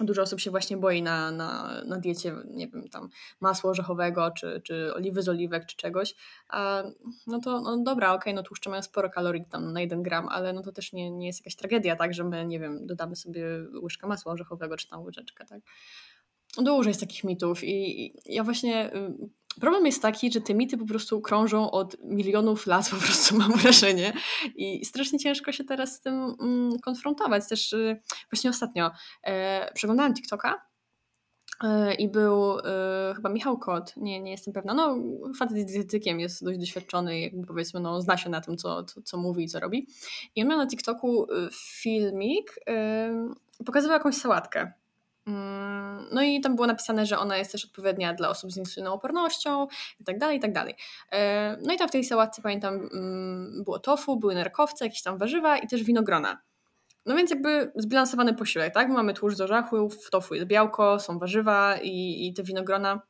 Dużo 0.00 0.22
osób 0.22 0.40
się 0.40 0.50
właśnie 0.50 0.76
boi 0.76 1.02
na, 1.02 1.30
na, 1.30 1.82
na 1.86 1.98
diecie, 1.98 2.34
nie 2.46 2.68
wiem, 2.68 2.88
tam 2.88 3.08
masła 3.40 3.70
orzechowego, 3.70 4.30
czy, 4.30 4.60
czy 4.64 4.94
oliwy 4.94 5.22
z 5.22 5.28
oliwek, 5.28 5.66
czy 5.66 5.76
czegoś. 5.76 6.14
A, 6.48 6.82
no 7.26 7.40
to 7.40 7.60
no 7.60 7.78
dobra, 7.78 8.12
okej, 8.12 8.20
okay, 8.20 8.34
no 8.34 8.42
tłuszcze 8.42 8.70
mają 8.70 8.82
sporo 8.82 9.10
kalorii 9.10 9.44
tam 9.50 9.72
na 9.72 9.80
jeden 9.80 10.02
gram, 10.02 10.28
ale 10.28 10.52
no 10.52 10.62
to 10.62 10.72
też 10.72 10.92
nie, 10.92 11.10
nie 11.10 11.26
jest 11.26 11.40
jakaś 11.40 11.56
tragedia, 11.56 11.96
tak, 11.96 12.14
że 12.14 12.24
my, 12.24 12.46
nie 12.46 12.60
wiem, 12.60 12.86
dodamy 12.86 13.16
sobie 13.16 13.44
łyżkę 13.82 14.06
masła 14.06 14.32
orzechowego, 14.32 14.76
czy 14.76 14.88
tam 14.88 15.02
łyżeczkę, 15.02 15.44
tak. 15.44 15.60
Dużo 16.58 16.88
jest 16.88 17.00
takich 17.00 17.24
mitów 17.24 17.64
i, 17.64 18.06
i 18.06 18.14
ja 18.26 18.44
właśnie 18.44 18.94
y, 18.94 19.14
Problem 19.60 19.86
jest 19.86 20.02
taki, 20.02 20.32
że 20.32 20.40
te 20.40 20.54
mity 20.54 20.78
po 20.78 20.86
prostu 20.86 21.20
krążą 21.20 21.70
od 21.70 21.96
milionów 22.04 22.66
lat, 22.66 22.90
po 22.90 22.96
prostu 22.96 23.36
mam 23.36 23.52
wrażenie. 23.52 24.12
I 24.56 24.84
strasznie 24.84 25.18
ciężko 25.18 25.52
się 25.52 25.64
teraz 25.64 25.94
z 25.94 26.00
tym 26.00 26.34
mm, 26.40 26.78
konfrontować. 26.78 27.48
Też 27.48 27.72
y, 27.72 28.00
właśnie 28.32 28.50
ostatnio 28.50 28.90
e, 29.22 29.72
TikToka 30.14 30.62
e, 31.64 31.94
i 31.94 32.08
był 32.08 32.58
e, 32.58 33.12
chyba 33.16 33.28
Michał 33.28 33.58
Kot, 33.58 33.96
nie, 33.96 34.20
nie 34.20 34.30
jestem 34.30 34.54
pewna, 34.54 34.74
no 34.74 34.98
facet 35.38 35.56
jest 35.56 35.68
dietetykiem, 35.68 36.20
jest 36.20 36.44
dość 36.44 36.58
doświadczony, 36.58 37.20
jakby 37.20 37.46
powiedzmy, 37.46 37.80
no, 37.80 38.00
zna 38.00 38.16
się 38.16 38.30
na 38.30 38.40
tym, 38.40 38.56
co, 38.56 38.84
co, 38.84 39.02
co 39.02 39.16
mówi 39.16 39.44
i 39.44 39.48
co 39.48 39.60
robi. 39.60 39.86
I 40.36 40.42
on 40.42 40.48
miał 40.48 40.58
na 40.58 40.66
TikToku 40.66 41.24
y, 41.24 41.48
filmik, 41.52 42.58
y, 43.60 43.64
pokazywał 43.64 43.94
jakąś 43.94 44.14
sałatkę 44.14 44.72
no 46.12 46.22
i 46.22 46.40
tam 46.40 46.54
było 46.54 46.66
napisane, 46.66 47.06
że 47.06 47.18
ona 47.18 47.36
jest 47.36 47.52
też 47.52 47.64
odpowiednia 47.64 48.14
dla 48.14 48.28
osób 48.28 48.52
z 48.52 48.56
insulinoopornością 48.56 49.66
i 50.00 50.04
tak 50.04 50.18
dalej, 50.18 50.38
i 50.38 50.40
tak 50.40 50.52
dalej. 50.52 50.74
E, 51.12 51.56
no 51.62 51.74
i 51.74 51.76
tam 51.76 51.88
w 51.88 51.92
tej 51.92 52.04
sałatce 52.04 52.42
pamiętam 52.42 52.74
mm, 52.74 53.64
było 53.64 53.78
tofu, 53.78 54.16
były 54.16 54.34
nerkowce, 54.34 54.84
jakieś 54.84 55.02
tam 55.02 55.18
warzywa 55.18 55.58
i 55.58 55.68
też 55.68 55.82
winogrona. 55.82 56.42
No 57.06 57.16
więc 57.16 57.30
jakby 57.30 57.72
zbilansowany 57.76 58.34
posiłek, 58.34 58.74
tak? 58.74 58.88
Mamy 58.88 59.14
tłuszcz 59.14 59.36
z 59.36 59.40
orzechów, 59.40 60.06
w 60.06 60.10
tofu 60.10 60.34
jest 60.34 60.46
białko, 60.46 61.00
są 61.00 61.18
warzywa 61.18 61.76
i, 61.82 62.26
i 62.26 62.34
te 62.34 62.42
winogrona. 62.42 63.00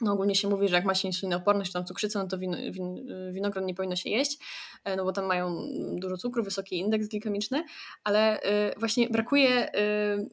No 0.00 0.12
ogólnie 0.12 0.34
się 0.34 0.48
mówi, 0.48 0.68
że 0.68 0.76
jak 0.76 0.84
ma 0.84 0.94
się 0.94 1.08
insulinooporność 1.08 1.72
tam 1.72 1.84
cukrzycę, 1.84 2.18
no 2.18 2.26
to 2.26 2.38
win, 2.38 2.56
win, 2.72 3.06
winogron 3.32 3.66
nie 3.66 3.74
powinno 3.74 3.96
się 3.96 4.10
jeść, 4.10 4.38
e, 4.84 4.96
no 4.96 5.04
bo 5.04 5.12
tam 5.12 5.24
mają 5.24 5.56
dużo 5.92 6.16
cukru, 6.16 6.44
wysoki 6.44 6.78
indeks 6.78 7.08
glikemiczny, 7.08 7.64
ale 8.04 8.40
y, 8.42 8.78
właśnie 8.78 9.08
brakuje 9.08 9.74
y, 9.74 10.28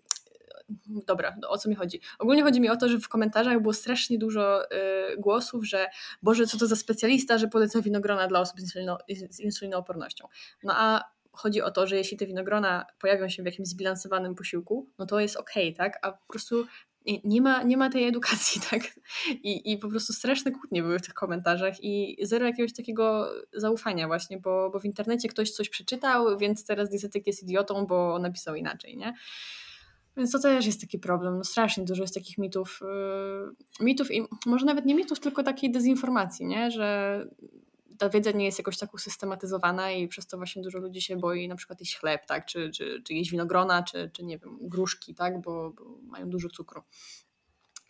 dobra, 0.88 1.38
o 1.48 1.58
co 1.58 1.70
mi 1.70 1.76
chodzi? 1.76 2.02
Ogólnie 2.20 2.44
chodzi 2.44 2.62
mi 2.62 2.70
o 2.70 2.76
to, 2.76 2.90
że 2.90 3.00
w 3.00 3.10
komentarzach 3.10 3.62
było 3.62 3.74
strasznie 3.74 4.18
dużo 4.18 4.64
y, 4.64 4.68
głosów, 5.18 5.68
że 5.68 5.88
Boże, 6.22 6.48
co 6.48 6.58
to 6.58 6.68
za 6.68 6.76
specjalista, 6.76 7.38
że 7.38 7.48
poleca 7.48 7.82
winogrona 7.82 8.28
dla 8.28 8.40
osób 8.40 8.60
z, 8.60 8.64
insulino, 8.64 8.98
z 9.30 9.40
insulinoopornością. 9.40 10.28
No 10.64 10.74
a 10.76 11.04
chodzi 11.32 11.62
o 11.62 11.72
to, 11.72 11.88
że 11.88 11.96
jeśli 11.96 12.18
te 12.18 12.26
winogrona 12.26 12.86
pojawią 13.00 13.30
się 13.30 13.44
w 13.44 13.46
jakimś 13.46 13.68
zbilansowanym 13.68 14.36
posiłku, 14.36 14.90
no 15.00 15.06
to 15.06 15.20
jest 15.20 15.36
okej, 15.36 15.74
okay, 15.74 15.78
tak? 15.78 16.00
A 16.02 16.12
po 16.12 16.28
prostu 16.28 16.66
nie 17.24 17.42
ma, 17.42 17.64
nie 17.64 17.78
ma 17.78 17.90
tej 17.90 18.08
edukacji, 18.08 18.62
tak? 18.70 18.82
I, 19.30 19.72
I 19.72 19.78
po 19.78 19.90
prostu 19.90 20.14
straszne 20.14 20.52
kłótnie 20.52 20.82
były 20.82 21.00
w 21.00 21.02
tych 21.02 21.14
komentarzach 21.14 21.84
i 21.84 22.18
zero 22.22 22.46
jakiegoś 22.46 22.74
takiego 22.74 23.32
zaufania 23.54 24.08
właśnie, 24.08 24.38
bo, 24.38 24.70
bo 24.70 24.80
w 24.80 24.86
internecie 24.86 25.30
ktoś 25.30 25.52
coś 25.52 25.70
przeczytał, 25.70 26.38
więc 26.38 26.66
teraz 26.66 26.90
dietetyk 26.90 27.28
jest 27.28 27.44
idiotą, 27.44 27.86
bo 27.86 28.20
napisał 28.20 28.56
inaczej, 28.56 28.98
nie? 28.98 29.14
Więc 30.18 30.32
to 30.32 30.40
też 30.40 30.66
jest 30.66 30.82
taki 30.82 31.00
problem. 31.00 31.38
No 31.38 31.44
strasznie 31.44 31.84
dużo 31.84 32.04
jest 32.04 32.14
takich 32.14 32.38
mitów. 32.38 32.80
Yy, 33.80 33.86
mitów 33.86 34.12
i 34.12 34.24
może 34.46 34.66
nawet 34.66 34.86
nie 34.86 34.96
mitów, 34.96 35.20
tylko 35.20 35.44
takiej 35.44 35.72
dezinformacji, 35.72 36.46
nie? 36.46 36.72
że 36.72 37.28
ta 37.98 38.10
wiedza 38.10 38.32
nie 38.32 38.46
jest 38.46 38.58
jakoś 38.58 38.78
tak 38.78 38.94
usystematyzowana 38.94 39.92
i 39.92 40.08
przez 40.08 40.28
to 40.28 40.38
właśnie 40.38 40.62
dużo 40.62 40.80
ludzi 40.80 41.02
się 41.02 41.18
boi 41.18 41.48
na 41.48 41.56
przykład 41.56 41.80
jeść 41.80 41.98
chleb, 41.98 42.26
tak? 42.26 42.46
czy, 42.46 42.70
czy, 42.70 43.02
czy 43.06 43.14
jeść 43.14 43.32
winogrona, 43.32 43.84
czy, 43.84 44.10
czy 44.14 44.26
nie 44.26 44.38
wiem, 44.38 44.58
gruszki, 44.62 45.16
tak? 45.16 45.42
bo, 45.42 45.70
bo 45.70 45.84
mają 46.02 46.30
dużo 46.30 46.50
cukru. 46.50 46.82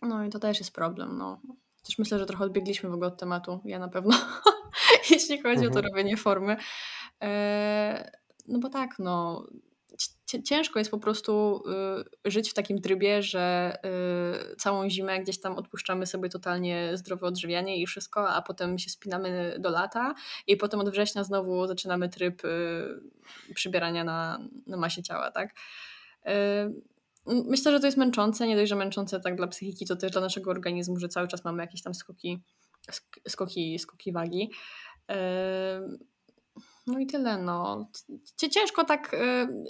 No 0.02 0.24
i 0.24 0.30
to 0.30 0.38
też 0.38 0.58
jest 0.58 0.72
problem. 0.72 1.18
No. 1.18 1.40
Też 1.86 1.98
myślę, 1.98 2.18
że 2.18 2.26
trochę 2.26 2.44
odbiegliśmy 2.44 2.88
w 2.90 2.92
ogóle 2.92 3.08
od 3.08 3.18
tematu. 3.18 3.60
Ja 3.64 3.78
na 3.78 3.88
pewno, 3.88 4.14
jeśli 5.10 5.42
chodzi 5.42 5.64
mhm. 5.64 5.70
o 5.70 5.74
to 5.74 5.78
mhm. 5.78 5.84
robienie 5.84 6.16
formy. 6.16 6.56
E, 7.22 8.10
no 8.48 8.58
bo 8.58 8.68
tak, 8.68 8.98
no 8.98 9.46
ciężko 10.44 10.78
jest 10.78 10.90
po 10.90 10.98
prostu 10.98 11.62
y, 12.24 12.30
żyć 12.30 12.50
w 12.50 12.54
takim 12.54 12.80
trybie, 12.80 13.22
że 13.22 13.76
y, 14.52 14.56
całą 14.56 14.90
zimę 14.90 15.20
gdzieś 15.20 15.40
tam 15.40 15.56
odpuszczamy 15.56 16.06
sobie 16.06 16.28
totalnie 16.28 16.90
zdrowe 16.94 17.26
odżywianie 17.26 17.82
i 17.82 17.86
wszystko, 17.86 18.28
a 18.28 18.42
potem 18.42 18.78
się 18.78 18.90
spinamy 18.90 19.56
do 19.58 19.70
lata 19.70 20.14
i 20.46 20.56
potem 20.56 20.80
od 20.80 20.90
września 20.90 21.24
znowu 21.24 21.66
zaczynamy 21.66 22.08
tryb 22.08 22.44
y, 22.44 23.54
przybierania 23.54 24.04
na, 24.04 24.38
na 24.66 24.76
masie 24.76 25.02
ciała, 25.02 25.30
tak? 25.30 25.54
Myślę, 27.26 27.72
że 27.72 27.80
to 27.80 27.86
jest 27.86 27.98
męczące, 27.98 28.46
nie 28.46 28.56
dość, 28.56 28.68
że 28.68 28.76
męczące 28.76 29.20
tak 29.20 29.36
dla 29.36 29.46
psychiki, 29.46 29.86
to 29.86 29.96
też 29.96 30.12
dla 30.12 30.20
naszego 30.20 30.50
organizmu, 30.50 30.98
że 30.98 31.08
cały 31.08 31.28
czas 31.28 31.44
mamy 31.44 31.62
jakieś 31.62 31.82
tam 31.82 31.94
skoki, 31.94 32.42
skoki, 33.28 33.78
skoki 33.78 34.12
wagi. 34.12 34.50
No 36.86 36.98
i 36.98 37.06
tyle, 37.06 37.38
no. 37.38 37.88
Ciężko 38.50 38.84
tak, 38.84 39.14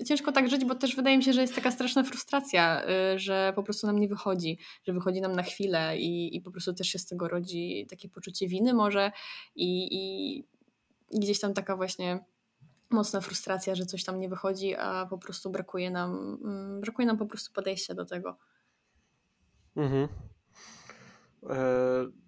y, 0.01 0.05
ciężko 0.05 0.33
tak 0.33 0.49
żyć, 0.49 0.65
bo 0.65 0.75
też 0.75 0.97
wydaje 0.97 1.17
mi 1.17 1.25
się, 1.25 1.33
że 1.33 1.41
jest 1.41 1.55
taka 1.55 1.71
straszna 1.71 2.03
frustracja, 2.03 2.83
y, 3.15 3.19
że 3.19 3.53
po 3.57 3.63
prostu 3.63 3.87
nam 3.87 3.99
nie 3.99 4.09
wychodzi, 4.09 4.59
że 4.85 4.93
wychodzi 4.93 5.21
nam 5.21 5.33
na 5.33 5.43
chwilę 5.43 5.99
i, 5.99 6.37
i 6.37 6.41
po 6.41 6.51
prostu 6.51 6.75
też 6.75 6.89
się 6.89 6.99
z 6.99 7.07
tego 7.07 7.29
rodzi 7.29 7.87
takie 7.91 8.09
poczucie 8.09 8.49
winy 8.49 8.75
może 8.75 9.13
i, 9.55 9.89
i, 9.91 10.45
gdzieś 11.19 11.41
tam 11.41 11.55
taka 11.55 11.77
właśnie 11.77 12.25
mocna 12.91 13.21
frustracja, 13.21 13.75
że 13.75 13.87
coś 13.87 14.05
tam 14.05 14.21
nie 14.21 14.29
wychodzi, 14.29 14.75
a 14.75 15.07
po 15.07 15.19
prostu 15.19 15.51
brakuje 15.51 15.91
nam, 15.91 16.39
mm, 16.45 16.81
brakuje 16.81 17.07
nam 17.07 17.19
po 17.19 17.27
prostu 17.27 17.53
podejścia 17.53 17.95
do 17.95 18.05
tego. 18.05 18.37
Mhm. 19.77 20.09
E 21.51 22.26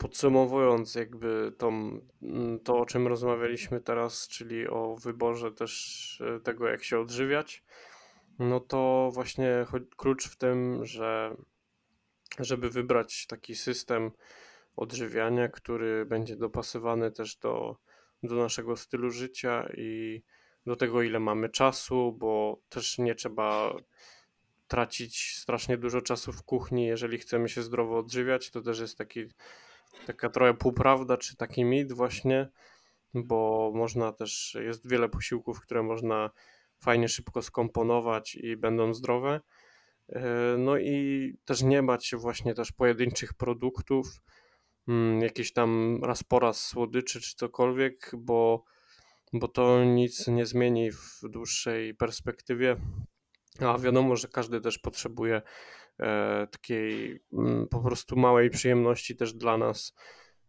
podsumowując 0.00 0.94
jakby 0.94 1.52
tą, 1.58 2.00
mm, 2.22 2.60
to, 2.60 2.78
o 2.78 2.86
czym 2.86 3.06
rozmawialiśmy 3.06 3.80
teraz, 3.80 4.28
czyli 4.28 4.68
o 4.68 4.96
wyborze 4.96 5.52
też 5.52 6.22
e, 6.36 6.40
tego, 6.40 6.68
jak 6.68 6.84
się 6.84 7.00
odżywiać, 7.00 7.64
no 8.38 8.60
to 8.60 9.10
właśnie 9.12 9.66
klucz 9.96 10.28
w 10.28 10.36
tym, 10.36 10.84
że 10.84 11.36
żeby 12.38 12.70
wybrać 12.70 13.26
taki 13.26 13.54
system 13.54 14.10
odżywiania, 14.76 15.48
który 15.48 16.06
będzie 16.06 16.36
dopasowany 16.36 17.10
też 17.10 17.36
do, 17.36 17.76
do 18.22 18.34
naszego 18.34 18.76
stylu 18.76 19.10
życia 19.10 19.68
i 19.76 20.22
do 20.66 20.76
tego, 20.76 21.02
ile 21.02 21.20
mamy 21.20 21.48
czasu, 21.48 22.16
bo 22.18 22.60
też 22.68 22.98
nie 22.98 23.14
trzeba 23.14 23.76
tracić 24.68 25.36
strasznie 25.36 25.78
dużo 25.78 26.00
czasu 26.00 26.32
w 26.32 26.42
kuchni, 26.42 26.86
jeżeli 26.86 27.18
chcemy 27.18 27.48
się 27.48 27.62
zdrowo 27.62 27.98
odżywiać. 27.98 28.50
To 28.50 28.62
też 28.62 28.80
jest 28.80 28.98
taki 28.98 29.26
taka 30.06 30.28
trochę 30.28 30.54
półprawda, 30.54 31.16
czy 31.16 31.36
taki 31.36 31.64
mit 31.64 31.92
właśnie, 31.92 32.48
bo 33.14 33.72
można 33.74 34.12
też, 34.12 34.56
jest 34.60 34.88
wiele 34.88 35.08
posiłków, 35.08 35.60
które 35.60 35.82
można 35.82 36.30
fajnie 36.78 37.08
szybko 37.08 37.42
skomponować 37.42 38.34
i 38.34 38.56
będą 38.56 38.94
zdrowe. 38.94 39.40
E, 40.08 40.56
no 40.58 40.78
i 40.78 41.34
też 41.44 41.62
nie 41.62 41.82
bać 41.82 42.06
się 42.06 42.16
właśnie 42.16 42.54
też 42.54 42.72
pojedynczych 42.72 43.34
produktów, 43.34 44.06
mm, 44.88 45.20
jakieś 45.20 45.52
tam 45.52 46.00
raz 46.04 46.22
po 46.22 46.38
raz 46.38 46.66
słodyczy 46.66 47.20
czy 47.20 47.36
cokolwiek, 47.36 48.10
bo, 48.16 48.64
bo 49.32 49.48
to 49.48 49.84
nic 49.84 50.26
nie 50.26 50.46
zmieni 50.46 50.92
w 50.92 51.20
dłuższej 51.22 51.94
perspektywie. 51.94 52.76
A 53.60 53.78
wiadomo, 53.78 54.16
że 54.16 54.28
każdy 54.28 54.60
też 54.60 54.78
potrzebuje 54.78 55.42
takiej 56.50 57.20
mm, 57.32 57.68
po 57.68 57.80
prostu 57.80 58.16
małej 58.16 58.50
przyjemności 58.50 59.16
też 59.16 59.32
dla 59.32 59.58
nas, 59.58 59.94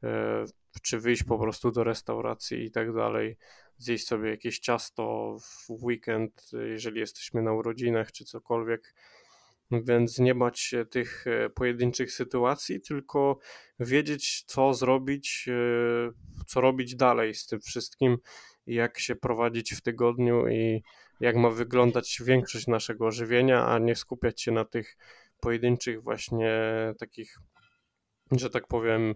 e, 0.04 0.45
czy 0.82 0.99
wyjść 0.99 1.24
po 1.24 1.39
prostu 1.39 1.72
do 1.72 1.84
restauracji 1.84 2.64
i 2.66 2.72
tak 2.72 2.93
dalej, 2.93 3.38
zjeść 3.78 4.08
sobie 4.08 4.30
jakieś 4.30 4.60
ciasto 4.60 5.38
w 5.39 5.84
weekend, 5.84 6.52
jeżeli 6.70 6.99
jesteśmy 6.99 7.41
na 7.41 7.54
urodzinach 7.54 8.12
czy 8.12 8.26
cokolwiek. 8.26 8.95
Więc 9.72 10.20
nie 10.20 10.36
bać 10.36 10.60
się 10.60 10.86
tych 10.86 11.28
e, 11.28 11.49
pojedynczych 11.49 12.12
sytuacji, 12.12 12.82
tylko 12.82 13.39
wiedzieć, 13.80 14.43
co 14.47 14.74
zrobić, 14.74 15.49
co 16.47 16.62
robić 16.62 16.95
dalej 16.95 17.34
z 17.36 17.45
tym 17.45 17.62
wszystkim, 17.62 18.18
jak 18.68 18.99
się 18.99 19.16
prowadzić 19.16 19.74
w 19.74 19.82
tygodniu 19.82 20.47
i 20.47 20.84
jak 21.20 21.36
ma 21.36 21.49
wyglądać 21.49 22.22
większość 22.26 22.68
naszego 22.68 23.12
żywienia, 23.12 23.68
a 23.68 23.80
nie 23.80 23.95
skupiać 23.95 24.41
się 24.41 24.52
na 24.52 24.66
tych 24.66 24.97
pojedynczych 25.41 26.03
właśnie 26.03 26.53
takich, 26.99 27.37
że 28.31 28.49
tak 28.49 28.67
powiem, 28.67 29.15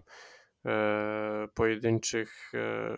e, 0.66 1.48
pojedynczych 1.54 2.52
e, 2.54 2.96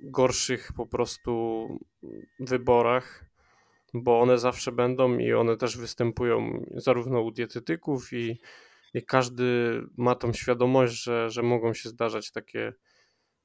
gorszych 0.00 0.72
po 0.76 0.86
prostu 0.86 1.66
wyborach, 2.40 3.24
bo 3.94 4.20
one 4.20 4.38
zawsze 4.38 4.72
będą 4.72 5.18
i 5.18 5.32
one 5.32 5.56
też 5.56 5.76
występują 5.76 6.64
zarówno 6.74 7.20
u 7.20 7.30
dietetyków 7.30 8.12
i, 8.12 8.40
i 8.94 9.04
każdy 9.04 9.80
ma 9.96 10.14
tą 10.14 10.32
świadomość, 10.32 11.02
że, 11.02 11.30
że 11.30 11.42
mogą 11.42 11.74
się 11.74 11.88
zdarzać 11.88 12.32
takie, 12.32 12.72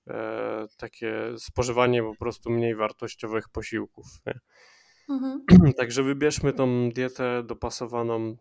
e, 0.07 0.65
takie 0.77 1.13
spożywanie 1.37 2.03
po 2.03 2.15
prostu 2.15 2.49
mniej 2.49 2.75
wartościowych 2.75 3.49
posiłków. 3.49 4.05
Nie? 4.25 4.39
Mhm. 5.09 5.45
Także 5.77 6.03
wybierzmy 6.03 6.53
tą 6.53 6.89
dietę 6.89 7.43
dopasowaną 7.43 8.37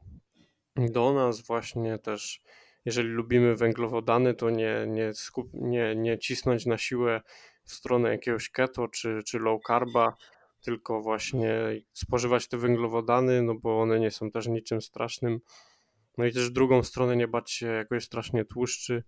do 0.77 1.13
nas 1.13 1.47
właśnie 1.47 1.99
też. 1.99 2.43
Jeżeli 2.85 3.09
lubimy 3.09 3.57
węglowodany, 3.57 4.35
to 4.35 4.51
nie, 4.51 4.87
nie, 4.89 5.15
skup, 5.15 5.51
nie, 5.55 5.97
nie 5.97 6.19
cisnąć 6.19 6.67
na 6.67 6.79
siłę 6.79 7.21
w 7.65 7.73
stronę 7.73 8.11
jakiegoś 8.11 8.51
keto 8.51 8.89
czy, 8.89 9.21
czy 9.27 9.39
low 9.39 9.61
carba, 9.67 10.17
tylko 10.61 11.01
właśnie 11.01 11.55
spożywać 11.93 12.49
te 12.49 12.59
węglowodany, 12.59 13.43
no 13.43 13.55
bo 13.55 13.81
one 13.81 14.01
nie 14.01 14.11
są 14.11 14.31
też 14.31 14.47
niczym 14.47 14.83
strasznym. 14.83 15.41
No 16.19 16.25
i 16.25 16.33
też 16.33 16.51
drugą 16.51 16.83
stronę 16.83 17.17
nie 17.17 17.29
bać 17.29 17.51
się 17.51 17.67
jakoś 17.67 18.05
strasznie 18.05 18.45
tłuszczy, 18.45 19.03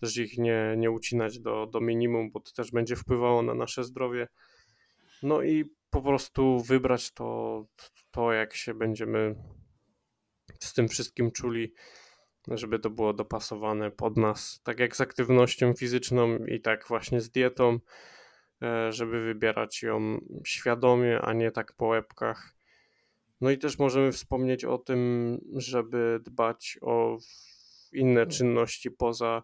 też 0.00 0.16
ich 0.16 0.38
nie, 0.38 0.74
nie 0.76 0.90
ucinać 0.90 1.40
do, 1.40 1.66
do 1.66 1.80
minimum, 1.80 2.30
bo 2.30 2.40
to 2.40 2.52
też 2.52 2.70
będzie 2.70 2.96
wpływało 2.96 3.42
na 3.42 3.54
nasze 3.54 3.84
zdrowie. 3.84 4.28
No 5.22 5.42
i 5.42 5.64
po 5.94 6.02
prostu 6.02 6.60
wybrać 6.60 7.12
to, 7.12 7.66
to 8.10 8.32
jak 8.32 8.54
się 8.54 8.74
będziemy 8.74 9.34
z 10.60 10.74
tym 10.74 10.88
wszystkim 10.88 11.30
czuli, 11.30 11.74
żeby 12.48 12.78
to 12.78 12.90
było 12.90 13.12
dopasowane 13.12 13.90
pod 13.90 14.16
nas, 14.16 14.60
tak 14.62 14.78
jak 14.78 14.96
z 14.96 15.00
aktywnością 15.00 15.74
fizyczną 15.74 16.38
i 16.38 16.60
tak 16.60 16.88
właśnie 16.88 17.20
z 17.20 17.30
dietą, 17.30 17.78
e, 18.62 18.92
żeby 18.92 19.24
wybierać 19.24 19.82
ją 19.82 20.18
świadomie, 20.46 21.20
a 21.20 21.32
nie 21.32 21.50
tak 21.50 21.72
po 21.72 21.86
łebkach. 21.86 22.54
No 23.40 23.50
i 23.50 23.58
też 23.58 23.78
możemy 23.78 24.12
wspomnieć 24.12 24.64
o 24.64 24.78
tym, 24.78 25.38
żeby 25.56 26.20
dbać 26.24 26.78
o 26.82 27.18
inne 27.92 28.26
czynności 28.26 28.90
poza 28.90 29.42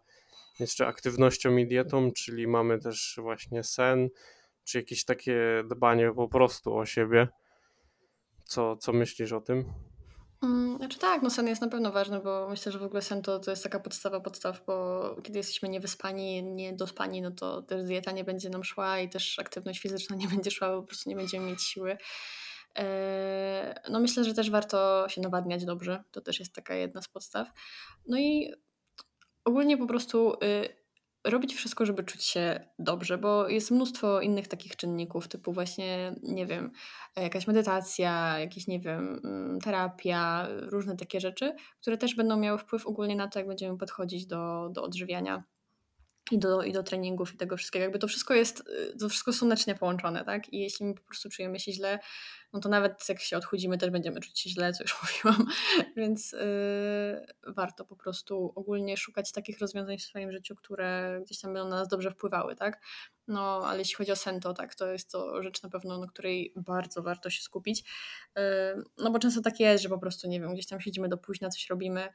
jeszcze 0.60 0.86
aktywnością 0.86 1.56
i 1.56 1.66
dietą, 1.66 2.12
czyli 2.12 2.46
mamy 2.46 2.78
też 2.78 3.18
właśnie 3.22 3.64
sen, 3.64 4.08
czy 4.70 4.78
jakieś 4.78 5.04
takie 5.04 5.64
dbanie 5.68 6.12
po 6.12 6.28
prostu 6.28 6.76
o 6.76 6.86
siebie. 6.86 7.28
Co, 8.44 8.76
co 8.76 8.92
myślisz 8.92 9.32
o 9.32 9.40
tym? 9.40 9.64
Mm, 10.42 10.76
znaczy 10.76 10.98
tak, 10.98 11.22
no 11.22 11.30
sen 11.30 11.46
jest 11.46 11.60
na 11.60 11.68
pewno 11.68 11.92
ważny, 11.92 12.20
bo 12.20 12.48
myślę, 12.48 12.72
że 12.72 12.78
w 12.78 12.82
ogóle 12.82 13.02
sen 13.02 13.22
to, 13.22 13.38
to 13.38 13.50
jest 13.50 13.62
taka 13.62 13.80
podstawa 13.80 14.20
podstaw, 14.20 14.64
bo 14.66 15.16
kiedy 15.22 15.38
jesteśmy 15.38 15.68
niewyspani, 15.68 16.42
niedospani, 16.42 17.22
no 17.22 17.30
to 17.30 17.62
też 17.62 17.84
dieta 17.84 18.12
nie 18.12 18.24
będzie 18.24 18.50
nam 18.50 18.64
szła 18.64 19.00
i 19.00 19.08
też 19.08 19.38
aktywność 19.38 19.80
fizyczna 19.80 20.16
nie 20.16 20.28
będzie 20.34 20.50
szła, 20.50 20.68
bo 20.68 20.80
po 20.80 20.86
prostu 20.86 21.10
nie 21.10 21.16
będziemy 21.16 21.46
mieć 21.46 21.62
siły. 21.62 21.96
Eee, 22.74 23.74
no 23.90 24.00
myślę, 24.00 24.24
że 24.24 24.34
też 24.34 24.50
warto 24.50 25.08
się 25.08 25.20
nawadniać 25.20 25.64
dobrze, 25.64 26.04
to 26.10 26.20
też 26.20 26.38
jest 26.38 26.54
taka 26.54 26.74
jedna 26.74 27.02
z 27.02 27.08
podstaw. 27.08 27.48
No 28.06 28.18
i 28.18 28.52
ogólnie 29.44 29.78
po 29.78 29.86
prostu 29.86 30.32
y, 30.44 30.79
robić 31.24 31.54
wszystko, 31.54 31.86
żeby 31.86 32.04
czuć 32.04 32.24
się 32.24 32.68
dobrze, 32.78 33.18
bo 33.18 33.48
jest 33.48 33.70
mnóstwo 33.70 34.20
innych 34.20 34.48
takich 34.48 34.76
czynników, 34.76 35.28
typu 35.28 35.52
właśnie, 35.52 36.14
nie 36.22 36.46
wiem, 36.46 36.72
jakaś 37.16 37.46
medytacja, 37.46 38.38
jakieś, 38.38 38.66
nie 38.66 38.80
wiem, 38.80 39.20
mm, 39.24 39.60
terapia, 39.60 40.48
różne 40.50 40.96
takie 40.96 41.20
rzeczy, 41.20 41.54
które 41.80 41.96
też 41.98 42.14
będą 42.14 42.36
miały 42.36 42.58
wpływ 42.58 42.86
ogólnie 42.86 43.16
na 43.16 43.28
to, 43.28 43.38
jak 43.38 43.48
będziemy 43.48 43.78
podchodzić 43.78 44.26
do, 44.26 44.68
do 44.72 44.82
odżywiania 44.82 45.44
i 46.30 46.38
do, 46.38 46.62
i 46.62 46.72
do 46.72 46.82
treningów 46.82 47.34
i 47.34 47.36
tego 47.36 47.56
wszystkiego. 47.56 47.82
Jakby 47.82 47.98
to 47.98 48.08
wszystko 48.08 48.34
jest, 48.34 48.60
y, 48.60 48.96
to 48.98 49.08
wszystko 49.08 49.32
słonecznie 49.32 49.74
połączone, 49.74 50.24
tak? 50.24 50.52
I 50.52 50.58
jeśli 50.58 50.86
my 50.86 50.94
po 50.94 51.02
prostu 51.02 51.28
czujemy 51.28 51.60
się 51.60 51.72
źle, 51.72 51.98
no 52.52 52.60
to 52.60 52.68
nawet 52.68 53.08
jak 53.08 53.20
się 53.20 53.36
odchudzimy, 53.36 53.78
też 53.78 53.90
będziemy 53.90 54.20
czuć 54.20 54.40
się 54.40 54.50
źle, 54.50 54.72
co 54.72 54.84
już 54.84 54.96
mówiłam, 55.02 55.46
więc 55.96 56.32
yy, 56.32 57.52
warto 57.52 57.84
po 57.84 57.96
prostu 57.96 58.52
ogólnie 58.54 58.96
szukać 58.96 59.32
takich 59.32 59.58
rozwiązań 59.58 59.98
w 59.98 60.02
swoim 60.02 60.32
życiu, 60.32 60.56
które 60.56 61.20
gdzieś 61.24 61.40
tam 61.40 61.54
będą 61.54 61.68
na 61.68 61.76
nas 61.76 61.88
dobrze 61.88 62.10
wpływały, 62.10 62.56
tak? 62.56 62.80
No, 63.28 63.62
ale 63.66 63.78
jeśli 63.78 63.94
chodzi 63.94 64.12
o 64.12 64.16
sen, 64.16 64.40
to 64.40 64.54
tak, 64.54 64.74
to 64.74 64.86
jest 64.86 65.10
to 65.10 65.42
rzecz 65.42 65.62
na 65.62 65.68
pewno, 65.68 65.98
na 65.98 66.06
której 66.06 66.52
bardzo 66.56 67.02
warto 67.02 67.30
się 67.30 67.42
skupić. 67.42 67.84
Yy, 68.36 68.42
no 68.98 69.10
bo 69.10 69.18
często 69.18 69.40
tak 69.40 69.60
jest, 69.60 69.82
że 69.82 69.88
po 69.88 69.98
prostu, 69.98 70.28
nie 70.28 70.40
wiem, 70.40 70.54
gdzieś 70.54 70.66
tam 70.66 70.80
siedzimy 70.80 71.08
do 71.08 71.18
późna, 71.18 71.48
coś 71.48 71.68
robimy, 71.70 72.08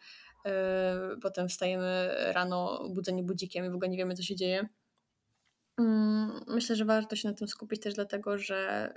potem 1.21 1.49
wstajemy 1.49 2.15
rano 2.33 2.89
budzeni 2.89 3.23
budzikiem 3.23 3.65
i 3.65 3.69
w 3.69 3.75
ogóle 3.75 3.89
nie 3.89 3.97
wiemy, 3.97 4.15
co 4.15 4.23
się 4.23 4.35
dzieje. 4.35 4.69
Mm, 5.79 6.43
myślę, 6.47 6.75
że 6.75 6.85
warto 6.85 7.15
się 7.15 7.27
na 7.27 7.33
tym 7.33 7.47
skupić 7.47 7.81
też 7.81 7.93
dlatego, 7.93 8.37
że 8.37 8.89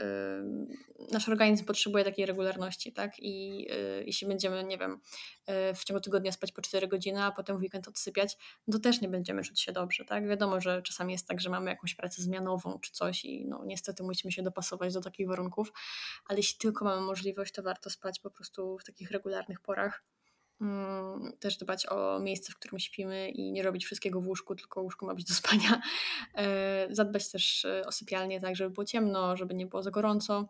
y, 1.01 1.13
nasz 1.13 1.29
organizm 1.29 1.65
potrzebuje 1.65 2.05
takiej 2.05 2.27
regularności, 2.27 2.93
tak? 2.93 3.13
I 3.19 3.67
y, 3.73 4.05
jeśli 4.07 4.29
będziemy, 4.29 4.65
nie 4.65 4.79
wiem, 4.79 5.01
y, 5.73 5.75
w 5.75 5.85
ciągu 5.85 6.01
tygodnia 6.01 6.33
spać 6.33 6.53
po 6.53 6.63
4 6.63 6.89
godziny, 6.89 7.23
a 7.23 7.33
potem 7.33 7.59
w 7.59 7.61
weekend 7.61 7.89
odsypiać, 7.89 8.37
to 8.73 8.79
też 8.79 9.01
nie 9.01 9.09
będziemy 9.09 9.43
czuć 9.43 9.61
się 9.61 9.73
dobrze, 9.73 10.05
tak? 10.05 10.29
Wiadomo, 10.29 10.61
że 10.61 10.83
czasami 10.83 11.13
jest 11.13 11.29
tak, 11.29 11.41
że 11.41 11.51
mamy 11.51 11.71
jakąś 11.71 11.95
pracę 11.95 12.23
zmianową 12.23 12.79
czy 12.81 12.93
coś 12.93 13.25
i 13.25 13.47
no 13.47 13.65
niestety 13.65 14.03
musimy 14.03 14.33
się 14.33 14.43
dopasować 14.43 14.95
do 14.95 15.01
takich 15.01 15.29
warunków, 15.29 15.73
ale 16.29 16.39
jeśli 16.39 16.59
tylko 16.59 16.85
mamy 16.85 17.01
możliwość, 17.01 17.55
to 17.55 17.63
warto 17.63 17.91
spać 17.91 18.21
po 18.21 18.31
prostu 18.31 18.79
w 18.79 18.85
takich 18.85 19.11
regularnych 19.11 19.61
porach 19.61 20.05
też 21.41 21.57
dbać 21.57 21.87
o 21.87 22.19
miejsce, 22.19 22.53
w 22.53 22.57
którym 22.57 22.79
śpimy 22.79 23.31
i 23.31 23.53
nie 23.53 23.63
robić 23.63 23.85
wszystkiego 23.85 24.21
w 24.21 24.27
łóżku, 24.27 24.55
tylko 24.55 24.83
łóżko 24.83 25.07
ma 25.07 25.15
być 25.15 25.25
do 25.25 25.35
spania. 25.35 25.81
E, 26.35 26.89
zadbać 26.91 27.31
też 27.31 27.65
e, 27.65 27.87
o 27.87 27.93
sypialnię 27.93 28.41
tak, 28.41 28.57
żeby 28.57 28.71
było 28.71 28.85
ciemno, 28.85 29.37
żeby 29.37 29.55
nie 29.55 29.67
było 29.67 29.83
za 29.83 29.91
gorąco. 29.91 30.49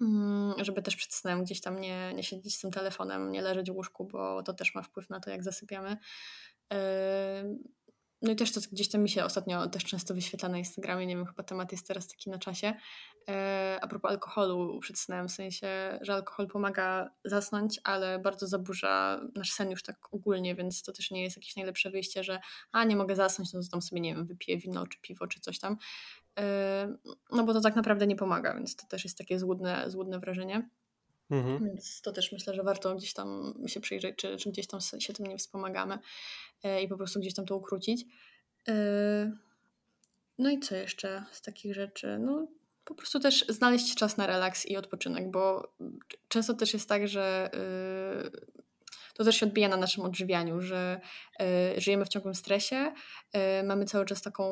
Mm, 0.00 0.64
żeby 0.64 0.82
też 0.82 0.96
przed 0.96 1.14
snem 1.14 1.44
gdzieś 1.44 1.60
tam 1.60 1.80
nie, 1.80 2.12
nie 2.14 2.22
siedzieć 2.22 2.54
z 2.54 2.60
tym 2.60 2.70
telefonem, 2.70 3.32
nie 3.32 3.42
leżeć 3.42 3.70
w 3.70 3.74
łóżku, 3.74 4.04
bo 4.04 4.42
to 4.42 4.54
też 4.54 4.74
ma 4.74 4.82
wpływ 4.82 5.10
na 5.10 5.20
to, 5.20 5.30
jak 5.30 5.42
zasypiamy. 5.44 5.96
No 8.22 8.32
i 8.32 8.36
też 8.36 8.52
to 8.52 8.60
gdzieś 8.72 8.88
tam 8.88 9.02
mi 9.02 9.08
się 9.08 9.24
ostatnio 9.24 9.68
też 9.68 9.84
często 9.84 10.14
wyświetla 10.14 10.48
na 10.48 10.58
Instagramie, 10.58 11.06
nie 11.06 11.16
wiem, 11.16 11.26
chyba 11.26 11.42
temat 11.42 11.72
jest 11.72 11.86
teraz 11.88 12.08
taki 12.08 12.30
na 12.30 12.38
czasie. 12.38 12.74
E, 13.28 13.78
a 13.82 13.88
propos 13.88 14.10
alkoholu 14.10 14.80
przed 14.80 14.98
snem, 14.98 15.28
w 15.28 15.32
sensie, 15.32 15.98
że 16.00 16.14
alkohol 16.14 16.48
pomaga 16.48 17.10
zasnąć, 17.24 17.80
ale 17.84 18.18
bardzo 18.18 18.46
zaburza 18.46 19.20
nasz 19.36 19.52
sen 19.52 19.70
już 19.70 19.82
tak 19.82 20.14
ogólnie, 20.14 20.54
więc 20.54 20.82
to 20.82 20.92
też 20.92 21.10
nie 21.10 21.22
jest 21.22 21.36
jakieś 21.36 21.56
najlepsze 21.56 21.90
wyjście, 21.90 22.24
że 22.24 22.40
a 22.72 22.84
nie 22.84 22.96
mogę 22.96 23.16
zasnąć, 23.16 23.52
no 23.52 23.60
to 23.62 23.68
tam 23.68 23.82
sobie, 23.82 24.00
nie 24.00 24.14
wiem, 24.14 24.26
wypiję 24.26 24.58
wino 24.58 24.86
czy 24.86 25.00
piwo 25.00 25.26
czy 25.26 25.40
coś 25.40 25.58
tam. 25.58 25.76
E, 26.38 26.96
no 27.32 27.44
bo 27.44 27.52
to 27.52 27.60
tak 27.60 27.76
naprawdę 27.76 28.06
nie 28.06 28.16
pomaga, 28.16 28.54
więc 28.54 28.76
to 28.76 28.86
też 28.86 29.04
jest 29.04 29.18
takie 29.18 29.38
złudne, 29.38 29.90
złudne 29.90 30.18
wrażenie. 30.18 30.68
Mhm. 31.30 31.64
Więc 31.64 32.00
to 32.02 32.12
też 32.12 32.32
myślę, 32.32 32.54
że 32.54 32.62
warto 32.62 32.94
gdzieś 32.94 33.12
tam 33.12 33.54
się 33.66 33.80
przyjrzeć, 33.80 34.16
czy, 34.16 34.36
czy 34.36 34.50
gdzieś 34.50 34.66
tam 34.66 34.80
się 34.98 35.12
tym 35.12 35.26
nie 35.26 35.38
wspomagamy 35.38 35.98
e, 36.62 36.82
i 36.82 36.88
po 36.88 36.96
prostu 36.96 37.20
gdzieś 37.20 37.34
tam 37.34 37.46
to 37.46 37.56
ukrócić. 37.56 38.04
E, 38.68 39.32
no 40.38 40.50
i 40.50 40.60
co 40.60 40.76
jeszcze 40.76 41.24
z 41.32 41.42
takich 41.42 41.74
rzeczy? 41.74 42.18
No, 42.18 42.48
po 42.84 42.94
prostu 42.94 43.20
też 43.20 43.44
znaleźć 43.48 43.94
czas 43.94 44.16
na 44.16 44.26
relaks 44.26 44.66
i 44.66 44.76
odpoczynek, 44.76 45.30
bo 45.30 45.72
często 46.28 46.54
też 46.54 46.72
jest 46.72 46.88
tak, 46.88 47.08
że 47.08 47.50
y, 48.34 48.62
to 49.14 49.24
też 49.24 49.36
się 49.36 49.46
odbija 49.46 49.68
na 49.68 49.76
naszym 49.76 50.04
odżywianiu, 50.04 50.60
że 50.60 51.00
y, 51.76 51.80
żyjemy 51.80 52.04
w 52.04 52.08
ciągłym 52.08 52.34
stresie, 52.34 52.92
y, 53.36 53.62
mamy 53.62 53.84
cały 53.84 54.04
czas 54.04 54.22
taką 54.22 54.44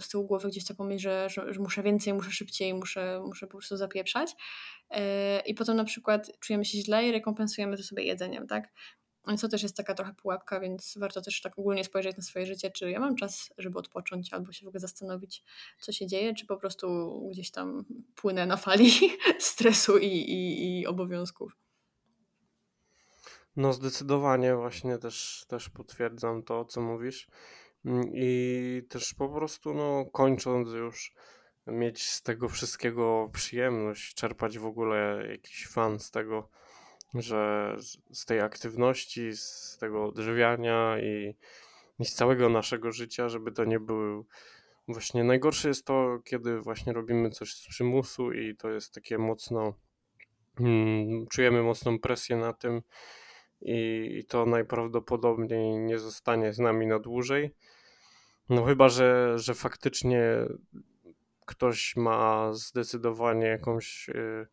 z 0.00 0.08
tyłu 0.08 0.26
głowy 0.26 0.48
gdzieś 0.48 0.64
taką 0.64 0.84
myśl, 0.84 1.02
że, 1.02 1.28
że, 1.30 1.52
że, 1.52 1.60
muszę 1.60 1.82
więcej, 1.82 2.14
muszę 2.14 2.30
szybciej, 2.30 2.74
muszę, 2.74 3.22
muszę 3.26 3.46
po 3.46 3.58
prostu 3.58 3.76
zapieprzać 3.76 4.30
y, 4.30 4.96
i 5.46 5.54
potem 5.54 5.76
na 5.76 5.84
przykład 5.84 6.30
czujemy 6.40 6.64
się 6.64 6.78
źle 6.78 7.08
i 7.08 7.12
rekompensujemy 7.12 7.76
to 7.76 7.82
sobie 7.82 8.04
jedzeniem, 8.04 8.46
tak? 8.46 8.68
Co 9.38 9.48
też 9.48 9.62
jest 9.62 9.76
taka 9.76 9.94
trochę 9.94 10.14
pułapka, 10.14 10.60
więc 10.60 10.94
warto 10.96 11.22
też 11.22 11.40
tak 11.40 11.58
ogólnie 11.58 11.84
spojrzeć 11.84 12.16
na 12.16 12.22
swoje 12.22 12.46
życie, 12.46 12.70
czy 12.70 12.90
ja 12.90 13.00
mam 13.00 13.16
czas, 13.16 13.50
żeby 13.58 13.78
odpocząć, 13.78 14.32
albo 14.32 14.52
się 14.52 14.64
w 14.64 14.68
ogóle 14.68 14.80
zastanowić, 14.80 15.44
co 15.80 15.92
się 15.92 16.06
dzieje, 16.06 16.34
czy 16.34 16.46
po 16.46 16.56
prostu 16.56 17.20
gdzieś 17.32 17.50
tam 17.50 17.84
płynę 18.14 18.46
na 18.46 18.56
fali 18.56 18.90
stresu 19.38 19.98
i, 19.98 20.06
i, 20.06 20.80
i 20.80 20.86
obowiązków. 20.86 21.63
No 23.56 23.72
zdecydowanie 23.72 24.56
właśnie 24.56 24.98
też, 24.98 25.44
też 25.48 25.68
potwierdzam 25.68 26.42
to, 26.42 26.64
co 26.64 26.80
mówisz. 26.80 27.28
Mm, 27.84 28.10
I 28.14 28.82
też 28.88 29.14
po 29.14 29.28
prostu, 29.28 29.74
no 29.74 30.04
kończąc 30.12 30.68
już, 30.72 31.14
mieć 31.66 32.10
z 32.10 32.22
tego 32.22 32.48
wszystkiego 32.48 33.30
przyjemność, 33.32 34.14
czerpać 34.14 34.58
w 34.58 34.66
ogóle 34.66 35.26
jakiś 35.30 35.66
fan 35.66 35.98
z 35.98 36.10
tego, 36.10 36.48
że 37.14 37.74
z 38.10 38.24
tej 38.24 38.40
aktywności, 38.40 39.36
z 39.36 39.76
tego 39.80 40.04
odżywiania 40.04 40.98
i, 41.00 41.36
i 41.98 42.04
z 42.04 42.14
całego 42.14 42.48
naszego 42.48 42.92
życia, 42.92 43.28
żeby 43.28 43.52
to 43.52 43.64
nie 43.64 43.80
był 43.80 44.26
właśnie 44.88 45.24
najgorsze 45.24 45.68
jest 45.68 45.86
to, 45.86 46.18
kiedy 46.24 46.60
właśnie 46.60 46.92
robimy 46.92 47.30
coś 47.30 47.54
z 47.54 47.68
przymusu 47.68 48.32
i 48.32 48.56
to 48.56 48.70
jest 48.70 48.94
takie 48.94 49.18
mocno, 49.18 49.74
mm, 50.60 51.26
czujemy 51.26 51.62
mocną 51.62 51.98
presję 51.98 52.36
na 52.36 52.52
tym 52.52 52.82
i, 53.60 54.24
to 54.28 54.46
najprawdopodobniej 54.46 55.78
nie 55.78 55.98
zostanie 55.98 56.52
z 56.52 56.58
nami 56.58 56.86
na 56.86 56.98
dłużej. 56.98 57.54
No 58.48 58.64
chyba, 58.64 58.88
że, 58.88 59.38
że 59.38 59.54
faktycznie 59.54 60.20
ktoś 61.46 61.96
ma 61.96 62.52
zdecydowanie 62.52 63.46
jakąś 63.46 64.08
y, 64.08 64.46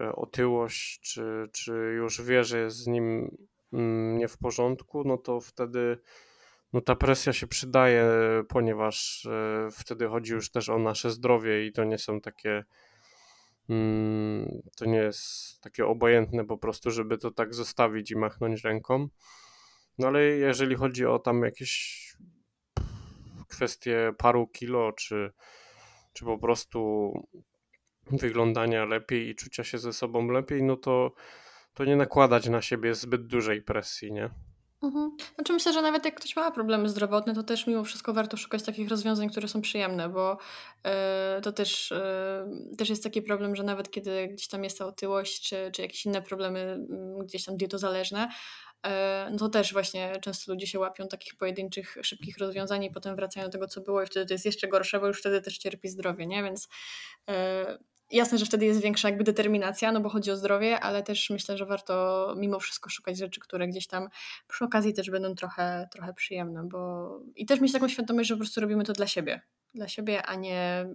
y, 0.00 0.12
otyłość, 0.12 1.00
czy, 1.00 1.48
czy 1.52 1.72
już 1.72 2.22
wie, 2.22 2.44
że 2.44 2.58
jest 2.58 2.76
z 2.76 2.86
nim 2.86 3.36
mm, 3.72 4.18
nie 4.18 4.28
w 4.28 4.38
porządku, 4.38 5.04
no 5.04 5.18
to 5.18 5.40
wtedy 5.40 5.98
no 6.72 6.80
ta 6.80 6.96
presja 6.96 7.32
się 7.32 7.46
przydaje, 7.46 8.08
ponieważ 8.48 9.24
y, 9.24 9.70
wtedy 9.70 10.08
chodzi 10.08 10.32
już 10.32 10.50
też 10.50 10.68
o 10.68 10.78
nasze 10.78 11.10
zdrowie 11.10 11.66
i 11.66 11.72
to 11.72 11.84
nie 11.84 11.98
są 11.98 12.20
takie 12.20 12.64
to 14.76 14.84
nie 14.84 14.98
jest 14.98 15.60
takie 15.60 15.86
obojętne 15.86 16.44
po 16.44 16.58
prostu, 16.58 16.90
żeby 16.90 17.18
to 17.18 17.30
tak 17.30 17.54
zostawić 17.54 18.10
i 18.10 18.16
machnąć 18.16 18.64
ręką. 18.64 19.08
No 19.98 20.06
ale 20.06 20.22
jeżeli 20.24 20.74
chodzi 20.74 21.06
o 21.06 21.18
tam 21.18 21.42
jakieś 21.42 22.02
kwestie 23.48 24.12
paru 24.18 24.46
kilo, 24.46 24.92
czy, 24.92 25.32
czy 26.12 26.24
po 26.24 26.38
prostu 26.38 27.12
wyglądania 28.10 28.84
lepiej 28.84 29.28
i 29.28 29.34
czucia 29.34 29.64
się 29.64 29.78
ze 29.78 29.92
sobą 29.92 30.28
lepiej, 30.28 30.62
no 30.62 30.76
to, 30.76 31.12
to 31.74 31.84
nie 31.84 31.96
nakładać 31.96 32.48
na 32.48 32.62
siebie 32.62 32.94
zbyt 32.94 33.26
dużej 33.26 33.62
presji, 33.62 34.12
nie? 34.12 34.30
Mhm. 34.82 35.16
Znaczy 35.34 35.52
myślę, 35.52 35.72
że 35.72 35.82
nawet 35.82 36.04
jak 36.04 36.14
ktoś 36.14 36.36
ma 36.36 36.50
problemy 36.50 36.88
zdrowotne, 36.88 37.34
to 37.34 37.42
też 37.42 37.66
mimo 37.66 37.84
wszystko 37.84 38.12
warto 38.12 38.36
szukać 38.36 38.62
takich 38.62 38.88
rozwiązań, 38.88 39.30
które 39.30 39.48
są 39.48 39.60
przyjemne, 39.60 40.08
bo 40.08 40.38
yy, 40.84 40.90
to 41.42 41.52
też, 41.52 41.90
yy, 42.70 42.76
też 42.76 42.88
jest 42.88 43.02
taki 43.02 43.22
problem, 43.22 43.56
że 43.56 43.62
nawet 43.62 43.90
kiedy 43.90 44.28
gdzieś 44.28 44.48
tam 44.48 44.64
jest 44.64 44.78
ta 44.78 44.86
otyłość, 44.86 45.48
czy, 45.48 45.70
czy 45.72 45.82
jakieś 45.82 46.06
inne 46.06 46.22
problemy 46.22 46.86
yy, 47.18 47.24
gdzieś 47.26 47.44
tam 47.44 47.56
dietozależne, 47.56 48.28
E, 48.86 49.28
no 49.30 49.38
to 49.38 49.48
też 49.48 49.72
właśnie 49.72 50.12
często 50.20 50.52
ludzie 50.52 50.66
się 50.66 50.78
łapią 50.78 51.08
takich 51.08 51.36
pojedynczych, 51.36 51.96
szybkich 52.02 52.38
rozwiązań 52.38 52.84
i 52.84 52.90
potem 52.90 53.16
wracają 53.16 53.46
do 53.46 53.52
tego, 53.52 53.68
co 53.68 53.80
było 53.80 54.02
i 54.02 54.06
wtedy 54.06 54.26
to 54.26 54.34
jest 54.34 54.44
jeszcze 54.44 54.68
gorsze, 54.68 55.00
bo 55.00 55.06
już 55.06 55.20
wtedy 55.20 55.40
też 55.40 55.58
cierpi 55.58 55.88
zdrowie, 55.88 56.26
nie? 56.26 56.42
Więc 56.42 56.68
jasne, 58.10 58.38
że 58.38 58.46
wtedy 58.46 58.66
jest 58.66 58.80
większa 58.80 59.08
jakby 59.08 59.24
determinacja, 59.24 59.92
no 59.92 60.00
bo 60.00 60.08
chodzi 60.08 60.30
o 60.30 60.36
zdrowie, 60.36 60.80
ale 60.80 61.02
też 61.02 61.30
myślę, 61.30 61.56
że 61.56 61.66
warto 61.66 62.34
mimo 62.38 62.60
wszystko 62.60 62.90
szukać 62.90 63.18
rzeczy, 63.18 63.40
które 63.40 63.68
gdzieś 63.68 63.86
tam 63.86 64.08
przy 64.48 64.64
okazji 64.64 64.94
też 64.94 65.10
będą 65.10 65.34
trochę, 65.34 65.88
trochę 65.92 66.14
przyjemne, 66.14 66.68
bo 66.68 67.10
i 67.36 67.46
też 67.46 67.60
mieć 67.60 67.72
taką 67.72 67.88
świadomość, 67.88 68.28
że 68.28 68.34
po 68.34 68.38
prostu 68.38 68.60
robimy 68.60 68.84
to 68.84 68.92
dla 68.92 69.06
siebie, 69.06 69.40
dla 69.74 69.88
siebie, 69.88 70.22
a 70.22 70.34
nie 70.34 70.86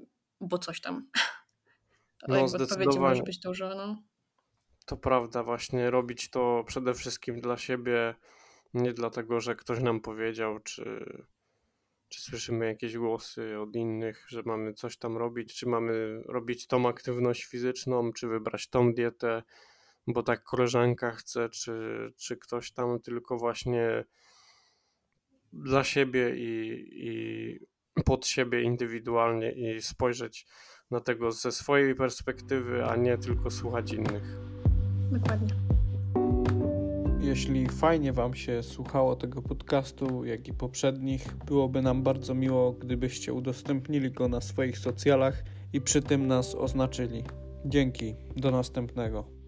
bo 0.41 0.57
coś 0.57 0.81
tam. 0.81 1.07
No, 2.27 2.35
jakby 2.35 2.63
odpowiedzi 2.63 2.99
może 2.99 3.23
być 3.23 3.39
dużo, 3.39 3.75
no. 3.75 3.97
To 4.85 4.97
prawda, 4.97 5.43
właśnie 5.43 5.91
robić 5.91 6.29
to 6.29 6.63
przede 6.67 6.93
wszystkim 6.93 7.41
dla 7.41 7.57
siebie, 7.57 8.15
nie 8.73 8.93
dlatego, 8.93 9.39
że 9.39 9.55
ktoś 9.55 9.79
nam 9.79 10.01
powiedział, 10.01 10.59
czy, 10.59 11.05
czy 12.11 12.21
słyszymy 12.21 12.65
jakieś 12.65 12.97
głosy 12.97 13.59
od 13.59 13.75
innych, 13.75 14.25
że 14.29 14.43
mamy 14.45 14.73
coś 14.73 14.97
tam 14.97 15.17
robić, 15.17 15.55
czy 15.55 15.69
mamy 15.69 16.21
robić 16.25 16.67
tą 16.67 16.87
aktywność 16.87 17.45
fizyczną, 17.45 18.13
czy 18.13 18.27
wybrać 18.27 18.67
tą 18.67 18.93
dietę, 18.93 19.43
bo 20.07 20.23
tak 20.23 20.43
koleżanka 20.43 21.11
chce, 21.11 21.49
czy, 21.49 21.73
czy 22.17 22.37
ktoś 22.37 22.71
tam, 22.71 22.99
tylko 22.99 23.37
właśnie 23.37 24.03
dla 25.53 25.83
siebie 25.83 26.35
i, 26.35 26.83
i 26.91 28.03
pod 28.05 28.27
siebie 28.27 28.61
indywidualnie 28.61 29.51
i 29.51 29.81
spojrzeć 29.81 30.45
na 30.91 30.99
tego 30.99 31.31
ze 31.31 31.51
swojej 31.51 31.95
perspektywy, 31.95 32.85
a 32.85 32.95
nie 32.95 33.17
tylko 33.17 33.51
słuchać 33.51 33.93
innych. 33.93 34.23
Dokładnie. 35.11 35.70
Jeśli 37.31 37.69
fajnie 37.69 38.13
Wam 38.13 38.33
się 38.33 38.63
słuchało 38.63 39.15
tego 39.15 39.41
podcastu, 39.41 40.25
jak 40.25 40.47
i 40.47 40.53
poprzednich, 40.53 41.35
byłoby 41.45 41.81
nam 41.81 42.03
bardzo 42.03 42.33
miło, 42.33 42.71
gdybyście 42.71 43.33
udostępnili 43.33 44.11
go 44.11 44.27
na 44.27 44.41
swoich 44.41 44.77
socjalach 44.77 45.43
i 45.73 45.81
przy 45.81 46.01
tym 46.01 46.27
nas 46.27 46.55
oznaczyli. 46.55 47.23
Dzięki, 47.65 48.15
do 48.35 48.51
następnego. 48.51 49.40